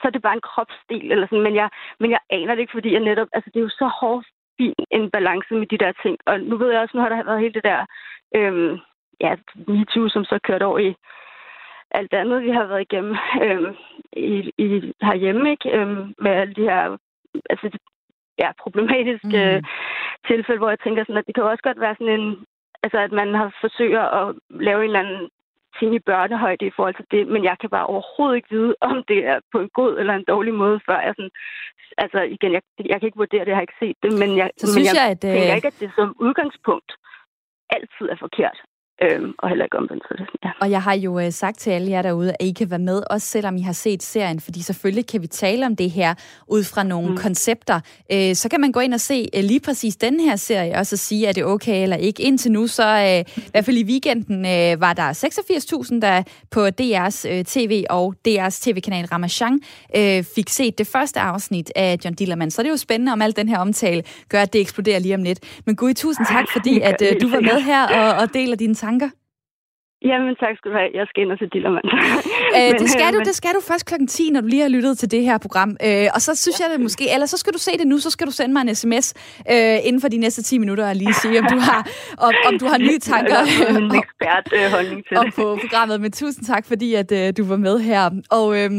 så 0.00 0.04
er 0.08 0.12
det 0.12 0.22
bare 0.22 0.38
en 0.38 0.48
kropsdel, 0.50 1.12
eller 1.12 1.26
sådan, 1.26 1.46
men 1.48 1.54
jeg, 1.54 1.68
men 2.00 2.10
jeg 2.10 2.20
aner 2.30 2.54
det 2.54 2.60
ikke, 2.60 2.76
fordi 2.76 2.92
jeg 2.92 3.00
netop... 3.00 3.28
Altså, 3.32 3.50
det 3.50 3.58
er 3.60 3.68
jo 3.68 3.78
så 3.82 3.86
hårdt 4.00 4.26
fin 4.58 4.74
en 4.90 5.10
balance 5.10 5.54
med 5.54 5.66
de 5.66 5.78
der 5.78 5.92
ting. 6.02 6.16
Og 6.26 6.40
nu 6.40 6.56
ved 6.56 6.70
jeg 6.70 6.80
også, 6.80 6.96
nu 6.96 7.02
har 7.02 7.08
der 7.08 7.24
været 7.24 7.40
hele 7.40 7.54
det 7.54 7.64
der, 7.64 7.86
øhm, 8.36 8.78
ja, 9.20 9.36
MeToo, 9.66 10.08
som 10.08 10.24
så 10.24 10.38
kørt 10.42 10.62
over 10.62 10.78
i 10.78 10.94
alt 11.90 12.14
andet, 12.14 12.42
vi 12.42 12.50
har 12.50 12.66
været 12.66 12.80
igennem 12.80 13.16
øhm, 13.42 13.74
i, 14.12 14.52
i, 14.58 14.92
herhjemme, 15.02 15.50
ikke? 15.50 15.70
Øhm, 15.78 16.14
med 16.18 16.30
alle 16.30 16.54
de 16.54 16.62
her, 16.62 16.96
altså, 17.50 17.78
ja, 18.42 18.48
problematiske 18.64 19.42
mm. 19.56 19.64
tilfælde, 20.28 20.60
hvor 20.60 20.72
jeg 20.74 20.80
tænker 20.84 21.02
sådan, 21.02 21.22
at 21.22 21.26
det 21.26 21.34
kan 21.34 21.44
også 21.44 21.62
godt 21.68 21.80
være 21.80 21.96
sådan 21.98 22.20
en, 22.20 22.26
altså, 22.84 22.98
at 23.06 23.12
man 23.20 23.34
har 23.34 23.48
forsøger 23.60 24.04
at 24.20 24.34
lave 24.50 24.80
en 24.80 24.90
eller 24.90 25.04
anden 25.04 25.28
ting 25.78 25.94
i 25.94 26.06
børnehøjde 26.10 26.66
i 26.66 26.76
forhold 26.76 26.94
til 26.94 27.06
det, 27.10 27.22
men 27.34 27.44
jeg 27.44 27.56
kan 27.60 27.70
bare 27.70 27.86
overhovedet 27.86 28.36
ikke 28.36 28.54
vide, 28.56 28.74
om 28.80 28.96
det 29.08 29.20
er 29.32 29.38
på 29.52 29.58
en 29.64 29.70
god 29.80 29.98
eller 30.00 30.14
en 30.14 30.28
dårlig 30.28 30.54
måde, 30.54 30.80
før 30.88 30.98
jeg 31.06 31.14
sådan, 31.16 31.34
altså 31.98 32.20
igen, 32.36 32.52
jeg, 32.52 32.62
jeg 32.90 32.96
kan 32.98 33.06
ikke 33.06 33.22
vurdere 33.24 33.44
det, 33.44 33.52
jeg 33.52 33.56
har 33.56 33.66
ikke 33.68 33.82
set 33.84 33.96
det, 34.02 34.12
men 34.22 34.30
jeg, 34.40 34.50
Så 34.56 34.66
men 34.66 34.72
synes 34.72 34.94
jeg, 34.94 35.00
jeg, 35.02 35.10
at, 35.14 35.24
øh, 35.24 35.34
tænker 35.34 35.54
ikke, 35.60 35.72
at 35.74 35.80
det 35.80 35.90
som 35.98 36.08
udgangspunkt 36.26 36.90
altid 37.76 38.06
er 38.14 38.18
forkert, 38.24 38.58
øhm, 39.02 39.34
og 39.38 39.48
heller 39.48 39.64
ikke 39.64 39.78
omvendt. 39.78 40.04
Så 40.08 40.14
det, 40.18 40.26
ja. 40.44 40.50
Og 40.60 40.70
jeg 40.70 40.82
har 40.82 40.94
jo 40.94 41.18
øh, 41.18 41.32
sagt 41.32 41.58
til 41.58 41.70
alle 41.70 41.90
jer 41.90 42.02
derude, 42.02 42.30
at 42.30 42.46
I 42.46 42.52
kan 42.52 42.70
være 42.70 42.78
med, 42.78 43.02
også 43.10 43.26
selvom 43.26 43.56
I 43.56 43.60
har 43.60 43.72
set 43.72 44.02
serien, 44.02 44.40
fordi 44.40 44.62
selvfølgelig 44.62 45.06
kan 45.06 45.22
vi 45.22 45.26
tale 45.26 45.66
om 45.66 45.76
det 45.76 45.90
her 45.90 46.14
ud 46.48 46.64
fra 46.64 46.82
nogle 46.82 47.10
mm. 47.10 47.16
koncepter. 47.16 47.80
Øh, 48.12 48.34
så 48.34 48.48
kan 48.48 48.60
man 48.60 48.72
gå 48.72 48.80
ind 48.80 48.94
og 48.94 49.00
se 49.00 49.28
øh, 49.36 49.44
lige 49.44 49.60
præcis 49.60 49.96
den 49.96 50.20
her 50.20 50.36
serie, 50.36 50.74
og 50.74 50.86
så 50.86 50.96
sige, 50.96 51.26
er 51.26 51.32
det 51.32 51.44
okay 51.44 51.82
eller 51.82 51.96
ikke. 51.96 52.22
Indtil 52.22 52.52
nu, 52.52 52.66
så 52.66 52.86
øh, 52.86 53.36
i 53.36 53.48
hvert 53.50 53.64
fald 53.64 53.76
i 53.76 53.84
weekenden, 53.84 54.46
øh, 54.46 54.80
var 54.80 54.92
der 54.92 55.12
86.000, 55.92 56.00
der 56.00 56.22
på 56.50 56.66
DR's 56.66 57.28
øh, 57.30 57.44
tv 57.44 57.84
og 57.90 58.14
DR's 58.28 58.60
tv-kanal 58.62 59.06
Ramachan 59.06 59.60
øh, 59.96 60.24
fik 60.34 60.48
set 60.48 60.78
det 60.78 60.86
første 60.86 61.20
afsnit 61.20 61.72
af 61.76 61.98
John 62.04 62.14
Dillermand. 62.14 62.50
Så 62.50 62.62
det 62.62 62.68
er 62.68 62.72
jo 62.72 62.76
spændende, 62.76 63.12
om 63.12 63.22
al 63.22 63.36
den 63.36 63.48
her 63.48 63.58
omtale 63.58 64.02
gør, 64.28 64.42
at 64.42 64.52
det 64.52 64.60
eksploderer 64.60 64.98
lige 64.98 65.14
om 65.14 65.22
lidt. 65.22 65.40
Men 65.66 65.76
Gud, 65.76 65.94
tusind 65.94 66.26
tak, 66.26 66.44
fordi 66.52 66.80
at 66.80 67.02
øh, 67.02 67.20
du 67.20 67.28
var 67.28 67.40
med 67.40 67.60
her 67.60 67.86
og, 67.86 68.22
og 68.22 68.34
deler 68.34 68.56
dine 68.56 68.74
tanker. 68.86 69.08
Jamen, 70.10 70.32
tak 70.42 70.54
skal 70.58 70.68
du 70.70 70.76
have. 70.80 70.90
Jeg 70.98 71.06
skal 71.10 71.22
ind 71.22 71.32
og 71.34 71.38
se 71.40 71.46
Dillermand. 71.54 71.88
Øh, 72.58 72.78
det, 72.78 72.90
skal 72.90 73.12
du, 73.14 73.18
det 73.18 73.34
skal 73.34 73.50
du 73.54 73.60
først 73.60 73.86
klokken 73.86 74.06
10, 74.08 74.30
når 74.30 74.40
du 74.40 74.46
lige 74.46 74.62
har 74.62 74.68
lyttet 74.68 74.98
til 74.98 75.10
det 75.10 75.22
her 75.22 75.38
program. 75.38 75.70
Øh, 75.86 76.06
og 76.14 76.20
så 76.20 76.34
synes 76.34 76.60
jeg 76.60 76.68
det 76.72 76.80
måske, 76.80 77.04
eller 77.14 77.26
så 77.26 77.36
skal 77.36 77.52
du 77.52 77.58
se 77.58 77.70
det 77.78 77.86
nu, 77.86 77.98
så 77.98 78.10
skal 78.10 78.26
du 78.26 78.32
sende 78.32 78.52
mig 78.52 78.60
en 78.60 78.74
sms 78.74 79.14
øh, 79.50 79.78
inden 79.86 80.00
for 80.00 80.08
de 80.08 80.16
næste 80.16 80.42
10 80.42 80.58
minutter 80.58 80.88
og 80.88 80.96
lige 80.96 81.14
sige, 81.14 81.38
om 81.38 81.46
du 81.52 81.58
har, 81.58 81.88
om, 82.18 82.34
om 82.48 82.58
du 82.58 82.66
har 82.66 82.78
nye 82.78 82.98
tanker 83.12 83.36
Jeg 83.36 83.76
en 83.76 83.94
ekspert 84.02 84.46
øh, 84.58 84.70
holdning 84.70 85.04
til 85.08 85.16
om 85.16 85.24
det. 85.24 85.34
på 85.34 85.58
programmet. 85.60 86.00
Men 86.00 86.12
tusind 86.12 86.44
tak, 86.44 86.66
fordi 86.66 86.94
at, 86.94 87.12
øh, 87.12 87.32
du 87.36 87.44
var 87.44 87.56
med 87.56 87.78
her. 87.78 88.10
Og 88.30 88.46
øh, 88.60 88.70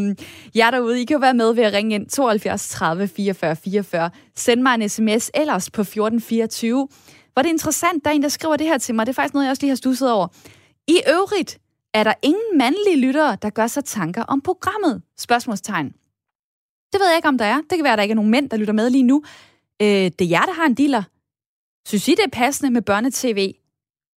jer 0.56 0.72
derude, 0.72 1.02
I 1.02 1.06
kan 1.06 1.16
jo 1.16 1.20
være 1.20 1.34
med 1.34 1.54
ved 1.56 1.64
at 1.64 1.74
ringe 1.74 1.96
ind 1.96 2.10
72 2.10 2.70
30 2.70 3.08
44 3.08 3.56
44. 3.56 4.10
Send 4.36 4.62
mig 4.62 4.76
en 4.76 4.90
sms 4.90 5.32
ellers 5.42 5.72
på 5.72 5.82
1424. 5.82 6.88
Hvor 7.36 7.42
det 7.42 7.50
er 7.50 7.54
interessant, 7.54 8.06
der 8.06 8.12
er 8.12 8.16
en, 8.16 8.22
der 8.22 8.30
skriver 8.30 8.56
det 8.56 8.68
her 8.68 8.78
til 8.78 8.96
mig. 8.96 9.06
Det 9.06 9.12
er 9.12 9.16
faktisk 9.16 9.34
noget, 9.34 9.46
jeg 9.46 9.52
også 9.52 9.64
lige 9.64 9.70
har 9.70 9.76
stusset 9.76 10.12
over. 10.12 10.28
I 10.88 11.02
øvrigt 11.10 11.60
er 11.94 12.04
der 12.04 12.14
ingen 12.22 12.58
mandlige 12.58 12.98
lyttere, 12.98 13.38
der 13.42 13.50
gør 13.50 13.68
sig 13.68 13.86
tanker 13.86 14.24
om 14.24 14.42
programmet? 14.42 15.02
Spørgsmålstegn. 15.18 15.88
Det 16.94 17.00
ved 17.00 17.08
jeg 17.08 17.16
ikke, 17.16 17.28
om 17.28 17.38
der 17.38 17.46
er. 17.46 17.56
Det 17.56 17.78
kan 17.78 17.84
være, 17.84 17.94
at 17.94 17.98
der 17.98 18.04
ikke 18.04 18.12
er 18.12 18.16
nogen 18.16 18.32
mænd, 18.32 18.50
der 18.50 18.58
lytter 18.58 18.74
med 18.74 18.90
lige 18.90 19.04
nu. 19.04 19.24
Øh, 19.82 19.88
det 19.88 20.22
er 20.22 20.26
jer, 20.26 20.46
der 20.46 20.54
har 20.54 20.66
en 20.66 20.74
diller. 20.74 21.04
Synes 21.88 22.08
I, 22.08 22.12
det 22.12 22.24
er 22.26 22.30
passende 22.34 22.72
med 22.72 22.82
børnetv 22.82 23.54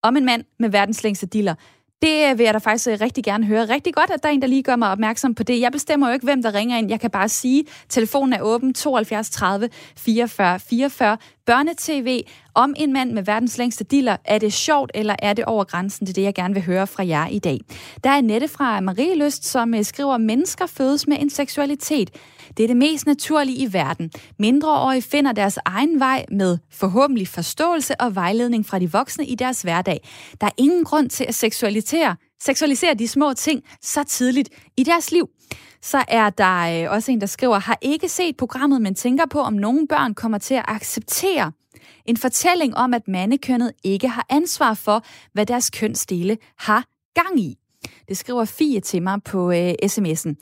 om 0.02 0.16
en 0.16 0.24
mand 0.24 0.44
med 0.59 0.68
verdens 0.68 1.02
længste 1.02 1.26
diller? 1.26 1.54
Det 2.03 2.31
øh, 2.31 2.39
vil 2.39 2.45
jeg 2.45 2.55
da 2.55 2.59
faktisk 2.59 2.89
øh, 2.89 2.99
rigtig 3.01 3.25
gerne 3.25 3.47
høre. 3.47 3.65
Rigtig 3.65 3.95
godt, 3.95 4.11
at 4.11 4.23
der 4.23 4.29
er 4.29 4.33
en, 4.33 4.43
der 4.43 4.49
lige 4.49 4.63
gør 4.63 4.77
mig 4.77 4.91
opmærksom 4.91 5.35
på 5.35 5.43
det. 5.43 5.61
Jeg 5.61 5.73
bestemmer 5.73 6.09
jo 6.09 6.13
ikke, 6.13 6.25
hvem 6.25 6.43
der 6.43 6.55
ringer 6.55 6.79
ind. 6.79 6.91
Jeg 6.91 7.01
kan 7.01 7.11
bare 7.11 7.29
sige, 7.29 7.61
at 7.61 7.85
telefonen 7.89 8.33
er 8.33 8.41
åben 8.41 8.75
72 8.75 9.31
30 9.31 9.69
44 9.97 10.61
44. 10.61 11.19
Børnetv 11.47 12.21
om 12.55 12.75
en 12.77 12.93
mand 12.93 13.13
med 13.13 13.23
verdens 13.23 13.59
længste 13.59 13.85
diller. 13.85 14.17
Er 14.25 14.39
det 14.39 14.53
sjovt, 14.53 14.91
eller 14.95 15.17
er 15.19 15.33
det 15.33 15.45
over 15.45 15.65
grænsen? 15.65 16.07
Det 16.07 16.13
er 16.13 16.15
det, 16.15 16.23
jeg 16.23 16.35
gerne 16.35 16.55
vil 16.55 16.63
høre 16.63 16.87
fra 16.87 17.07
jer 17.07 17.27
i 17.27 17.39
dag. 17.39 17.61
Der 18.05 18.11
er 18.11 18.21
Nette 18.21 18.49
fra 18.49 18.81
Marie 18.81 19.25
Lyst, 19.25 19.45
som 19.45 19.75
øh, 19.75 19.85
skriver, 19.85 20.15
at 20.15 20.21
mennesker 20.21 20.67
fødes 20.67 21.07
med 21.07 21.17
en 21.21 21.31
seksualitet. 21.31 22.11
Det 22.57 22.63
er 22.63 22.67
det 22.67 22.77
mest 22.77 23.07
naturlige 23.07 23.59
i 23.59 23.73
verden. 23.73 24.11
Mindreårige 24.39 25.03
finder 25.03 25.33
deres 25.33 25.59
egen 25.65 26.01
vej 26.01 26.25
med 26.33 26.59
forhåbentlig 26.73 27.29
forståelse 27.29 28.01
og 28.01 28.15
vejledning 28.15 28.67
fra 28.67 28.79
de 28.79 28.93
voksne 28.93 29.27
i 29.27 29.35
deres 29.35 29.63
hverdag. 29.63 30.09
Der 30.41 30.47
er 30.47 30.51
ingen 30.57 30.85
grund 30.85 31.11
til 31.11 31.25
at 31.25 31.35
seksualisere, 31.35 32.17
seksualisere 32.41 32.95
de 32.95 33.09
små 33.09 33.33
ting 33.33 33.63
så 33.83 34.05
tidligt 34.05 34.49
i 34.77 34.83
deres 34.83 35.13
liv. 35.13 35.29
Så 35.83 36.05
er 36.09 36.31
der 36.31 36.85
øh, 36.85 36.93
også 36.93 37.13
en, 37.13 37.21
der 37.21 37.27
skriver, 37.27 37.59
har 37.59 37.79
ikke 37.83 38.09
set 38.09 38.37
programmet, 38.37 38.83
men 38.83 38.95
tænker 38.95 39.27
på, 39.27 39.41
om 39.41 39.53
nogle 39.53 39.87
børn 39.89 40.15
kommer 40.15 40.39
til 40.39 40.55
at 40.55 40.65
acceptere 40.69 41.53
en 42.07 42.17
fortælling 42.17 42.77
om, 42.77 42.95
at 42.95 43.09
mandekønnet 43.09 43.73
ikke 43.85 44.09
har 44.09 44.27
ansvar 44.31 44.75
for, 44.75 45.05
hvad 45.33 45.47
deres 45.47 45.71
kønsdele 45.71 46.39
har 46.59 46.85
gang 47.15 47.41
i. 47.41 47.59
Det 48.09 48.17
skriver 48.17 48.44
Fie 48.44 48.81
til 48.81 49.03
mig 49.03 49.23
på 49.25 49.51
øh, 49.53 49.75
sms'en. 49.85 50.35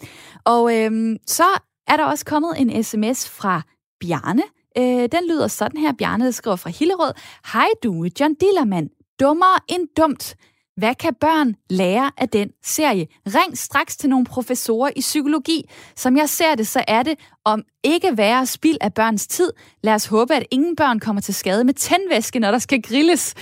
Og 0.45 0.77
øh, 0.77 1.17
så 1.27 1.45
er 1.87 1.97
der 1.97 2.05
også 2.05 2.25
kommet 2.25 2.53
en 2.59 2.85
sms 2.85 3.29
fra 3.29 3.63
Bjarne. 4.01 4.43
Øh, 4.79 5.09
den 5.13 5.29
lyder 5.29 5.49
sådan 5.49 5.81
her. 5.81 5.93
Bjarne 5.93 6.33
skriver 6.33 6.57
fra 6.57 6.71
Hillerød. 6.71 7.13
Hej 7.53 7.69
du, 7.83 8.09
John 8.21 8.35
Dillermand. 8.35 8.91
Dummere 9.21 9.59
end 9.69 9.89
dumt. 9.97 10.37
Hvad 10.77 10.95
kan 10.95 11.15
børn 11.21 11.55
lære 11.71 12.11
af 12.17 12.29
den 12.29 12.51
serie? 12.65 13.07
Ring 13.27 13.59
straks 13.59 13.97
til 13.97 14.11
nogle 14.11 14.27
professorer 14.27 14.91
i 14.97 15.01
psykologi. 15.01 15.71
Som 15.97 16.17
jeg 16.17 16.29
ser 16.29 16.55
det, 16.55 16.67
så 16.67 16.85
er 16.89 17.03
det 17.03 17.15
om 17.45 17.63
ikke 17.85 18.17
være 18.17 18.47
spild 18.47 18.77
af 18.81 18.95
børns 18.95 19.27
tid. 19.27 19.53
Lad 19.83 19.95
os 19.95 20.07
håbe, 20.07 20.35
at 20.35 20.47
ingen 20.51 20.77
børn 20.77 21.01
kommer 21.01 21.23
til 21.23 21.35
skade 21.35 21.65
med 21.65 21.75
tændvæske, 21.75 22.39
når 22.39 22.51
der 22.51 22.59
skal 22.59 22.83
grilles. 22.83 23.35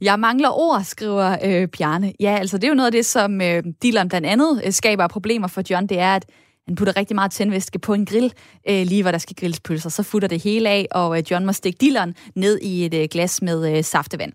Jeg 0.00 0.20
mangler 0.20 0.58
ord, 0.58 0.84
skriver 0.84 1.36
øh, 1.44 1.68
Bjarne. 1.68 2.12
Ja, 2.20 2.36
altså 2.38 2.58
det 2.58 2.64
er 2.64 2.68
jo 2.68 2.74
noget 2.74 2.86
af 2.86 2.92
det, 2.92 3.06
som 3.06 3.40
øh, 3.40 3.62
Dylan 3.82 4.08
blandt 4.08 4.26
andet 4.26 4.62
øh, 4.64 4.72
skaber 4.72 5.06
problemer 5.06 5.48
for 5.48 5.62
John. 5.70 5.86
Det 5.86 5.98
er, 5.98 6.14
at 6.14 6.26
han 6.66 6.76
putter 6.76 6.96
rigtig 6.96 7.14
meget 7.14 7.30
tændvæske 7.30 7.78
på 7.78 7.94
en 7.94 8.06
grill, 8.06 8.32
øh, 8.68 8.82
lige 8.86 9.02
hvor 9.02 9.10
der 9.10 9.18
skal 9.18 9.36
grilles 9.36 9.60
pølser. 9.60 9.90
Så 9.90 10.02
futter 10.02 10.28
det 10.28 10.42
hele 10.42 10.68
af, 10.68 10.86
og 10.90 11.18
øh, 11.18 11.24
John 11.30 11.46
må 11.46 11.52
stikke 11.52 11.78
dealeren 11.80 12.14
ned 12.34 12.58
i 12.62 12.86
et 12.86 12.94
øh, 12.94 13.08
glas 13.10 13.42
med 13.42 13.76
øh, 13.76 13.84
saftevand. 13.84 14.32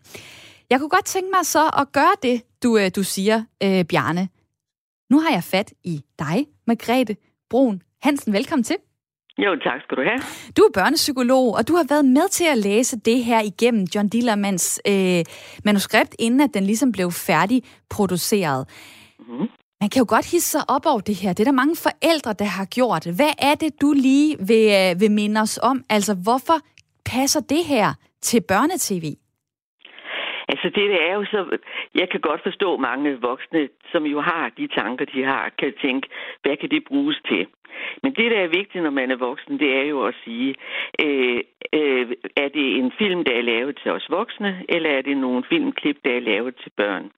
Jeg 0.70 0.80
kunne 0.80 0.90
godt 0.90 1.06
tænke 1.06 1.30
mig 1.38 1.46
så 1.46 1.70
at 1.82 1.92
gøre 1.92 2.16
det, 2.24 2.42
du, 2.64 2.78
øh, 2.78 2.92
du 2.96 3.04
siger, 3.04 3.44
øh, 3.64 3.86
Bjarne. 3.86 4.30
Nu 5.10 5.20
har 5.20 5.32
jeg 5.32 5.44
fat 5.44 5.74
i 5.84 6.02
dig, 6.20 6.48
Margrethe 6.68 7.16
Brun 7.50 7.82
Hansen. 8.02 8.34
Velkommen 8.34 8.64
til. 8.64 8.76
Jo, 9.38 9.56
tak 9.56 9.82
skal 9.84 9.98
du 9.98 10.04
have. 10.04 10.20
Du 10.58 10.62
er 10.62 10.72
børnepsykolog, 10.74 11.56
og 11.56 11.68
du 11.68 11.76
har 11.76 11.86
været 11.90 12.06
med 12.06 12.30
til 12.30 12.46
at 12.46 12.58
læse 12.58 13.00
det 13.00 13.24
her 13.24 13.42
igennem 13.42 13.88
John 13.96 14.08
Dillermans 14.10 14.82
øh, 14.88 15.24
manuskript, 15.66 16.16
inden 16.20 16.42
at 16.42 16.54
den 16.54 16.64
ligesom 16.64 16.92
blev 16.92 17.12
færdig 17.12 17.64
produceret. 17.90 18.68
Mm. 19.20 19.48
Man 19.82 19.90
kan 19.90 20.02
jo 20.04 20.08
godt 20.16 20.32
hisse 20.32 20.50
sig 20.56 20.64
op 20.76 20.86
over 20.92 21.04
det 21.10 21.18
her. 21.22 21.30
Det 21.34 21.42
er 21.42 21.52
der 21.52 21.62
mange 21.64 21.78
forældre, 21.88 22.34
der 22.42 22.50
har 22.58 22.68
gjort. 22.78 23.04
Hvad 23.20 23.34
er 23.50 23.56
det, 23.64 23.72
du 23.84 23.90
lige 24.08 24.32
vil, 24.50 24.66
øh, 24.80 24.92
vil 25.02 25.12
minde 25.20 25.38
os 25.46 25.58
om? 25.72 25.78
Altså, 25.96 26.14
hvorfor 26.26 26.58
passer 27.14 27.42
det 27.54 27.64
her 27.74 27.88
til 28.28 28.40
børnetv? 28.52 29.06
Altså 30.52 30.68
det 30.78 30.86
er 31.08 31.14
jo 31.20 31.24
så, 31.34 31.40
jeg 32.00 32.08
kan 32.12 32.22
godt 32.30 32.42
forstå 32.44 32.78
mange 32.78 33.10
voksne, 33.30 33.70
som 33.92 34.04
jo 34.14 34.22
har 34.22 34.46
de 34.58 34.68
tanker, 34.68 35.06
de 35.06 35.24
har, 35.24 35.44
kan 35.60 35.74
tænke, 35.82 36.08
hvad 36.44 36.56
kan 36.58 36.70
det 36.70 36.84
bruges 36.88 37.18
til? 37.30 37.48
Men 38.04 38.14
det, 38.18 38.32
der 38.32 38.40
er 38.40 38.58
vigtigt, 38.60 38.84
når 38.84 38.96
man 39.00 39.12
er 39.12 39.16
voksen, 39.30 39.60
det 39.60 39.70
er 39.80 39.86
jo 39.94 40.00
at 40.10 40.16
sige, 40.24 40.56
øh, 41.06 41.40
øh, 41.74 42.06
er 42.44 42.50
det 42.58 42.66
en 42.80 42.92
film, 42.98 43.24
der 43.24 43.36
er 43.38 43.50
lavet 43.54 43.80
til 43.82 43.92
os 43.92 44.08
voksne, 44.10 44.64
eller 44.70 44.90
er 44.90 45.02
det 45.02 45.18
nogle 45.18 45.44
filmklip, 45.50 45.98
der 46.06 46.14
er 46.16 46.28
lavet 46.32 46.56
til 46.64 46.72
børn? 46.78 47.12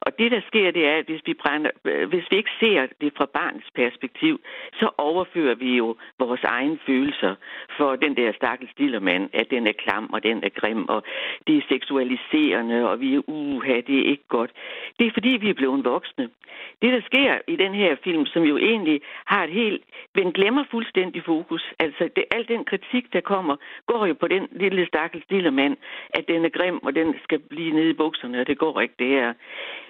Og 0.00 0.18
det, 0.18 0.30
der 0.30 0.40
sker, 0.46 0.70
det 0.70 0.86
er, 0.86 0.96
at 0.96 1.04
hvis 1.04 1.22
vi, 1.26 1.34
brænder, 1.34 1.70
øh, 1.84 2.08
hvis 2.08 2.24
vi 2.30 2.36
ikke 2.36 2.50
ser 2.60 2.86
det 3.00 3.12
fra 3.16 3.26
barnets 3.26 3.70
perspektiv, 3.74 4.40
så 4.80 4.90
overfører 4.98 5.54
vi 5.54 5.76
jo 5.76 5.96
vores 6.18 6.44
egne 6.44 6.78
følelser 6.86 7.34
for 7.76 7.96
den 7.96 8.16
der 8.16 8.32
stakkels 8.32 8.72
dillermand, 8.78 9.30
at 9.32 9.50
den 9.50 9.66
er 9.66 9.72
klam, 9.72 10.10
og 10.12 10.22
den 10.22 10.44
er 10.44 10.48
grim, 10.48 10.88
og 10.88 11.02
det 11.46 11.56
er 11.56 11.62
seksualiserende, 11.68 12.90
og 12.90 13.00
vi 13.00 13.14
er 13.14 13.22
uha, 13.26 13.80
det 13.86 13.98
er 13.98 14.10
ikke 14.12 14.28
godt. 14.28 14.50
Det 14.98 15.06
er 15.06 15.10
fordi, 15.14 15.28
vi 15.28 15.50
er 15.50 15.54
blevet 15.54 15.84
voksne. 15.84 16.28
Det, 16.82 16.92
der 16.92 17.00
sker 17.00 17.38
i 17.48 17.56
den 17.56 17.74
her 17.74 17.96
film, 18.04 18.26
som 18.26 18.42
jo 18.42 18.56
egentlig 18.56 19.00
har 19.24 19.44
et 19.44 19.50
helt... 19.50 19.82
Den 20.14 20.32
glemmer 20.32 20.64
fuldstændig 20.70 21.24
fokus. 21.24 21.72
Altså, 21.78 22.08
det, 22.16 22.24
al 22.30 22.48
den 22.48 22.64
kritik, 22.64 23.12
der 23.12 23.20
kommer, 23.20 23.56
går 23.86 24.06
jo 24.06 24.14
på 24.14 24.28
den 24.28 24.48
lille 24.50 24.86
stakkels 24.86 25.24
dillermand, 25.30 25.76
at 26.10 26.28
den 26.28 26.44
er 26.44 26.48
grim, 26.48 26.78
og 26.82 26.94
den 26.94 27.14
skal 27.22 27.38
blive 27.38 27.72
nede 27.72 27.90
i 27.90 27.92
bukserne, 27.92 28.40
og 28.40 28.46
det 28.46 28.58
går 28.58 28.80
ikke, 28.80 28.94
det 28.98 29.08
her. 29.08 29.34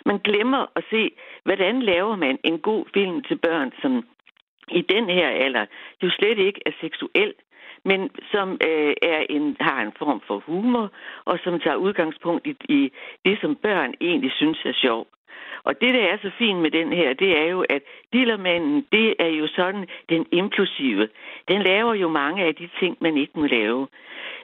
Man 0.07 0.19
glemmer 0.19 0.67
at 0.77 0.85
se, 0.91 1.11
hvordan 1.45 1.83
laver 1.83 2.17
man 2.17 2.39
en 2.45 2.59
god 2.59 2.85
film 2.95 3.23
til 3.23 3.39
børn, 3.39 3.73
som 3.83 4.05
i 4.71 4.81
den 4.81 5.05
her 5.09 5.29
alder 5.29 5.67
jo 6.03 6.11
slet 6.11 6.39
ikke 6.39 6.61
er 6.67 6.73
seksuel, 6.81 7.35
men 7.85 8.11
som 8.33 8.49
øh, 8.69 8.95
er 9.03 9.27
en, 9.31 9.57
har 9.61 9.83
en 9.83 9.93
form 9.99 10.21
for 10.27 10.39
humor, 10.39 10.91
og 11.25 11.39
som 11.45 11.61
tager 11.61 11.77
udgangspunkt 11.77 12.47
i, 12.47 12.57
i 12.69 12.93
det, 13.25 13.39
som 13.41 13.57
børn 13.57 13.95
egentlig 14.01 14.33
synes 14.33 14.65
er 14.65 14.73
sjovt. 14.73 15.09
Og 15.65 15.81
det, 15.81 15.95
der 15.95 16.01
er 16.01 16.17
så 16.23 16.31
fint 16.39 16.59
med 16.59 16.71
den 16.71 16.93
her, 16.93 17.13
det 17.13 17.39
er 17.39 17.45
jo, 17.45 17.65
at 17.69 17.83
dillermanden, 18.13 18.87
det 18.93 19.15
er 19.19 19.29
jo 19.41 19.47
sådan 19.47 19.87
den 20.09 20.27
inklusive. 20.33 21.09
Den 21.49 21.63
laver 21.63 21.95
jo 21.95 22.09
mange 22.09 22.45
af 22.45 22.55
de 22.55 22.69
ting, 22.81 22.97
man 23.01 23.17
ikke 23.17 23.33
må 23.35 23.47
lave. 23.47 23.87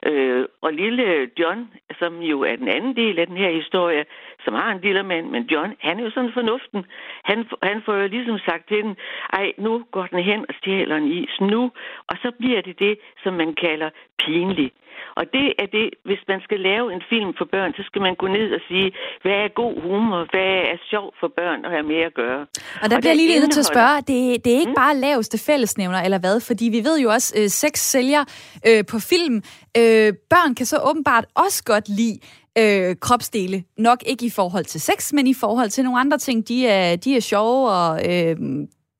Øh, 0.05 0.45
og 0.61 0.73
lille 0.73 1.29
John, 1.39 1.69
som 1.99 2.21
jo 2.21 2.41
er 2.41 2.55
den 2.55 2.67
anden 2.67 2.95
del 2.95 3.19
af 3.19 3.27
den 3.27 3.37
her 3.37 3.51
historie, 3.51 4.05
som 4.43 4.53
har 4.53 4.71
en 4.71 4.81
dillermand, 4.81 5.29
men 5.29 5.43
John, 5.43 5.73
han 5.79 5.99
er 5.99 6.03
jo 6.03 6.09
sådan 6.09 6.33
fornuften. 6.33 6.85
Han, 7.23 7.45
han 7.63 7.81
får 7.85 7.93
jo 7.93 8.07
ligesom 8.07 8.39
sagt 8.39 8.67
til 8.67 8.83
den, 8.83 8.95
ej, 9.33 9.53
nu 9.57 9.83
går 9.91 10.05
den 10.05 10.23
hen 10.23 10.45
og 10.49 10.55
stjæler 10.55 10.95
en 10.95 11.11
is 11.11 11.41
nu, 11.41 11.71
og 12.07 12.17
så 12.21 12.31
bliver 12.39 12.61
det 12.61 12.79
det, 12.79 12.99
som 13.23 13.33
man 13.33 13.53
kalder 13.53 13.89
pinligt. 14.19 14.75
Og 15.19 15.23
det 15.37 15.47
er 15.61 15.67
det, 15.77 15.87
hvis 16.07 16.21
man 16.31 16.39
skal 16.45 16.59
lave 16.69 16.85
en 16.95 17.01
film 17.11 17.31
for 17.39 17.47
børn, 17.55 17.71
så 17.77 17.83
skal 17.89 18.01
man 18.07 18.15
gå 18.15 18.27
ned 18.37 18.47
og 18.57 18.61
sige, 18.69 18.87
hvad 19.21 19.37
er 19.45 19.49
god 19.63 19.75
humor, 19.87 20.19
hvad 20.33 20.53
er 20.73 20.77
sjov 20.91 21.07
for 21.19 21.29
børn 21.39 21.59
at 21.65 21.71
have 21.75 21.87
med 21.93 22.01
at 22.09 22.13
gøre. 22.13 22.41
Og 22.81 22.85
der 22.89 22.95
og 22.95 23.01
bliver 23.01 23.13
jeg 23.13 23.21
lige 23.21 23.39
nødt 23.39 23.55
til 23.57 23.65
at 23.65 23.71
spørge, 23.75 23.97
det, 24.09 24.45
det 24.45 24.49
er 24.55 24.59
ikke 24.63 24.75
mm. 24.77 24.83
bare 24.83 24.95
laveste 25.07 25.37
fællesnævner 25.49 25.99
eller 26.07 26.19
hvad, 26.23 26.37
fordi 26.49 26.65
vi 26.75 26.81
ved 26.87 26.99
jo 27.03 27.09
også, 27.09 27.29
at 27.35 27.43
øh, 27.43 27.49
sex 27.49 27.73
sælger 27.79 28.23
øh, 28.67 28.81
på 28.91 28.97
film. 29.11 29.35
Øh, 29.79 30.09
børn 30.33 30.55
kan 30.55 30.65
så 30.65 30.77
åbenbart 30.89 31.25
også 31.35 31.63
godt 31.63 31.89
lide 31.89 32.17
øh, 32.57 32.95
kropsdele. 33.01 33.63
Nok 33.77 33.99
ikke 34.05 34.25
i 34.25 34.29
forhold 34.29 34.65
til 34.65 34.81
sex, 34.81 35.13
men 35.13 35.27
i 35.27 35.33
forhold 35.33 35.69
til 35.69 35.83
nogle 35.83 35.99
andre 35.99 36.17
ting. 36.17 36.47
De 36.47 36.67
er, 36.67 36.95
de 36.95 37.15
er 37.17 37.21
sjove, 37.21 37.69
og 37.69 37.99
øh, 38.09 38.35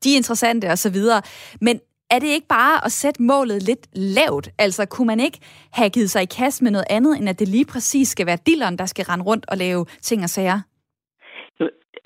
de 0.03 0.13
er 0.13 0.17
interessante 0.17 0.65
osv. 0.71 0.97
Men 1.61 1.79
er 2.16 2.20
det 2.20 2.28
ikke 2.28 2.47
bare 2.47 2.86
at 2.86 2.91
sætte 2.91 3.24
målet 3.24 3.63
lidt 3.70 3.86
lavt? 4.18 4.49
Altså, 4.59 4.86
kunne 4.86 5.07
man 5.07 5.20
ikke 5.20 5.39
have 5.74 5.89
givet 5.89 6.09
sig 6.09 6.24
i 6.24 6.36
kast 6.39 6.61
med 6.61 6.72
noget 6.72 6.86
andet, 6.89 7.18
end 7.18 7.30
at 7.30 7.39
det 7.39 7.47
lige 7.47 7.66
præcis 7.74 8.07
skal 8.07 8.26
være 8.26 8.38
dilleren, 8.45 8.78
der 8.78 8.86
skal 8.86 9.05
rende 9.05 9.26
rundt 9.26 9.45
og 9.51 9.57
lave 9.57 9.86
ting 10.01 10.24
og 10.24 10.30
sager? 10.30 10.59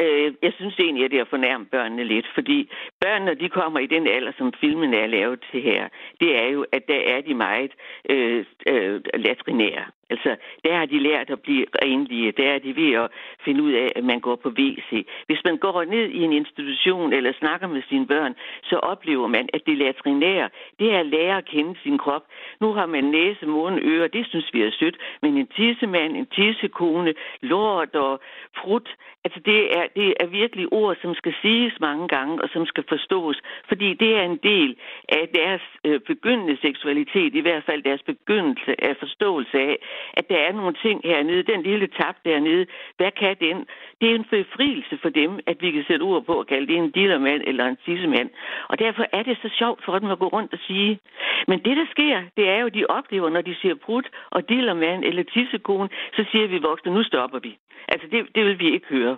Øh, 0.03 0.33
jeg 0.41 0.53
synes 0.53 0.75
egentlig, 0.79 1.05
at 1.05 1.11
det 1.11 1.17
er 1.17 1.21
at 1.21 1.35
fornærme 1.35 1.65
børnene 1.65 2.03
lidt, 2.03 2.27
fordi 2.33 2.69
børn, 3.01 3.21
når 3.25 3.33
de 3.33 3.49
kommer 3.49 3.79
i 3.79 3.85
den 3.85 4.07
alder, 4.07 4.31
som 4.37 4.53
filmen 4.61 4.93
er 4.93 5.07
lavet 5.07 5.39
til 5.51 5.61
her, 5.61 5.87
det 6.19 6.37
er 6.37 6.47
jo, 6.55 6.65
at 6.71 6.83
der 6.87 7.01
er 7.13 7.21
de 7.21 7.33
meget 7.33 7.71
øh, 8.09 8.45
øh, 8.67 9.01
latrinære. 9.13 9.85
Altså, 10.09 10.35
der 10.63 10.77
har 10.77 10.85
de 10.85 10.99
lært 10.99 11.29
at 11.29 11.41
blive 11.41 11.65
renlige. 11.83 12.31
Der 12.31 12.49
er 12.53 12.59
de 12.59 12.75
ved 12.75 12.91
at 12.93 13.11
finde 13.45 13.63
ud 13.63 13.71
af, 13.71 13.89
at 13.95 14.03
man 14.03 14.19
går 14.19 14.35
på 14.35 14.49
WC. 14.49 15.07
Hvis 15.25 15.41
man 15.45 15.57
går 15.57 15.83
ned 15.83 16.05
i 16.09 16.21
en 16.23 16.33
institution 16.33 17.13
eller 17.13 17.33
snakker 17.33 17.67
med 17.67 17.81
sine 17.89 18.07
børn, 18.07 18.35
så 18.63 18.75
oplever 18.75 19.27
man, 19.27 19.49
at 19.53 19.61
det 19.65 19.77
latrinære, 19.77 20.49
det 20.79 20.93
er 20.93 20.99
at 20.99 21.05
lære 21.05 21.37
at 21.37 21.45
kende 21.45 21.75
sin 21.83 21.97
krop. 21.97 22.25
Nu 22.61 22.73
har 22.73 22.85
man 22.85 23.03
næse, 23.03 23.45
mund, 23.45 23.79
ører, 23.83 24.07
det 24.07 24.25
synes 24.29 24.53
vi 24.53 24.61
er 24.61 24.71
sødt. 24.79 24.97
Men 25.21 25.37
en 25.37 25.47
tissemand, 25.47 26.15
en 26.15 26.25
tissekone, 26.25 27.13
lort 27.41 27.95
og 27.95 28.19
frut, 28.57 28.89
altså 29.23 29.39
det 29.45 29.77
er, 29.77 29.85
det 29.95 30.13
er 30.19 30.25
virkelig 30.25 30.73
ord, 30.73 30.95
som 31.01 31.13
skal 31.15 31.33
siges 31.41 31.73
mange 31.79 32.07
gange 32.07 32.41
og 32.43 32.49
som 32.53 32.65
skal 32.65 32.83
forstås. 32.89 33.37
Fordi 33.67 33.93
det 33.93 34.11
er 34.17 34.23
en 34.23 34.39
del 34.43 34.75
af 35.09 35.29
deres 35.33 35.61
øh, 35.83 35.99
begyndende 35.99 36.57
seksualitet, 36.61 37.35
i 37.35 37.39
hvert 37.39 37.63
fald 37.63 37.83
deres 37.83 38.03
begyndelse 38.03 38.83
af 38.83 38.95
forståelse 38.97 39.57
af, 39.59 39.77
at 40.13 40.29
der 40.29 40.37
er 40.37 40.51
nogle 40.51 40.75
ting 40.83 41.01
hernede, 41.03 41.43
den 41.43 41.61
lille 41.63 41.87
tab 41.87 42.15
dernede, 42.25 42.65
hvad 42.97 43.11
kan 43.11 43.35
den? 43.39 43.57
Det 44.01 44.11
er 44.11 44.15
en 44.15 44.29
befrielse 44.31 44.97
for 45.01 45.09
dem, 45.09 45.39
at 45.47 45.57
vi 45.61 45.71
kan 45.71 45.83
sætte 45.87 46.03
ord 46.03 46.23
på 46.25 46.39
at 46.39 46.47
kalde 46.47 46.67
det 46.67 46.75
en 46.77 46.91
dillermand 46.91 47.41
eller 47.47 47.65
en 47.65 47.77
tissemand. 47.85 48.29
Og 48.69 48.79
derfor 48.79 49.05
er 49.11 49.23
det 49.23 49.37
så 49.41 49.49
sjovt 49.59 49.85
for 49.85 49.99
dem 49.99 50.11
at 50.11 50.19
gå 50.19 50.27
rundt 50.27 50.53
og 50.53 50.59
sige. 50.67 50.99
Men 51.47 51.59
det, 51.65 51.77
der 51.77 51.85
sker, 51.91 52.21
det 52.37 52.49
er 52.49 52.57
jo, 52.59 52.65
at 52.65 52.73
de 52.73 52.85
oplever, 52.85 53.29
når 53.29 53.41
de 53.41 53.55
siger 53.55 53.75
brud 53.75 54.03
og 54.29 54.49
dillermand 54.49 55.03
eller 55.03 55.23
tissekone, 55.23 55.89
så 56.15 56.25
siger 56.31 56.47
vi 56.47 56.57
voksne, 56.57 56.93
nu 56.93 57.03
stopper 57.03 57.39
vi. 57.39 57.57
Altså, 57.87 58.07
det, 58.11 58.35
det 58.35 58.45
vil 58.45 58.59
vi 58.59 58.73
ikke 58.73 58.87
høre. 58.87 59.17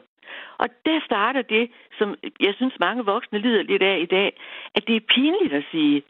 Og 0.58 0.68
der 0.86 1.00
starter 1.06 1.42
det, 1.42 1.72
som 1.98 2.16
jeg 2.40 2.54
synes 2.56 2.80
mange 2.80 3.06
voksne 3.06 3.40
lider 3.40 3.64
lidt 3.64 3.82
af 3.82 4.00
i 4.00 4.06
dag, 4.06 4.30
at 4.76 4.88
det 4.88 4.96
er 4.96 5.10
pinligt 5.16 5.54
at 5.54 5.64
sige. 5.72 6.04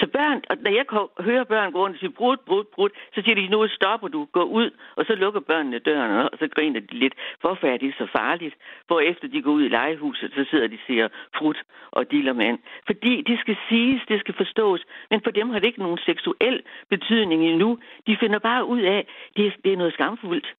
Så 0.00 0.06
børn, 0.06 0.42
og 0.50 0.56
når 0.64 0.70
jeg 0.70 0.84
hører 1.24 1.44
børn 1.44 1.72
gå 1.72 1.78
rundt 1.78 1.96
og 1.96 2.00
sige 2.00 2.10
brud, 2.10 2.36
brud, 2.46 2.64
brud, 2.64 2.90
så 3.14 3.22
siger 3.22 3.34
de, 3.34 3.48
nu 3.48 3.68
stopper 3.68 4.08
du, 4.08 4.24
gå 4.32 4.42
ud, 4.42 4.70
og 4.96 5.04
så 5.06 5.14
lukker 5.14 5.40
børnene 5.40 5.78
døren, 5.78 6.28
og 6.32 6.38
så 6.38 6.48
griner 6.48 6.80
de 6.80 6.94
lidt. 6.98 7.14
Hvorfor 7.40 7.66
er 7.66 7.76
det 7.76 7.94
så 7.98 8.06
farligt? 8.16 8.54
Hvor 8.86 9.00
efter 9.00 9.28
de 9.28 9.42
går 9.42 9.50
ud 9.50 9.64
i 9.64 9.68
legehuset, 9.68 10.32
så 10.34 10.44
sidder 10.50 10.66
de 10.66 10.74
og 10.74 10.86
siger 10.86 11.08
frut 11.36 11.62
og 11.90 12.10
dillermand. 12.10 12.58
Fordi 12.86 13.22
det 13.22 13.40
skal 13.40 13.56
siges, 13.68 14.02
det 14.08 14.20
skal 14.20 14.34
forstås, 14.34 14.80
men 15.10 15.20
for 15.24 15.30
dem 15.30 15.50
har 15.50 15.58
det 15.58 15.66
ikke 15.66 15.82
nogen 15.82 15.98
seksuel 15.98 16.62
betydning 16.88 17.44
endnu. 17.44 17.78
De 18.06 18.16
finder 18.16 18.38
bare 18.38 18.64
ud 18.64 18.80
af, 18.80 18.98
at 18.98 19.06
det 19.36 19.46
er, 19.46 19.50
det 19.64 19.72
er 19.72 19.76
noget 19.76 19.92
skamfuldt. 19.92 20.54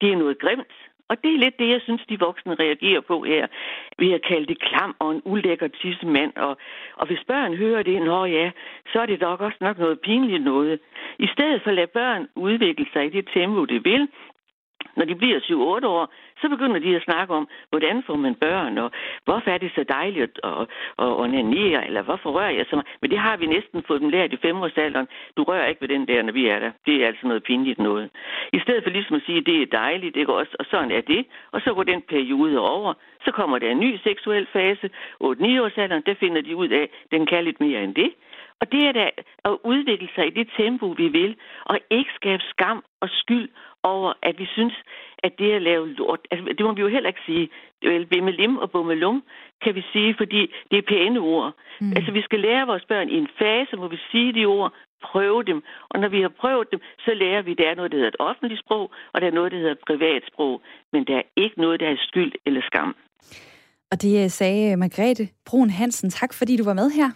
Det 0.00 0.12
er 0.12 0.16
noget 0.16 0.38
grimt. 0.38 0.89
Og 1.10 1.14
det 1.22 1.30
er 1.34 1.38
lidt 1.38 1.58
det, 1.58 1.68
jeg 1.68 1.80
synes, 1.80 2.02
de 2.08 2.18
voksne 2.18 2.54
reagerer 2.54 3.00
på 3.00 3.16
her, 3.22 3.46
ved 3.98 4.12
at 4.12 4.22
kalde 4.28 4.46
det 4.46 4.60
klam 4.60 4.96
og 4.98 5.10
en 5.12 5.22
ulækker 5.24 5.68
tissemand. 5.68 6.32
Og, 6.36 6.56
og 6.96 7.06
hvis 7.06 7.22
børn 7.26 7.54
hører 7.54 7.82
det, 7.82 8.02
nå 8.02 8.24
ja, 8.24 8.50
så 8.92 9.00
er 9.00 9.06
det 9.06 9.20
nok 9.20 9.40
også 9.40 9.58
nok 9.60 9.78
noget 9.78 10.00
pinligt 10.00 10.44
noget. 10.44 10.78
I 11.18 11.26
stedet 11.26 11.62
for 11.62 11.70
at 11.70 11.76
lade 11.76 11.86
børn 12.00 12.28
udvikle 12.34 12.86
sig 12.92 13.06
i 13.06 13.10
det 13.10 13.28
tempo, 13.34 13.64
det 13.64 13.84
vil, 13.84 14.08
når 14.96 15.04
de 15.04 15.14
bliver 15.14 15.38
7-8 15.40 15.86
år, 15.86 16.12
så 16.40 16.48
begynder 16.48 16.78
de 16.78 16.96
at 16.96 17.02
snakke 17.02 17.34
om, 17.34 17.48
hvordan 17.70 18.02
får 18.06 18.16
man 18.16 18.34
børn, 18.34 18.78
og 18.78 18.90
hvorfor 19.24 19.50
er 19.50 19.58
det 19.58 19.72
så 19.74 19.84
dejligt 19.88 20.40
at, 20.44 20.50
at, 20.60 20.66
at 20.98 21.10
onanere, 21.22 21.86
eller 21.86 22.02
hvorfor 22.02 22.30
rører 22.30 22.50
jeg 22.50 22.66
så 22.70 22.76
meget? 22.76 22.88
Men 23.00 23.10
det 23.10 23.18
har 23.18 23.36
vi 23.36 23.46
næsten 23.46 23.82
fået 23.82 24.00
dem 24.00 24.08
lært 24.08 24.32
i 24.32 24.36
femårsalderen. 24.36 25.08
Du 25.36 25.42
rører 25.42 25.66
ikke 25.66 25.80
ved 25.80 25.88
den 25.88 26.08
der, 26.08 26.22
når 26.22 26.32
vi 26.32 26.46
er 26.46 26.58
der. 26.58 26.70
Det 26.86 26.94
er 27.02 27.06
altså 27.06 27.26
noget 27.26 27.42
pinligt 27.42 27.78
noget. 27.78 28.10
I 28.52 28.58
stedet 28.60 28.82
for 28.82 28.90
ligesom 28.90 29.16
at 29.16 29.22
sige, 29.26 29.38
at 29.38 29.46
det 29.46 29.62
er 29.62 29.66
dejligt, 29.66 30.16
ikke 30.16 30.34
også? 30.34 30.56
Og 30.58 30.64
sådan 30.70 30.90
er 30.90 31.00
det. 31.00 31.26
Og 31.52 31.60
så 31.60 31.74
går 31.74 31.82
den 31.82 32.02
periode 32.02 32.58
over. 32.58 32.94
Så 33.24 33.30
kommer 33.32 33.58
der 33.58 33.70
en 33.70 33.80
ny 33.80 33.96
seksuel 33.96 34.46
fase. 34.52 34.90
8-9-årsalderen, 35.24 36.02
der 36.06 36.14
finder 36.14 36.40
de 36.40 36.56
ud 36.56 36.68
af, 36.68 36.82
at 36.82 37.10
den 37.10 37.26
kan 37.26 37.44
lidt 37.44 37.60
mere 37.60 37.84
end 37.84 37.94
det. 37.94 38.12
Og 38.60 38.72
det 38.72 38.82
er 38.88 38.92
da 38.92 39.10
at 39.44 39.56
udvikle 39.64 40.08
sig 40.14 40.26
i 40.26 40.30
det 40.30 40.48
tempo, 40.56 40.86
vi 40.86 41.08
vil, 41.08 41.36
og 41.64 41.78
ikke 41.90 42.10
skabe 42.14 42.42
skam 42.42 42.84
og 43.00 43.08
skyld 43.10 43.48
over, 43.82 44.12
at 44.22 44.38
vi 44.38 44.46
synes, 44.46 44.74
at 45.18 45.32
det 45.38 45.52
at 45.52 45.62
lave 45.62 45.88
lort, 45.88 46.20
altså, 46.30 46.44
det 46.58 46.66
må 46.66 46.72
vi 46.72 46.80
jo 46.80 46.88
heller 46.88 47.08
ikke 47.08 47.26
sige, 47.26 47.48
bimmelim 48.10 48.56
og 48.56 48.70
bummelum, 48.70 49.22
kan 49.64 49.74
vi 49.74 49.82
sige, 49.92 50.14
fordi 50.18 50.40
det 50.70 50.78
er 50.78 50.88
pæne 50.88 51.20
ord. 51.20 51.54
Mm. 51.80 51.92
Altså, 51.96 52.12
vi 52.12 52.22
skal 52.22 52.40
lære 52.40 52.66
vores 52.66 52.84
børn 52.88 53.08
i 53.08 53.16
en 53.18 53.28
fase, 53.38 53.76
hvor 53.76 53.88
vi 53.88 53.98
sige 54.10 54.32
de 54.34 54.44
ord, 54.44 54.72
prøve 55.02 55.42
dem. 55.44 55.62
Og 55.90 56.00
når 56.00 56.08
vi 56.08 56.20
har 56.20 56.32
prøvet 56.40 56.70
dem, 56.72 56.80
så 57.04 57.14
lærer 57.14 57.42
vi, 57.42 57.50
at 57.52 57.58
der 57.58 57.70
er 57.70 57.74
noget, 57.74 57.90
der 57.90 57.96
hedder 57.96 58.08
et 58.08 58.22
offentligt 58.28 58.60
sprog, 58.60 58.90
og 59.12 59.20
der 59.20 59.26
er 59.26 59.30
noget, 59.38 59.52
der 59.52 59.58
hedder 59.58 59.72
et 59.72 59.86
privat 59.86 60.22
sprog. 60.32 60.62
Men 60.92 61.04
der 61.04 61.16
er 61.16 61.22
ikke 61.36 61.60
noget, 61.60 61.80
der 61.80 61.88
er 61.88 61.96
skyld 61.98 62.32
eller 62.46 62.62
skam. 62.62 62.96
Og 63.92 64.02
det 64.02 64.32
sagde 64.32 64.76
Margrethe 64.76 65.28
Brun 65.46 65.70
Hansen. 65.70 66.10
Tak, 66.10 66.34
fordi 66.34 66.56
du 66.56 66.64
var 66.64 66.74
med 66.74 66.90
her. 66.90 67.10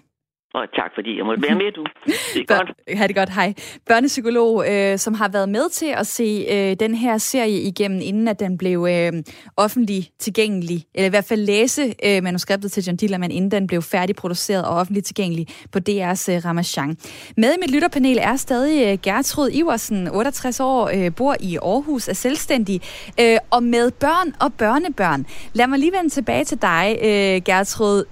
Og 0.54 0.64
tak, 0.74 0.90
fordi 0.94 1.16
jeg 1.18 1.24
måtte 1.26 1.42
være 1.42 1.54
med, 1.54 1.72
du. 1.72 1.84
Det 2.06 2.40
er 2.40 2.56
godt. 2.56 2.98
Ha' 2.98 3.06
det 3.06 3.16
godt, 3.16 3.30
hej. 3.30 3.54
Børnepsykolog, 3.86 4.64
øh, 4.70 4.98
som 4.98 5.14
har 5.14 5.28
været 5.28 5.48
med 5.48 5.70
til 5.70 5.86
at 5.86 6.06
se 6.06 6.46
øh, 6.50 6.76
den 6.80 6.94
her 6.94 7.18
serie 7.18 7.60
igennem, 7.60 8.00
inden 8.02 8.28
at 8.28 8.40
den 8.40 8.58
blev 8.58 8.86
øh, 8.90 9.12
offentlig 9.56 10.10
tilgængelig, 10.18 10.84
eller 10.94 11.06
i 11.06 11.10
hvert 11.10 11.24
fald 11.24 11.40
læse 11.40 11.94
øh, 12.04 12.22
manuskriptet 12.22 12.72
til 12.72 12.84
John 12.84 12.96
Dillermand, 12.96 13.32
inden 13.32 13.50
den 13.50 13.66
blev 13.66 13.82
færdigproduceret 13.82 14.64
og 14.64 14.76
offentligt 14.76 15.06
tilgængelig 15.06 15.46
på 15.72 15.78
DR's 15.78 16.32
øh, 16.32 16.44
Ramachan. 16.44 16.96
Med 17.36 17.54
i 17.54 17.56
mit 17.60 17.70
lytterpanel 17.70 18.18
er 18.22 18.36
stadig 18.36 18.92
øh, 18.92 18.98
Gertrud 19.02 19.50
Iversen, 19.52 20.08
68 20.08 20.60
år, 20.60 20.90
øh, 20.94 21.14
bor 21.16 21.36
i 21.40 21.56
Aarhus, 21.62 22.08
er 22.08 22.14
selvstændig, 22.14 22.80
øh, 23.20 23.36
og 23.50 23.62
med 23.62 23.90
børn 23.90 24.34
og 24.40 24.54
børnebørn. 24.54 25.26
Lad 25.52 25.66
mig 25.66 25.78
lige 25.78 25.92
vende 25.92 26.10
tilbage 26.10 26.44
til 26.44 26.62
dig, 26.62 26.98
øh, 27.02 27.42
Gertrud 27.44 28.04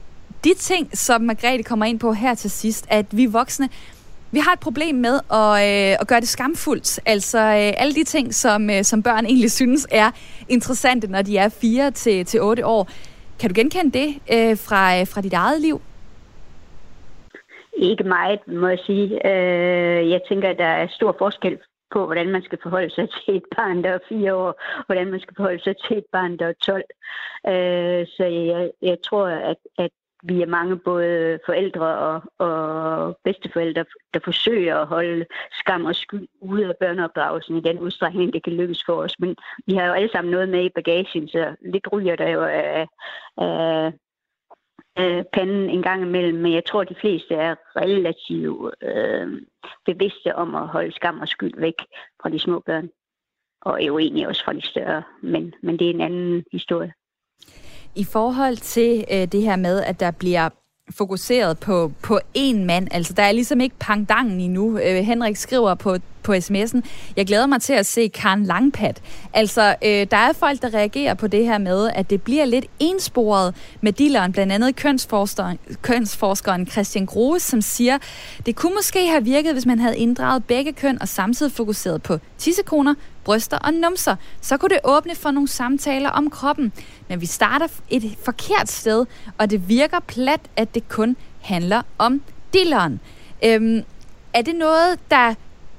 de 0.45 0.55
ting, 0.55 0.99
som 0.99 1.21
Margrethe 1.21 1.63
kommer 1.63 1.87
ind 1.87 2.01
på 2.01 2.13
her 2.13 2.35
til 2.35 2.51
sidst, 2.51 2.87
at 2.91 3.07
vi 3.17 3.27
voksne, 3.27 3.69
vi 4.33 4.39
har 4.39 4.53
et 4.53 4.61
problem 4.61 4.95
med 4.95 5.21
at, 5.31 5.53
øh, 5.67 5.97
at 6.01 6.09
gøre 6.09 6.21
det 6.21 6.29
skamfuldt. 6.29 7.01
Altså 7.07 7.39
øh, 7.39 7.73
alle 7.83 7.95
de 7.95 8.05
ting, 8.05 8.35
som, 8.35 8.71
øh, 8.71 8.83
som 8.85 9.03
børn 9.03 9.27
egentlig 9.27 9.51
synes 9.53 9.87
er 9.91 10.11
interessante, 10.49 11.07
når 11.11 11.23
de 11.23 11.39
er 11.39 11.49
4 11.49 11.91
til, 11.91 12.25
til 12.25 12.41
8 12.43 12.67
år. 12.67 12.89
Kan 13.41 13.51
du 13.51 13.55
genkende 13.55 13.99
det 13.99 14.09
øh, 14.09 14.57
fra, 14.57 15.01
øh, 15.01 15.07
fra 15.07 15.21
dit 15.21 15.33
eget 15.33 15.61
liv? 15.61 15.81
Ikke 17.77 18.05
meget, 18.05 18.41
må 18.47 18.69
jeg 18.69 18.79
sige. 18.87 19.27
Øh, 19.27 20.11
jeg 20.11 20.21
tænker, 20.29 20.51
at 20.51 20.59
der 20.59 20.73
er 20.83 20.87
stor 20.89 21.15
forskel 21.19 21.59
på, 21.93 22.07
hvordan 22.07 22.29
man 22.29 22.43
skal 22.43 22.59
forholde 22.63 22.91
sig 22.95 23.09
til 23.25 23.37
et 23.37 23.49
barn, 23.57 23.85
der 23.85 23.91
er 23.91 23.99
fire 24.09 24.35
år, 24.35 24.49
og 24.49 24.57
hvordan 24.87 25.11
man 25.11 25.21
skal 25.21 25.35
forholde 25.37 25.63
sig 25.63 25.75
til 25.77 25.99
et 25.99 26.07
barn, 26.13 26.37
der 26.39 26.47
er 26.47 26.53
12. 26.53 26.85
Øh, 27.47 28.07
så 28.17 28.25
jeg, 28.25 28.71
jeg 28.83 28.99
tror, 29.03 29.27
at, 29.27 29.57
at 29.79 29.91
vi 30.23 30.43
er 30.43 30.47
mange 30.47 30.79
både 30.79 31.39
forældre 31.47 31.99
og, 31.99 32.23
og 32.39 33.19
bedsteforældre, 33.25 33.85
der 34.15 34.21
forsøger 34.25 34.77
at 34.77 34.87
holde 34.87 35.27
skam 35.53 35.85
og 35.85 35.95
skyld 35.95 36.29
ude 36.41 36.67
af 36.67 36.77
børneopdragelsen 36.81 37.57
i 37.57 37.61
den 37.61 37.79
udstrækning, 37.79 38.33
det 38.33 38.45
kan 38.45 38.53
lykkes 38.53 38.85
for 38.87 38.95
os. 38.95 39.19
Men 39.19 39.37
vi 39.67 39.75
har 39.75 39.87
jo 39.87 39.93
alle 39.93 40.11
sammen 40.13 40.31
noget 40.31 40.49
med 40.49 40.65
i 40.65 40.69
bagagen, 40.75 41.29
så 41.29 41.57
lidt 41.61 41.93
ryger 41.93 42.17
der 42.17 42.29
jo 42.29 42.43
af, 42.43 42.87
af, 43.37 43.93
af 44.97 45.25
panden 45.33 45.71
en 45.71 45.83
gang 45.83 46.03
imellem. 46.03 46.39
Men 46.39 46.53
jeg 46.53 46.65
tror, 46.65 46.81
at 46.81 46.89
de 46.89 47.01
fleste 47.01 47.35
er 47.35 47.55
relativt 47.77 48.75
øh, 48.83 49.43
bevidste 49.87 50.37
om 50.37 50.55
at 50.55 50.69
holde 50.69 50.93
skam 50.93 51.21
og 51.21 51.29
skyld 51.29 51.61
væk 51.61 51.83
fra 52.23 52.31
de 52.31 52.39
små 52.39 52.61
børn. 52.61 52.89
Og 53.61 53.83
er 53.83 53.87
jo 53.87 53.99
egentlig 53.99 54.29
også 54.29 54.45
fra 54.45 54.53
de 54.53 54.67
større, 54.67 55.03
men, 55.23 55.55
men 55.63 55.79
det 55.79 55.87
er 55.87 55.95
en 55.95 56.01
anden 56.01 56.45
historie. 56.53 56.93
I 57.95 58.05
forhold 58.05 58.57
til 58.57 59.05
øh, 59.13 59.27
det 59.27 59.43
her 59.43 59.57
med, 59.57 59.83
at 59.83 60.01
der 60.01 60.11
bliver 60.11 60.49
fokuseret 60.91 61.59
på, 61.59 61.93
på 62.03 62.21
én 62.39 62.57
mand. 62.57 62.89
Altså, 62.91 63.13
der 63.13 63.23
er 63.23 63.33
ligesom 63.33 63.61
ikke 63.61 63.77
pangdangen 63.81 64.41
endnu. 64.41 64.79
Øh, 64.79 64.97
Henrik 64.97 65.37
skriver 65.37 65.75
på, 65.75 65.97
på 66.23 66.33
sms'en, 66.33 66.81
jeg 67.17 67.27
glæder 67.27 67.47
mig 67.47 67.63
til 67.63 67.73
at 67.73 67.87
se 67.87 68.09
Karen 68.09 68.45
Langpat. 68.45 69.03
Altså, 69.33 69.75
øh, 69.85 70.07
der 70.11 70.17
er 70.17 70.33
folk, 70.33 70.63
der 70.63 70.75
reagerer 70.75 71.15
på 71.15 71.27
det 71.27 71.45
her 71.45 71.59
med, 71.59 71.91
at 71.95 72.11
det 72.11 72.23
bliver 72.23 72.45
lidt 72.45 72.65
ensporet 72.81 73.55
med 73.81 73.93
dilleren, 73.93 74.33
blandt 74.33 74.53
andet 74.53 74.77
kønsforskeren, 74.77 75.59
kønsforskeren 75.83 76.67
Christian 76.67 77.07
Grohe, 77.07 77.41
som 77.41 77.61
siger, 77.61 77.99
det 78.47 78.57
kunne 78.57 78.75
måske 78.75 79.09
have 79.09 79.25
virket, 79.25 79.53
hvis 79.53 79.67
man 79.67 79.79
havde 79.79 79.99
inddraget 79.99 80.45
begge 80.45 80.73
køn 80.73 81.03
og 81.03 81.09
samtidig 81.09 81.53
fokuseret 81.53 82.03
på 82.03 82.19
tissekoner, 82.39 82.95
bryster 83.25 83.59
og 83.59 83.75
numser. 83.75 84.17
Så 84.41 84.57
kunne 84.57 84.69
det 84.69 84.81
åbne 84.85 85.15
for 85.15 85.31
nogle 85.31 85.49
samtaler 85.49 86.11
om 86.11 86.31
kroppen. 86.31 86.73
Men 87.09 87.21
vi 87.21 87.27
starter 87.27 87.67
et 87.91 88.17
forkert 88.25 88.71
sted, 88.71 89.07
og 89.39 89.51
det 89.51 89.69
virker 89.69 90.01
plat, 90.07 90.41
at 90.57 90.75
det 90.75 90.89
kun 90.89 91.17
handler 91.41 91.83
om 91.99 92.23
dilleren. 92.55 93.01
Øhm, 93.45 93.83
er 94.33 94.43
det 94.43 94.55
noget, 94.55 94.99
der, 95.11 95.35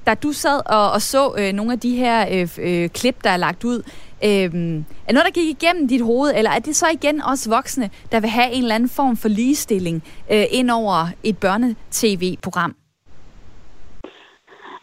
da 0.06 0.14
du 0.14 0.32
sad 0.32 0.60
og, 0.66 0.92
og 0.92 1.00
så 1.00 1.34
øh, 1.38 1.52
nogle 1.52 1.72
af 1.72 1.80
de 1.80 1.96
her 1.96 2.18
øh, 2.32 2.48
øh, 2.68 2.88
klip, 2.88 3.24
der 3.24 3.30
er 3.30 3.36
lagt 3.36 3.64
ud, 3.64 3.78
øh, 4.24 4.50
er 5.08 5.12
noget, 5.12 5.26
der 5.26 5.40
gik 5.40 5.62
igennem 5.62 5.88
dit 5.88 6.02
hoved, 6.02 6.32
eller 6.36 6.50
er 6.50 6.58
det 6.58 6.76
så 6.76 6.86
igen 6.92 7.22
også 7.22 7.50
voksne, 7.50 7.90
der 8.12 8.20
vil 8.20 8.30
have 8.30 8.52
en 8.52 8.62
eller 8.62 8.74
anden 8.74 8.88
form 8.88 9.16
for 9.16 9.28
ligestilling 9.28 10.02
øh, 10.32 10.44
ind 10.50 10.70
over 10.70 11.06
et 11.22 11.38
børnetv-program? 11.38 12.76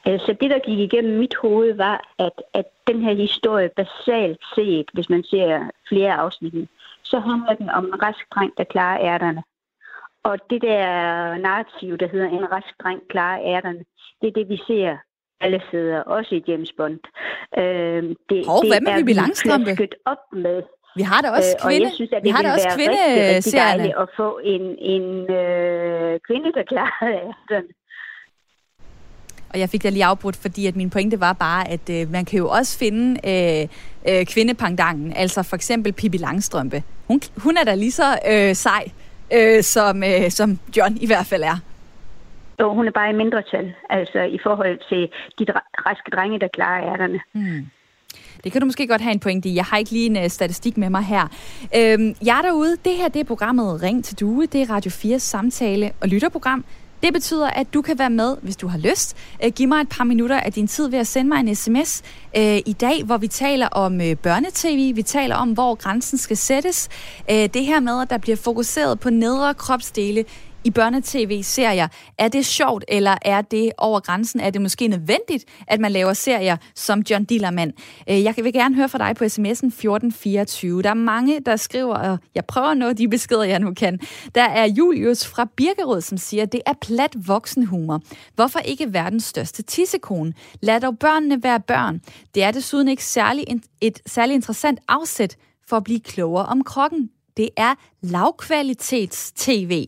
Altså 0.05 0.35
det, 0.41 0.49
der 0.49 0.59
gik 0.59 0.79
igennem 0.79 1.19
mit 1.19 1.35
hoved, 1.41 1.73
var, 1.73 2.13
at, 2.19 2.31
at 2.53 2.65
den 2.87 3.01
her 3.01 3.13
historie 3.13 3.69
basalt 3.75 4.39
set, 4.55 4.85
hvis 4.93 5.09
man 5.09 5.23
ser 5.23 5.69
flere 5.89 6.13
afsnit, 6.13 6.69
så 7.03 7.19
handler 7.19 7.53
den 7.53 7.69
om 7.69 7.85
en 7.85 8.03
rask 8.03 8.25
dreng, 8.35 8.53
der 8.57 8.63
klarer 8.63 8.99
ærterne. 9.01 9.43
Og 10.23 10.37
det 10.49 10.61
der 10.61 10.85
narrativ, 11.37 11.97
der 11.97 12.07
hedder 12.07 12.29
en 12.29 12.51
rask 12.51 12.73
dreng 12.83 13.01
klarer 13.09 13.41
ærterne, 13.55 13.83
det 14.21 14.27
er 14.27 14.31
det, 14.31 14.49
vi 14.49 14.57
ser 14.67 14.97
alle 15.41 15.61
steder, 15.67 15.99
også 16.15 16.31
i 16.35 16.41
James 16.47 16.71
Bond. 16.77 16.99
Øh, 17.61 18.03
det, 18.29 18.39
Hov, 18.47 18.61
det 18.61 18.69
hvad 18.71 18.81
med 18.81 18.93
Bibi 18.97 19.13
Langstrømpe? 19.13 19.71
op 20.05 20.23
med. 20.45 20.57
Vi 20.95 21.03
har 21.11 21.21
da 21.21 21.29
også 21.29 21.55
kvinde. 21.65 21.75
Øh, 21.75 21.81
og 21.81 21.87
jeg 21.87 21.91
synes, 21.95 22.11
at 22.11 22.21
det 22.21 22.25
vi 22.25 22.29
har 22.29 22.41
da 22.41 22.53
også 22.53 22.69
kvinde 22.75 22.91
rigtig, 22.91 23.35
rigtig 23.35 23.53
dejligt 23.53 23.95
at 24.03 24.07
få 24.19 24.39
en, 24.53 24.63
en 24.95 25.05
øh, 25.41 26.19
kvinde, 26.27 26.49
der 26.57 26.63
klarer 26.71 27.07
ærterne. 27.27 27.67
Og 29.53 29.59
jeg 29.59 29.69
fik 29.69 29.83
da 29.83 29.89
lige 29.89 30.05
afbrudt, 30.05 30.35
fordi 30.35 30.67
at 30.67 30.75
min 30.75 30.89
pointe 30.89 31.19
var 31.19 31.33
bare, 31.33 31.69
at 31.69 31.89
øh, 31.89 32.11
man 32.11 32.25
kan 32.25 32.37
jo 32.39 32.49
også 32.49 32.77
finde 32.77 33.19
øh, 33.31 33.67
øh, 34.09 34.25
kvindepangdangen, 34.25 35.13
altså 35.13 35.43
for 35.43 35.55
eksempel 35.55 35.93
Pippi 35.93 36.17
Langstrømpe. 36.17 36.83
Hun, 37.07 37.21
hun 37.37 37.57
er 37.57 37.63
da 37.63 37.75
lige 37.75 37.91
så 37.91 38.19
øh, 38.31 38.55
sej, 38.55 38.83
øh, 39.33 39.63
som, 39.63 40.03
øh, 40.03 40.29
som 40.29 40.59
John 40.77 40.97
i 41.01 41.07
hvert 41.07 41.25
fald 41.25 41.43
er. 41.43 41.57
Jo, 42.61 42.73
hun 42.73 42.87
er 42.87 42.91
bare 42.91 43.09
i 43.09 43.13
mindretal, 43.13 43.73
altså 43.89 44.19
i 44.19 44.39
forhold 44.43 44.79
til 44.89 45.01
de 45.39 45.45
raske 45.87 46.11
drenge, 46.15 46.39
der 46.39 46.47
klarer 46.47 46.93
ærterne. 46.93 47.19
Hmm. 47.33 47.65
Det 48.43 48.51
kan 48.51 48.61
du 48.61 48.65
måske 48.65 48.87
godt 48.87 49.01
have 49.01 49.13
en 49.13 49.19
pointe 49.19 49.49
i. 49.49 49.55
Jeg 49.55 49.65
har 49.65 49.77
ikke 49.77 49.91
lige 49.91 50.05
en 50.05 50.17
uh, 50.17 50.27
statistik 50.27 50.77
med 50.77 50.89
mig 50.89 51.03
her. 51.03 51.23
Øhm, 51.77 52.15
jeg 52.25 52.37
er 52.37 52.41
derude. 52.41 52.77
Det 52.85 52.93
her 52.93 53.07
det 53.07 53.19
er 53.19 53.23
programmet 53.23 53.83
Ring 53.83 54.05
til 54.05 54.19
Due. 54.19 54.45
Det 54.45 54.61
er 54.61 54.69
Radio 54.69 54.91
4 54.91 55.19
samtale- 55.19 55.91
og 56.01 56.07
lytterprogram. 56.07 56.65
Det 57.03 57.13
betyder, 57.13 57.47
at 57.47 57.73
du 57.73 57.81
kan 57.81 57.99
være 57.99 58.09
med, 58.09 58.37
hvis 58.41 58.55
du 58.55 58.67
har 58.67 58.77
lyst. 58.77 59.17
Øh, 59.43 59.51
giv 59.51 59.67
mig 59.67 59.81
et 59.81 59.89
par 59.89 60.03
minutter 60.03 60.39
af 60.39 60.53
din 60.53 60.67
tid 60.67 60.89
ved 60.89 60.99
at 60.99 61.07
sende 61.07 61.29
mig 61.29 61.39
en 61.39 61.55
sms 61.55 62.03
øh, 62.37 62.57
i 62.65 62.75
dag, 62.81 63.03
hvor 63.05 63.17
vi 63.17 63.27
taler 63.27 63.67
om 63.67 64.01
øh, 64.01 64.15
børnetv. 64.15 64.95
Vi 64.95 65.01
taler 65.01 65.35
om, 65.35 65.51
hvor 65.53 65.75
grænsen 65.75 66.17
skal 66.17 66.37
sættes. 66.37 66.89
Øh, 67.31 67.49
det 67.53 67.65
her 67.65 67.79
med, 67.79 68.01
at 68.01 68.09
der 68.09 68.17
bliver 68.17 68.37
fokuseret 68.37 68.99
på 68.99 69.09
nedre 69.09 69.53
kropsdele 69.53 70.25
i 70.63 70.71
børnetv-serier. 70.71 71.87
Er 72.17 72.27
det 72.27 72.45
sjovt, 72.45 72.85
eller 72.87 73.17
er 73.21 73.41
det 73.41 73.71
over 73.77 73.99
grænsen? 73.99 74.39
Er 74.39 74.49
det 74.49 74.61
måske 74.61 74.87
nødvendigt, 74.87 75.45
at 75.67 75.79
man 75.79 75.91
laver 75.91 76.13
serier 76.13 76.57
som 76.75 77.03
John 77.09 77.23
Dillermand? 77.23 77.73
Øh, 78.09 78.23
jeg 78.23 78.35
vil 78.37 78.53
gerne 78.53 78.75
høre 78.75 78.89
fra 78.89 78.97
dig 78.97 79.15
på 79.15 79.23
sms'en 79.23 79.67
1424. 79.67 80.81
Der 80.81 80.89
er 80.89 80.93
mange, 80.93 81.39
der 81.39 81.55
skriver, 81.55 81.95
og 81.95 82.17
jeg 82.35 82.45
prøver 82.45 82.67
at 82.67 82.77
nå 82.77 82.93
de 82.93 83.07
beskeder, 83.07 83.43
jeg 83.43 83.59
nu 83.59 83.73
kan. 83.73 83.99
Der 84.35 84.43
er 84.43 84.65
Julius 84.65 85.27
fra 85.27 85.47
Birkerød, 85.55 86.01
som 86.01 86.17
siger, 86.17 86.45
det 86.45 86.61
er 86.65 86.73
plat 86.81 87.27
voksenhumor. 87.27 88.01
Hvorfor 88.35 88.59
ikke 88.59 88.93
verdens 88.93 89.23
største 89.23 89.63
tissekone? 89.63 90.33
Lad 90.61 90.81
dog 90.81 90.99
børnene 90.99 91.43
være 91.43 91.59
børn. 91.59 92.01
Det 92.35 92.43
er 92.43 92.51
desuden 92.51 92.87
ikke 92.87 93.05
særlig, 93.05 93.45
et 93.81 93.99
særlig 94.05 94.33
interessant 94.33 94.79
afsæt 94.87 95.37
for 95.67 95.77
at 95.77 95.83
blive 95.83 95.99
klogere 95.99 96.45
om 96.45 96.63
krokken. 96.63 97.09
Det 97.37 97.49
er 97.57 97.75
lavkvalitets-tv 98.01 99.85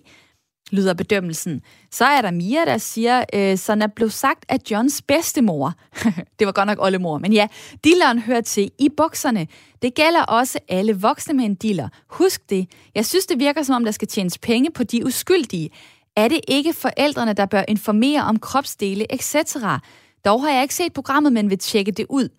lyder 0.73 0.93
bedømmelsen. 0.93 1.61
Så 1.91 2.05
er 2.05 2.21
der 2.21 2.31
Mia, 2.31 2.65
der 2.65 2.77
siger, 2.77 3.23
øh, 3.33 3.57
sådan 3.57 3.81
er 3.81 3.87
blevet 3.87 4.13
sagt 4.13 4.45
af 4.49 4.57
Johns 4.71 5.01
bedstemor. 5.01 5.73
det 6.39 6.47
var 6.47 6.51
godt 6.51 6.67
nok 6.67 6.77
oldemor, 6.81 7.17
men 7.17 7.33
ja, 7.33 7.47
dilleren 7.83 8.19
hører 8.19 8.41
til 8.41 8.71
i 8.79 8.89
bukserne. 8.97 9.47
Det 9.81 9.95
gælder 9.95 10.23
også 10.23 10.59
alle 10.69 11.01
voksne 11.01 11.33
med 11.33 11.45
en 11.45 11.55
diller. 11.55 11.89
Husk 12.07 12.49
det. 12.49 12.67
Jeg 12.95 13.05
synes, 13.05 13.25
det 13.25 13.39
virker 13.39 13.63
som 13.63 13.75
om, 13.75 13.85
der 13.85 13.91
skal 13.91 14.07
tjenes 14.07 14.37
penge 14.37 14.71
på 14.71 14.83
de 14.83 15.05
uskyldige. 15.05 15.69
Er 16.15 16.27
det 16.27 16.39
ikke 16.47 16.73
forældrene, 16.73 17.33
der 17.33 17.45
bør 17.45 17.63
informere 17.67 18.23
om 18.23 18.39
kropsdele 18.39 19.13
etc.? 19.13 19.35
Dog 20.25 20.43
har 20.43 20.51
jeg 20.51 20.61
ikke 20.61 20.73
set 20.73 20.93
programmet, 20.93 21.33
men 21.33 21.49
vil 21.49 21.57
tjekke 21.57 21.91
det 21.91 22.05
ud. 22.09 22.29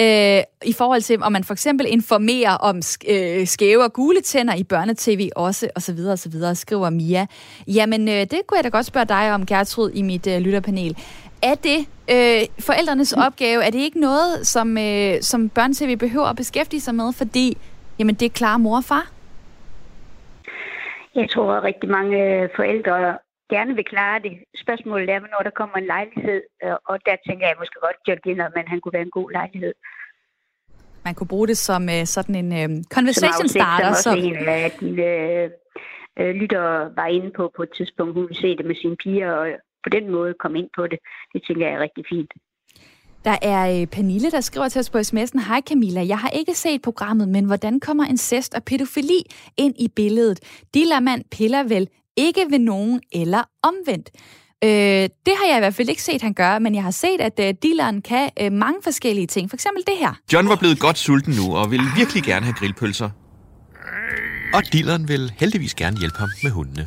Øh, 0.00 0.42
I 0.70 0.72
forhold 0.72 1.00
til, 1.00 1.22
om 1.22 1.32
man 1.32 1.44
for 1.44 1.52
eksempel 1.52 1.86
informerer 1.90 2.54
om 2.54 2.76
øh, 3.08 3.46
skæve 3.46 3.84
og 3.84 3.92
gule 3.92 4.20
tænder 4.20 4.54
i 4.54 4.64
børnetv 4.64 5.28
også, 5.36 5.68
og 5.76 5.82
så 5.82 5.92
videre, 5.94 6.12
og 6.12 6.18
så 6.18 6.30
videre, 6.30 6.54
skriver 6.54 6.90
Mia. 6.90 7.26
Jamen, 7.66 8.08
øh, 8.08 8.14
det 8.14 8.40
kunne 8.46 8.56
jeg 8.56 8.64
da 8.64 8.68
godt 8.68 8.86
spørge 8.86 9.06
dig 9.06 9.34
om, 9.34 9.46
Gertrud, 9.46 9.90
i 9.90 10.02
mit 10.02 10.26
øh, 10.26 10.38
lytterpanel. 10.38 10.96
Er 11.42 11.54
det 11.54 11.78
øh, 12.10 12.64
forældrenes 12.66 13.12
opgave? 13.12 13.64
Er 13.64 13.70
det 13.70 13.78
ikke 13.78 14.00
noget, 14.00 14.46
som, 14.46 14.78
øh, 14.78 15.20
som 15.20 15.48
børnetv 15.48 15.96
behøver 15.96 16.26
at 16.26 16.36
beskæftige 16.36 16.80
sig 16.80 16.94
med, 16.94 17.12
fordi 17.12 17.56
jamen, 17.98 18.14
det 18.14 18.26
er 18.26 18.30
klar 18.30 18.56
mor 18.56 18.76
og 18.76 18.84
far? 18.84 19.10
Jeg 21.14 21.30
tror, 21.30 21.52
at 21.52 21.62
rigtig 21.62 21.90
mange 21.90 22.48
forældre 22.56 23.18
gerne 23.54 23.74
vil 23.74 23.84
klare 23.84 24.18
det. 24.26 24.32
Spørgsmålet 24.64 25.10
er, 25.10 25.20
når 25.20 25.42
der 25.48 25.54
kommer 25.60 25.76
en 25.76 25.86
lejlighed, 25.86 26.40
øh, 26.64 26.76
og 26.90 26.96
der 27.06 27.16
tænker 27.26 27.46
jeg 27.46 27.56
måske 27.58 27.78
godt, 27.86 27.96
John 28.08 28.20
Giller, 28.24 28.48
men 28.56 28.64
han 28.72 28.80
kunne 28.80 28.92
være 28.92 29.08
en 29.10 29.16
god 29.18 29.30
lejlighed. 29.30 29.74
Man 31.04 31.14
kunne 31.14 31.32
bruge 31.34 31.48
det 31.48 31.58
som 31.58 31.82
uh, 31.82 32.04
sådan 32.04 32.34
en 32.42 32.48
uh, 32.58 32.84
conversation 32.96 33.48
som 33.48 33.58
starter. 33.58 33.92
Som 33.92 34.12
også 34.12 34.26
en 34.26 34.36
af 34.48 34.70
dine 34.80 35.06
uh, 36.20 36.30
lyttere 36.40 36.96
var 36.96 37.06
inde 37.06 37.30
på 37.36 37.52
på 37.56 37.62
et 37.62 37.72
tidspunkt. 37.76 38.14
Hun 38.14 38.22
ville 38.28 38.40
se 38.40 38.56
det 38.56 38.66
med 38.66 38.74
sine 38.82 38.96
piger, 38.96 39.32
og 39.32 39.46
på 39.84 39.88
den 39.96 40.10
måde 40.10 40.34
komme 40.42 40.58
ind 40.58 40.70
på 40.76 40.86
det. 40.86 40.98
Det 41.32 41.42
tænker 41.46 41.66
jeg 41.66 41.74
er 41.74 41.82
rigtig 41.86 42.04
fint. 42.08 42.32
Der 43.24 43.36
er 43.42 43.86
Pernille, 43.92 44.30
der 44.30 44.40
skriver 44.40 44.68
til 44.68 44.80
os 44.80 44.90
på 44.90 44.98
sms'en, 44.98 45.48
Hej 45.48 45.60
Camilla, 45.68 46.06
jeg 46.06 46.18
har 46.18 46.30
ikke 46.30 46.54
set 46.54 46.82
programmet, 46.82 47.28
men 47.28 47.44
hvordan 47.44 47.80
kommer 47.80 48.04
incest 48.04 48.54
og 48.54 48.64
pædofili 48.64 49.20
ind 49.56 49.74
i 49.78 49.88
billedet? 49.96 50.64
Dillermand 50.74 51.24
piller 51.36 51.62
vel 51.62 51.88
ikke 52.18 52.46
ved 52.50 52.58
nogen 52.58 53.00
eller 53.12 53.42
omvendt. 53.62 54.10
Øh, 54.64 54.70
det 55.26 55.34
har 55.40 55.46
jeg 55.48 55.56
i 55.56 55.58
hvert 55.58 55.74
fald 55.74 55.88
ikke 55.88 56.02
set, 56.02 56.22
han 56.22 56.32
gøre, 56.32 56.60
men 56.60 56.74
jeg 56.74 56.82
har 56.82 56.90
set, 56.90 57.20
at 57.20 57.40
øh, 57.40 57.54
dealeren 57.62 58.02
kan 58.02 58.30
øh, 58.40 58.52
mange 58.52 58.78
forskellige 58.82 59.26
ting. 59.26 59.50
For 59.50 59.56
eksempel 59.56 59.82
det 59.86 59.94
her. 59.98 60.12
John 60.32 60.48
var 60.48 60.56
blevet 60.56 60.78
godt 60.80 60.98
sulten 60.98 61.34
nu, 61.34 61.56
og 61.56 61.70
ville 61.70 61.86
virkelig 61.96 62.22
gerne 62.22 62.44
have 62.44 62.54
grillpølser. 62.54 63.10
Og 64.54 64.62
dealeren 64.72 65.08
vil 65.08 65.32
heldigvis 65.38 65.74
gerne 65.74 65.96
hjælpe 65.98 66.18
ham 66.18 66.28
med 66.42 66.50
hundene. 66.50 66.86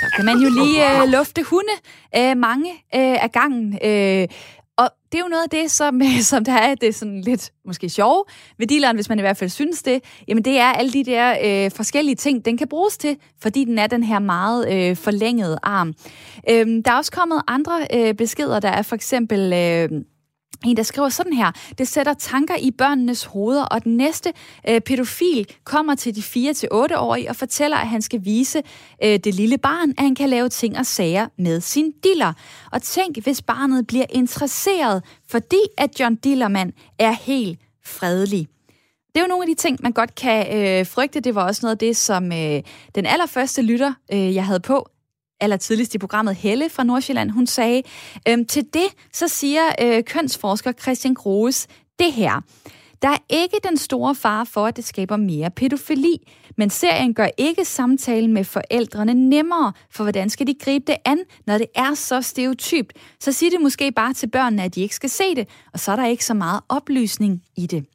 Så 0.00 0.06
kan 0.16 0.24
man 0.24 0.36
jo 0.38 0.50
lige 0.62 1.02
øh, 1.02 1.08
lufte 1.08 1.42
hunde 1.42 1.72
øh, 2.16 2.36
mange 2.36 2.70
øh, 2.70 3.24
af 3.24 3.32
gangen. 3.32 3.78
Øh, 3.84 4.28
det 5.12 5.18
er 5.18 5.22
jo 5.22 5.28
noget 5.28 5.42
af 5.42 5.50
det, 5.50 5.70
som, 5.70 6.00
som 6.30 6.44
der 6.44 6.52
er 6.52 6.74
det 6.74 6.88
er 6.88 6.92
sådan 6.92 7.20
lidt 7.20 7.50
måske 7.64 7.88
sjove 7.88 8.24
ved 8.58 8.66
dealeren, 8.66 8.96
hvis 8.96 9.08
man 9.08 9.18
i 9.18 9.22
hvert 9.22 9.36
fald 9.36 9.50
synes 9.50 9.82
det. 9.82 10.04
Jamen 10.28 10.44
det 10.44 10.58
er 10.58 10.72
alle 10.72 10.92
de 10.92 11.04
der 11.04 11.36
øh, 11.44 11.70
forskellige 11.70 12.14
ting, 12.14 12.44
den 12.44 12.56
kan 12.56 12.68
bruges 12.68 12.98
til, 12.98 13.16
fordi 13.42 13.64
den 13.64 13.78
er 13.78 13.86
den 13.86 14.02
her 14.02 14.18
meget 14.18 14.72
øh, 14.72 14.96
forlængede 14.96 15.58
arm. 15.62 15.94
Øh, 16.50 16.66
der 16.84 16.92
er 16.92 16.96
også 16.96 17.12
kommet 17.12 17.42
andre 17.48 17.86
øh, 17.94 18.14
beskeder, 18.14 18.60
der 18.60 18.68
er 18.68 18.82
for 18.82 18.94
eksempel... 18.94 19.52
Øh, 19.52 20.02
en, 20.64 20.76
der 20.76 20.82
skriver 20.82 21.08
sådan 21.08 21.32
her. 21.32 21.52
Det 21.78 21.88
sætter 21.88 22.14
tanker 22.14 22.56
i 22.56 22.70
børnenes 22.70 23.24
hoveder, 23.24 23.64
og 23.64 23.84
den 23.84 23.96
næste 23.96 24.32
øh, 24.68 24.80
pædofil 24.80 25.46
kommer 25.64 25.94
til 25.94 26.16
de 26.16 26.20
4-8-årige 26.20 27.30
og 27.30 27.36
fortæller, 27.36 27.76
at 27.76 27.88
han 27.88 28.02
skal 28.02 28.24
vise 28.24 28.62
øh, 29.04 29.18
det 29.18 29.34
lille 29.34 29.58
barn, 29.58 29.90
at 29.90 30.04
han 30.04 30.14
kan 30.14 30.28
lave 30.28 30.48
ting 30.48 30.78
og 30.78 30.86
sager 30.86 31.28
med 31.38 31.60
sin 31.60 31.92
diller. 32.04 32.32
Og 32.72 32.82
tænk, 32.82 33.18
hvis 33.22 33.42
barnet 33.42 33.86
bliver 33.86 34.06
interesseret, 34.10 35.02
fordi 35.30 35.60
at 35.78 36.00
John 36.00 36.14
Dillermand 36.14 36.72
er 36.98 37.12
helt 37.12 37.58
fredelig. 37.84 38.48
Det 39.14 39.20
er 39.20 39.24
jo 39.24 39.28
nogle 39.28 39.42
af 39.42 39.46
de 39.46 39.54
ting, 39.54 39.78
man 39.82 39.92
godt 39.92 40.14
kan 40.14 40.56
øh, 40.56 40.86
frygte. 40.86 41.20
Det 41.20 41.34
var 41.34 41.46
også 41.46 41.60
noget 41.62 41.74
af 41.74 41.78
det, 41.78 41.96
som 41.96 42.32
øh, 42.32 42.62
den 42.94 43.06
allerførste 43.06 43.62
lytter, 43.62 43.92
øh, 44.12 44.34
jeg 44.34 44.46
havde 44.46 44.60
på, 44.60 44.88
aller 45.42 45.56
tidligst 45.56 45.94
i 45.94 45.98
programmet, 45.98 46.34
Helle 46.36 46.70
fra 46.70 46.84
Nordsjælland, 46.84 47.30
hun 47.30 47.46
sagde, 47.46 47.82
øhm, 48.28 48.44
til 48.44 48.64
det, 48.74 48.86
så 49.12 49.28
siger 49.28 49.62
øh, 49.82 50.04
kønsforsker 50.04 50.72
Christian 50.72 51.14
Groes 51.14 51.66
det 51.98 52.12
her. 52.12 52.40
Der 53.02 53.08
er 53.08 53.18
ikke 53.30 53.56
den 53.64 53.76
store 53.76 54.14
fare 54.14 54.46
for, 54.46 54.66
at 54.66 54.76
det 54.76 54.84
skaber 54.84 55.16
mere 55.16 55.50
pædofili, 55.50 56.32
men 56.56 56.70
serien 56.70 57.14
gør 57.14 57.28
ikke 57.38 57.64
samtalen 57.64 58.32
med 58.32 58.44
forældrene 58.44 59.14
nemmere, 59.14 59.72
for 59.90 60.04
hvordan 60.04 60.30
skal 60.30 60.46
de 60.46 60.54
gribe 60.54 60.84
det 60.86 60.96
an, 61.04 61.18
når 61.46 61.58
det 61.58 61.66
er 61.74 61.94
så 61.94 62.22
stereotypt? 62.22 62.92
Så 63.20 63.32
siger 63.32 63.50
det 63.50 63.60
måske 63.60 63.92
bare 63.92 64.12
til 64.12 64.26
børnene, 64.26 64.62
at 64.62 64.74
de 64.74 64.80
ikke 64.80 64.94
skal 64.94 65.10
se 65.10 65.34
det, 65.36 65.48
og 65.72 65.80
så 65.80 65.92
er 65.92 65.96
der 65.96 66.06
ikke 66.06 66.24
så 66.24 66.34
meget 66.34 66.60
oplysning 66.68 67.42
i 67.56 67.66
det. 67.66 67.86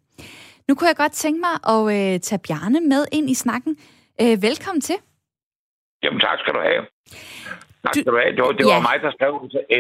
Nu 0.68 0.76
kunne 0.76 0.88
jeg 0.88 0.96
godt 0.96 1.12
tænke 1.12 1.40
mig 1.40 1.76
at 1.76 2.14
øh, 2.14 2.20
tage 2.20 2.40
Bjarne 2.40 2.80
med 2.80 3.06
ind 3.12 3.30
i 3.30 3.34
snakken. 3.34 3.76
Øh, 4.22 4.42
velkommen 4.42 4.82
til. 4.82 4.96
Jamen 6.04 6.20
tak 6.20 6.38
skal 6.40 6.54
du 6.58 6.62
have. 6.70 6.84
Tak 7.84 7.94
skal 7.96 8.12
du 8.14 8.20
have. 8.24 8.34
Det 8.36 8.44
var, 8.46 8.52
det 8.60 8.66
ja. 8.66 8.74
var 8.74 8.82
mig, 8.90 8.98
der 9.06 9.12
skrev 9.18 9.34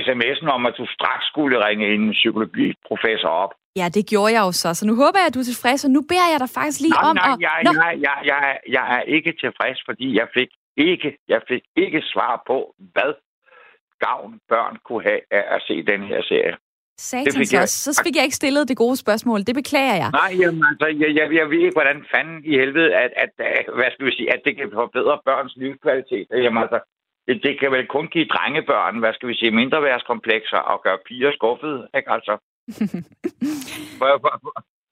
sms'en 0.07 0.47
om, 0.57 0.65
at 0.69 0.75
du 0.79 0.85
straks 0.97 1.25
skulle 1.31 1.55
ringe 1.67 1.85
en 1.95 2.11
psykologiprofessor 2.11 3.33
op. 3.43 3.53
Ja, 3.79 3.85
det 3.95 4.03
gjorde 4.11 4.31
jeg 4.33 4.43
jo 4.47 4.51
så. 4.51 4.69
Så 4.73 4.83
nu 4.89 4.93
håber 5.03 5.17
jeg, 5.19 5.27
at 5.27 5.35
du 5.35 5.39
er 5.39 5.49
tilfreds, 5.53 5.85
og 5.85 5.91
nu 5.91 6.01
beder 6.11 6.27
jeg 6.33 6.39
dig 6.43 6.51
faktisk 6.59 6.79
lige 6.85 6.97
nej, 6.99 7.09
om 7.09 7.15
nej, 7.15 7.31
at... 7.31 7.39
Jeg, 7.47 7.55
Nå. 7.65 7.71
jeg, 7.81 7.91
jeg, 8.07 8.17
jeg, 8.31 8.57
jeg 8.77 8.85
er 8.97 9.03
ikke 9.15 9.31
tilfreds, 9.43 9.79
fordi 9.89 10.07
jeg 10.19 10.27
fik 10.37 10.49
ikke, 10.77 11.09
jeg 11.27 11.41
fik 11.47 11.63
ikke 11.83 12.01
svar 12.13 12.43
på, 12.47 12.57
hvad 12.93 13.11
gavn 14.05 14.39
børn 14.49 14.75
kunne 14.85 15.03
have 15.09 15.21
af 15.31 15.45
at 15.55 15.61
se 15.67 15.75
den 15.91 16.01
her 16.11 16.21
serie. 16.31 16.55
Satans 16.97 17.53
jeg... 17.53 17.61
også. 17.61 17.93
Så 17.93 18.01
fik 18.05 18.15
jeg 18.15 18.23
ikke 18.23 18.35
stillet 18.35 18.69
det 18.69 18.77
gode 18.77 18.97
spørgsmål. 18.97 19.39
Det 19.43 19.55
beklager 19.55 19.95
jeg. 20.03 20.09
Nej, 20.11 20.31
jamen, 20.41 20.63
altså, 20.69 20.87
jeg, 21.01 21.09
jeg, 21.19 21.27
jeg 21.39 21.49
ved 21.49 21.59
ikke, 21.59 21.79
hvordan 21.79 22.05
fanden 22.13 22.39
i 22.45 22.53
helvede, 22.61 22.95
at, 22.95 23.11
at, 23.23 23.31
hvad 23.75 23.89
skal 23.91 24.05
vi 24.05 24.11
sige, 24.11 24.33
at 24.33 24.41
det 24.45 24.55
kan 24.57 24.69
forbedre 24.73 25.19
børns 25.25 25.53
livskvalitet. 25.55 26.27
Jamen, 26.31 26.61
altså, 26.63 26.79
det, 27.27 27.43
det 27.43 27.59
kan 27.59 27.71
vel 27.71 27.87
kun 27.87 28.07
give 28.07 28.25
drengebørn, 28.25 28.99
hvad 28.99 29.13
skal 29.13 29.29
vi 29.29 29.35
sige, 29.35 29.51
mindre 29.51 29.83
værtskomplekser 29.83 30.57
og 30.57 30.81
gøre 30.83 30.97
piger 31.07 31.31
skuffede, 31.31 31.87
ikke 31.97 32.11
altså? 32.11 32.33
for, 33.99 34.09
for, 34.23 34.33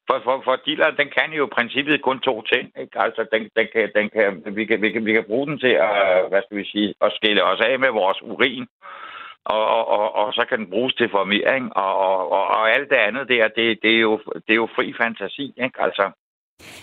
for, 0.07 0.17
for, 0.25 0.41
for 0.45 0.55
dealer, 0.65 0.99
den 1.01 1.09
kan 1.17 1.29
jo 1.37 1.45
i 1.45 1.55
princippet 1.57 2.01
kun 2.01 2.19
to 2.19 2.41
ting, 2.41 2.65
ikke? 2.81 2.99
Altså, 3.05 3.21
den, 3.31 3.41
den 3.57 3.67
kan, 3.73 3.91
den 3.95 4.09
kan, 4.09 4.55
vi, 4.55 4.65
kan, 4.65 4.81
vi, 4.81 4.89
kan, 4.91 5.05
vi 5.05 5.13
kan 5.13 5.23
bruge 5.27 5.47
den 5.47 5.59
til 5.59 5.73
at, 5.87 6.29
hvad 6.29 6.41
skal 6.45 6.57
vi 6.57 6.65
sige, 6.73 6.93
at 7.01 7.11
skille 7.15 7.43
os 7.43 7.61
af 7.69 7.79
med 7.79 7.89
vores 7.89 8.19
urin, 8.21 8.67
og, 9.45 9.63
og, 9.75 9.87
og, 9.87 10.15
og 10.15 10.33
så 10.33 10.45
kan 10.49 10.59
den 10.59 10.69
bruges 10.69 10.93
til 10.93 11.09
formering, 11.11 11.65
og, 11.75 11.97
og, 11.97 12.31
og, 12.31 12.43
og 12.47 12.71
alt 12.75 12.89
det 12.89 12.95
andet 13.07 13.27
der, 13.29 13.47
det, 13.47 13.79
det, 13.83 13.91
er, 13.95 13.99
jo, 13.99 14.19
det 14.45 14.51
er 14.55 14.61
jo 14.63 14.67
fri 14.75 14.93
fantasi, 15.01 15.45
ikke? 15.65 15.81
Altså, 15.87 16.05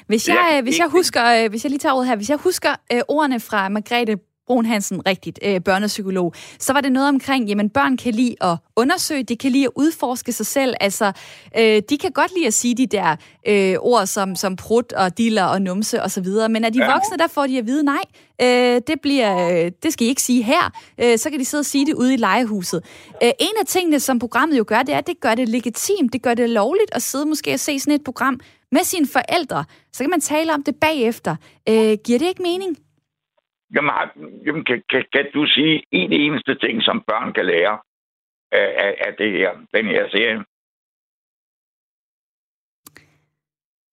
Hvis 0.07 0.29
jeg, 0.29 0.61
hvis 0.63 0.79
jeg 0.79 0.89
husker, 0.91 1.49
hvis 1.49 1.65
jeg 1.65 1.71
lige 1.71 1.79
tager 1.79 1.95
ordet 1.95 2.09
her, 2.09 2.17
hvis 2.17 2.31
jeg 2.31 2.39
husker 2.39 2.73
øh, 2.93 3.01
ordene 3.09 3.41
fra 3.41 3.69
Margrethe 3.69 4.17
Brun 4.53 4.67
Hansen 4.67 5.07
rigtigt, 5.07 5.39
øh, 5.45 5.61
børnepsykolog, 5.61 6.35
så 6.59 6.73
var 6.73 6.81
det 6.81 6.93
noget 6.93 7.09
omkring, 7.09 7.49
jamen 7.49 7.71
børn 7.71 7.97
kan 7.97 8.15
lide 8.15 8.35
at 8.41 8.57
undersøge, 8.77 9.23
de 9.23 9.37
kan 9.37 9.51
lide 9.53 9.65
at 9.65 9.71
udforske 9.77 10.33
sig 10.33 10.47
selv, 10.47 10.75
altså 10.81 11.13
øh, 11.59 11.83
de 11.91 11.99
kan 11.99 12.13
godt 12.13 12.33
lide 12.37 12.47
at 12.47 12.55
sige 12.55 12.75
de 12.75 12.87
der 12.87 13.17
øh, 13.49 13.75
ord 13.81 14.07
som, 14.07 14.37
som 14.37 14.57
prut 14.57 14.93
og 14.93 15.19
diller 15.19 15.45
og 15.45 15.63
numse 15.63 16.03
og 16.03 16.11
så 16.11 16.21
videre, 16.21 16.49
men 16.49 16.65
er 16.65 16.71
de 16.71 16.79
Ja. 16.79 16.93
voksne, 16.93 17.17
der 17.19 17.27
får 17.27 17.47
de 17.47 17.59
at 17.59 17.67
vide, 17.67 17.83
nej, 17.83 18.03
øh, 18.43 18.81
det, 18.87 19.01
bliver, 19.03 19.49
øh, 19.65 19.71
det 19.83 19.93
skal 19.93 20.07
I 20.07 20.09
ikke 20.09 20.23
sige 20.23 20.43
her, 20.43 20.71
øh, 21.03 21.19
så 21.19 21.31
kan 21.31 21.39
de 21.41 21.45
sidde 21.45 21.61
og 21.61 21.67
sige 21.67 21.87
det 21.87 21.95
ude 21.95 22.15
i 22.15 22.17
legehuset. 22.17 22.85
Øh, 23.23 23.31
en 23.41 23.55
af 23.61 23.67
tingene, 23.67 24.01
som 24.01 24.19
programmet 24.19 24.59
jo 24.59 24.65
gør, 24.67 24.83
det 24.83 24.95
er, 24.95 24.99
at 24.99 25.07
det 25.07 25.21
gør 25.21 25.35
det 25.35 25.49
legitimt, 25.49 26.13
det 26.13 26.23
gør 26.23 26.35
det 26.35 26.51
lovligt 26.51 26.91
at 26.93 27.03
sidde 27.03 27.27
måske 27.27 27.55
og 27.55 27.61
se 27.61 27.81
sådan 27.81 27.95
et 27.95 28.05
program 28.05 28.41
med 28.73 28.85
sine 28.85 29.07
forældre, 29.07 29.65
så 29.93 30.03
kan 30.05 30.11
man 30.11 30.21
tale 30.21 30.55
om 30.55 30.63
det 30.63 30.75
bagefter. 30.81 31.37
Øh, 31.69 31.99
giver 32.05 32.19
det 32.19 32.29
ikke 32.29 32.43
mening? 32.43 32.77
Jamen, 33.75 33.93
jamen 34.47 34.65
kan, 34.65 34.83
kan, 34.91 35.05
kan 35.13 35.27
du 35.35 35.47
sige 35.47 35.83
en 35.91 36.13
eneste 36.13 36.55
ting, 36.55 36.83
som 36.83 37.05
børn 37.07 37.33
kan 37.33 37.47
lære 37.47 37.79
af, 38.53 38.69
af, 38.85 38.95
af 39.07 39.15
det 39.19 39.33
her, 39.33 39.51
den 39.75 39.87
her 39.87 40.09
serie? 40.09 40.45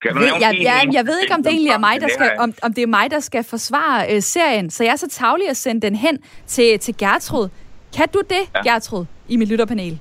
Kan 0.01 0.15
du 0.15 0.21
jeg, 0.21 0.41
jeg, 0.41 0.84
eneste 0.84 0.97
jeg 0.97 1.05
ved 1.05 1.19
ikke, 1.19 1.34
om 1.34 1.43
det 1.43 1.51
egentlig 1.51 1.71
er 1.71 1.86
mig, 1.89 2.01
der 2.01 2.07
skal, 2.07 2.30
om, 2.39 2.53
om 2.63 2.73
det 2.73 2.84
er 2.84 2.88
mig, 2.88 3.11
der 3.11 3.19
skal 3.19 3.43
forsvare 3.43 4.15
øh, 4.15 4.21
serien. 4.21 4.69
Så 4.69 4.84
jeg 4.84 4.91
er 4.91 5.01
så 5.05 5.09
tavlig 5.09 5.49
at 5.49 5.57
sende 5.57 5.82
den 5.82 5.95
hen 5.95 6.21
til, 6.45 6.80
til 6.80 6.97
Gertrud. 6.97 7.49
Kan 7.97 8.07
du 8.13 8.21
det, 8.30 8.43
ja. 8.55 8.73
Gertrud, 8.73 9.05
i 9.30 9.38
mit 9.38 9.49
lytterpanel? 9.49 9.99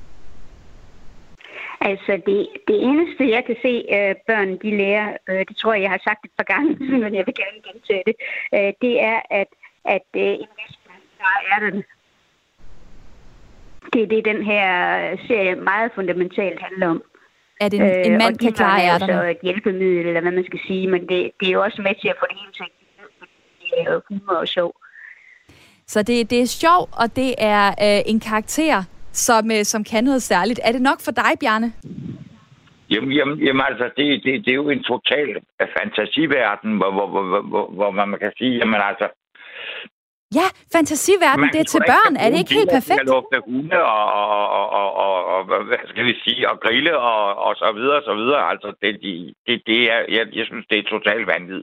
Altså, 1.81 2.13
det, 2.27 2.49
det 2.69 2.77
eneste, 2.89 3.31
jeg 3.37 3.43
kan 3.45 3.57
se, 3.63 3.73
øh, 3.97 4.15
børn 4.29 4.51
de 4.63 4.71
lærer, 4.81 5.09
øh, 5.29 5.43
det 5.49 5.57
tror 5.57 5.73
jeg, 5.75 5.83
jeg 5.83 5.91
har 5.91 6.03
sagt 6.09 6.25
et 6.25 6.31
par 6.39 6.49
gange, 6.55 6.71
men 7.03 7.15
jeg 7.15 7.25
vil 7.27 7.35
gerne 7.43 7.59
gentage 7.69 8.03
det, 8.09 8.17
øh, 8.57 8.73
det 8.83 8.95
er, 9.03 9.21
at, 9.31 9.51
at 9.97 10.09
øh, 10.17 10.33
en 10.45 10.51
vis 10.59 10.79
der 11.19 11.35
er 11.53 11.71
den. 11.71 11.85
Det 13.93 14.03
er 14.03 14.07
det, 14.07 14.25
den 14.25 14.45
her 14.45 14.63
serie 15.27 15.55
meget 15.55 15.91
fundamentalt 15.95 16.61
handler 16.63 16.89
om. 16.89 17.03
At 17.61 17.75
en, 17.75 17.83
en 17.83 18.19
mand 18.19 18.35
og 18.35 18.41
kan 18.41 18.53
klare 18.53 18.83
er 18.83 18.93
jo 18.93 18.99
så 18.99 19.05
ærterne. 19.05 19.31
et 19.31 19.39
hjælpemiddel, 19.43 20.07
eller 20.07 20.21
hvad 20.21 20.33
man 20.33 20.45
skal 20.45 20.61
sige, 20.67 20.87
men 20.89 21.01
det, 21.01 21.31
det 21.41 21.49
er 21.49 21.53
jo 21.53 21.63
også 21.63 21.83
med 21.83 21.95
til 22.01 22.09
at 22.09 22.17
få 22.21 22.27
det 22.31 22.37
hele 22.41 22.53
til 22.53 22.65
at 22.65 22.71
det 23.71 23.81
er 23.87 23.93
jo 23.93 24.01
humor 24.09 24.35
og 24.35 24.49
sjov. 24.49 24.73
Så 25.87 26.03
det, 26.03 26.31
det 26.31 26.41
er 26.43 26.47
sjov, 26.47 26.89
og 26.93 27.17
det 27.17 27.35
er 27.39 27.67
øh, 27.87 28.01
en 28.13 28.21
karakter, 28.21 28.85
som, 29.13 29.51
øh, 29.51 29.65
som 29.65 29.85
kan 29.85 30.05
noget 30.05 30.23
særligt. 30.23 30.61
Er 30.65 30.73
det 30.73 30.83
nok 30.83 31.01
for 31.05 31.11
dig, 31.11 31.33
Bjarne? 31.41 31.73
Jamen, 32.91 33.13
jamen, 33.13 33.39
jamen 33.47 33.63
altså, 33.71 33.91
det, 33.97 34.25
det, 34.25 34.45
det 34.45 34.51
er 34.51 34.61
jo 34.65 34.71
en 34.71 34.83
total 34.83 35.29
fantasiverden, 35.79 36.77
hvor, 36.77 36.91
hvor, 36.91 37.07
hvor, 37.09 37.43
hvor, 37.43 37.67
hvor 37.77 37.91
man 37.91 38.19
kan 38.21 38.33
sige, 38.39 38.57
jamen 38.59 38.81
altså, 38.91 39.07
Ja, 40.35 40.47
fantasiverden, 40.73 41.41
Man 41.41 41.53
det 41.53 41.61
er 41.61 41.65
til 41.75 41.83
børn. 41.93 42.17
Er 42.17 42.31
det 42.31 42.39
ikke 42.39 42.55
helt 42.55 42.71
perfekt? 42.79 43.01
Skal 43.01 43.07
lugte 43.07 43.37
hunde 43.47 43.81
og, 43.83 44.05
og, 44.21 44.69
og, 44.71 44.89
og, 45.05 45.17
og, 45.33 45.65
hvad 45.69 45.79
skal 45.89 46.05
vi 46.05 46.15
sige, 46.25 46.51
og 46.51 46.61
grille 46.61 46.99
og, 46.99 47.37
og 47.47 47.53
så 47.57 47.73
videre, 47.77 47.97
og 47.97 48.03
så 48.05 48.15
videre. 48.15 48.43
Altså, 48.51 48.69
det, 48.83 48.93
det, 49.47 49.63
det, 49.67 49.81
er, 49.93 50.01
jeg, 50.17 50.25
jeg 50.39 50.47
synes, 50.47 50.67
det 50.71 50.79
er 50.79 50.83
totalt 50.83 51.27
vanvid. 51.27 51.63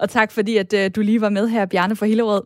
Og 0.00 0.10
tak 0.10 0.32
fordi, 0.32 0.56
at 0.56 0.72
øh, 0.74 0.90
du 0.96 1.00
lige 1.00 1.20
var 1.20 1.28
med 1.38 1.48
her, 1.48 1.66
Bjarne 1.66 1.96
fra 1.96 2.06
Hillerød. 2.06 2.44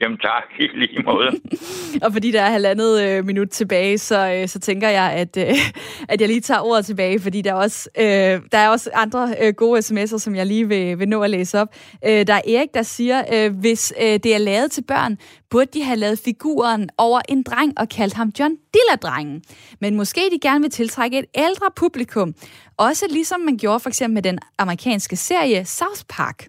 Jamen 0.00 0.18
tak, 0.18 0.44
i 0.60 0.66
lige 0.74 1.02
måde. 1.02 1.30
Og 2.04 2.12
fordi 2.12 2.30
der 2.30 2.42
er 2.42 2.50
halvandet 2.50 3.02
øh, 3.02 3.24
minut 3.24 3.50
tilbage, 3.50 3.98
så, 3.98 4.32
øh, 4.32 4.48
så 4.48 4.58
tænker 4.58 4.88
jeg, 4.88 5.12
at, 5.12 5.36
øh, 5.36 5.54
at 6.12 6.20
jeg 6.20 6.28
lige 6.28 6.40
tager 6.40 6.60
ordet 6.60 6.86
tilbage, 6.86 7.20
fordi 7.20 7.42
der 7.42 7.50
er 7.50 7.54
også, 7.54 7.88
øh, 7.98 8.04
der 8.52 8.58
er 8.58 8.68
også 8.68 8.90
andre 8.94 9.34
øh, 9.42 9.54
gode 9.54 9.78
sms'er, 9.78 10.18
som 10.18 10.34
jeg 10.34 10.46
lige 10.46 10.68
vil, 10.68 10.98
vil 10.98 11.08
nå 11.08 11.22
at 11.22 11.30
læse 11.30 11.60
op. 11.60 11.68
Øh, 12.04 12.26
der 12.26 12.34
er 12.34 12.40
Erik, 12.48 12.74
der 12.74 12.82
siger, 12.82 13.22
øh, 13.32 13.58
hvis 13.60 13.92
øh, 14.00 14.06
det 14.06 14.34
er 14.34 14.38
lavet 14.38 14.70
til 14.70 14.84
børn, 14.88 15.18
burde 15.50 15.70
de 15.74 15.82
have 15.82 15.96
lavet 15.96 16.20
figuren 16.24 16.90
over 16.98 17.20
en 17.28 17.42
dreng 17.42 17.78
og 17.78 17.88
kaldt 17.88 18.14
ham 18.14 18.32
John 18.38 18.56
Dillardrengen. 18.74 19.42
Men 19.80 19.96
måske 19.96 20.20
de 20.32 20.38
gerne 20.42 20.60
vil 20.60 20.70
tiltrække 20.70 21.18
et 21.18 21.24
ældre 21.34 21.66
publikum. 21.76 22.34
Også 22.76 23.06
ligesom 23.10 23.40
man 23.40 23.56
gjorde 23.56 23.80
for 23.80 23.88
eksempel 23.88 24.14
med 24.14 24.22
den 24.22 24.38
amerikanske 24.58 25.16
serie 25.16 25.64
South 25.64 26.02
Park. 26.08 26.48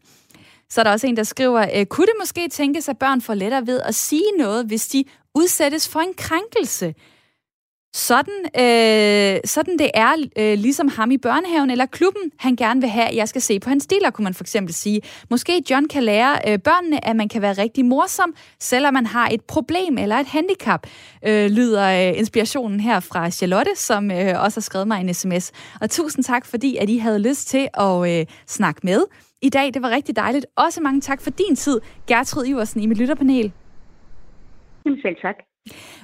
Så 0.71 0.81
er 0.81 0.83
der 0.83 0.91
også 0.91 1.07
en, 1.07 1.17
der 1.17 1.23
skriver, 1.23 1.65
øh, 1.75 1.85
kunne 1.85 2.07
det 2.07 2.15
måske 2.19 2.47
tænkes, 2.49 2.89
at 2.89 2.97
børn 2.97 3.21
får 3.21 3.33
lettere 3.33 3.67
ved 3.67 3.81
at 3.81 3.95
sige 3.95 4.31
noget, 4.37 4.65
hvis 4.65 4.87
de 4.87 5.03
udsættes 5.35 5.89
for 5.89 5.99
en 5.99 6.13
krænkelse? 6.17 6.93
Sådan, 7.95 8.45
øh, 8.45 9.39
sådan 9.45 9.77
det 9.77 9.91
er, 9.93 10.15
øh, 10.37 10.59
ligesom 10.59 10.87
ham 10.87 11.11
i 11.11 11.17
børnehaven 11.17 11.69
eller 11.69 11.85
klubben, 11.85 12.31
han 12.39 12.55
gerne 12.55 12.81
vil 12.81 12.89
have, 12.89 13.07
at 13.07 13.15
jeg 13.15 13.29
skal 13.29 13.41
se 13.41 13.59
på 13.59 13.69
hans 13.69 13.83
stiler, 13.83 14.09
kunne 14.09 14.23
man 14.23 14.33
for 14.33 14.43
eksempel 14.43 14.73
sige. 14.73 15.01
Måske 15.29 15.63
John 15.69 15.87
kan 15.87 16.03
lære 16.03 16.39
øh, 16.47 16.59
børnene, 16.59 17.05
at 17.07 17.15
man 17.15 17.29
kan 17.29 17.41
være 17.41 17.53
rigtig 17.53 17.85
morsom, 17.85 18.33
selvom 18.59 18.93
man 18.93 19.05
har 19.05 19.29
et 19.29 19.41
problem 19.41 19.97
eller 19.97 20.15
et 20.15 20.27
handicap, 20.27 20.87
øh, 21.25 21.51
lyder 21.51 22.09
øh, 22.09 22.17
inspirationen 22.19 22.79
her 22.79 22.99
fra 22.99 23.29
Charlotte, 23.29 23.71
som 23.75 24.11
øh, 24.11 24.43
også 24.43 24.59
har 24.59 24.61
skrevet 24.61 24.87
mig 24.87 25.01
en 25.01 25.13
sms. 25.13 25.51
Og 25.81 25.89
tusind 25.89 26.23
tak, 26.23 26.45
fordi 26.45 26.77
at 26.77 26.89
I 26.89 26.97
havde 26.97 27.19
lyst 27.19 27.47
til 27.47 27.67
at 27.73 28.19
øh, 28.19 28.25
snakke 28.47 28.81
med 28.83 29.03
i 29.41 29.49
dag. 29.49 29.73
Det 29.73 29.81
var 29.81 29.89
rigtig 29.89 30.15
dejligt. 30.15 30.45
Også 30.55 30.81
mange 30.81 31.01
tak 31.01 31.21
for 31.21 31.29
din 31.29 31.55
tid, 31.55 31.81
Gertrud 32.07 32.45
Iversen 32.45 32.81
i 32.81 32.85
mit 32.85 32.97
lytterpanel. 32.97 33.51
Jamen 34.85 35.01
selv 35.01 35.15
tak. 35.21 35.35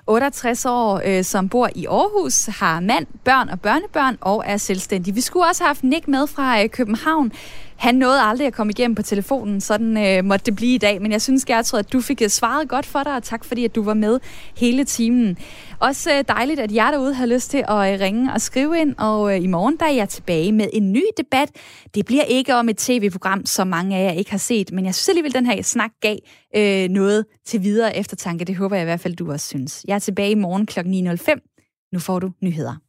68 0.07 0.65
år, 0.65 1.01
øh, 1.05 1.23
som 1.23 1.49
bor 1.49 1.69
i 1.75 1.85
Aarhus, 1.85 2.45
har 2.45 2.79
mand, 2.79 3.05
børn 3.25 3.49
og 3.49 3.61
børnebørn 3.61 4.17
og 4.21 4.43
er 4.45 4.57
selvstændig. 4.57 5.15
Vi 5.15 5.21
skulle 5.21 5.45
også 5.45 5.63
have 5.63 5.67
haft 5.67 5.83
Nick 5.83 6.07
med 6.07 6.27
fra 6.27 6.63
øh, 6.63 6.69
København. 6.69 7.31
Han 7.75 7.95
nåede 7.95 8.21
aldrig 8.21 8.47
at 8.47 8.53
komme 8.53 8.71
igennem 8.71 8.95
på 8.95 9.01
telefonen, 9.01 9.61
sådan 9.61 10.17
øh, 10.17 10.25
måtte 10.25 10.45
det 10.45 10.55
blive 10.55 10.75
i 10.75 10.77
dag. 10.77 11.01
Men 11.01 11.11
jeg 11.11 11.21
synes, 11.21 11.45
Gertrud, 11.45 11.79
at 11.79 11.93
du 11.93 12.01
fik 12.01 12.21
øh, 12.21 12.29
svaret 12.29 12.69
godt 12.69 12.85
for 12.85 13.03
dig, 13.03 13.15
og 13.15 13.23
tak 13.23 13.45
fordi, 13.45 13.65
at 13.65 13.75
du 13.75 13.83
var 13.83 13.93
med 13.93 14.19
hele 14.57 14.83
timen. 14.83 15.37
Også 15.79 16.13
øh, 16.13 16.23
dejligt, 16.27 16.59
at 16.59 16.75
jer 16.75 16.91
derude 16.91 17.13
har 17.13 17.25
lyst 17.25 17.49
til 17.51 17.57
at 17.57 17.93
øh, 17.93 17.99
ringe 17.99 18.33
og 18.33 18.41
skrive 18.41 18.79
ind, 18.79 18.95
og 18.97 19.35
øh, 19.35 19.43
i 19.43 19.47
morgen 19.47 19.77
der 19.77 19.85
er 19.85 19.91
jeg 19.91 20.09
tilbage 20.09 20.51
med 20.51 20.67
en 20.73 20.91
ny 20.91 21.03
debat. 21.17 21.49
Det 21.95 22.05
bliver 22.05 22.23
ikke 22.23 22.55
om 22.55 22.69
et 22.69 22.77
tv-program, 22.77 23.45
som 23.45 23.67
mange 23.67 23.97
af 23.97 24.05
jer 24.05 24.11
ikke 24.11 24.31
har 24.31 24.37
set, 24.37 24.71
men 24.71 24.85
jeg 24.85 24.95
synes 24.95 25.09
alligevel, 25.09 25.33
den 25.33 25.45
her 25.45 25.61
snak 25.61 25.91
gav 26.01 26.17
øh, 26.55 26.89
noget 26.89 27.25
til 27.45 27.63
videre 27.63 27.97
eftertanke. 27.97 28.45
Det 28.45 28.55
håber 28.55 28.75
jeg 28.75 28.83
i 28.83 28.85
hvert 28.85 28.99
fald, 28.99 29.15
du 29.15 29.31
også 29.31 29.47
synes. 29.47 29.85
Jeg 29.87 29.95
er 29.95 29.99
tilbage 29.99 30.31
i 30.31 30.35
morgen 30.35 30.65
kl. 30.65 30.79
9.05. 30.79 31.89
Nu 31.93 31.99
får 31.99 32.19
du 32.19 32.31
nyheder. 32.41 32.84